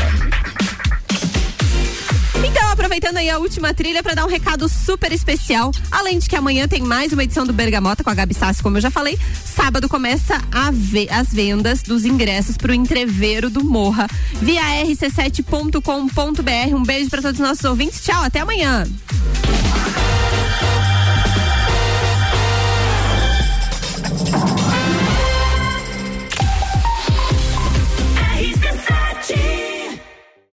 Então, 2.46 2.72
aproveitando 2.72 3.18
aí 3.18 3.30
a 3.30 3.38
última 3.38 3.74
trilha 3.74 4.02
para 4.02 4.14
dar 4.16 4.26
um 4.26 4.30
recado 4.30 4.68
super 4.70 5.12
especial. 5.12 5.72
Além 5.92 6.18
de 6.20 6.28
que 6.30 6.36
amanhã 6.36 6.68
tem 6.68 6.82
mais 6.82 7.12
uma 7.14 7.24
edição 7.24 7.46
do 7.46 7.54
Bergamota 7.54 8.04
com 8.04 8.10
a 8.10 8.14
Gabi 8.14 8.34
Sassi, 8.34 8.64
como 8.64 8.78
eu 8.78 8.82
já 8.82 8.90
falei. 8.90 9.18
Sábado 9.46 9.88
começa 9.90 10.42
a 10.52 10.72
ve- 10.72 11.10
as 11.12 11.30
vendas 11.34 11.82
dos 11.84 12.06
ingressos 12.06 12.58
para 12.58 12.72
o 12.72 12.76
entreveiro 12.76 13.50
do 13.50 13.64
Morra 13.64 14.08
via 14.42 14.62
rc7.com.br. 14.86 16.76
Um 16.76 16.84
beijo 16.84 17.10
para 17.10 17.22
todos 17.22 17.40
os 17.40 17.46
nossos 17.48 17.64
ouvintes. 17.66 18.02
Tchau, 18.04 18.24
até 18.24 18.40
amanhã. 18.40 18.86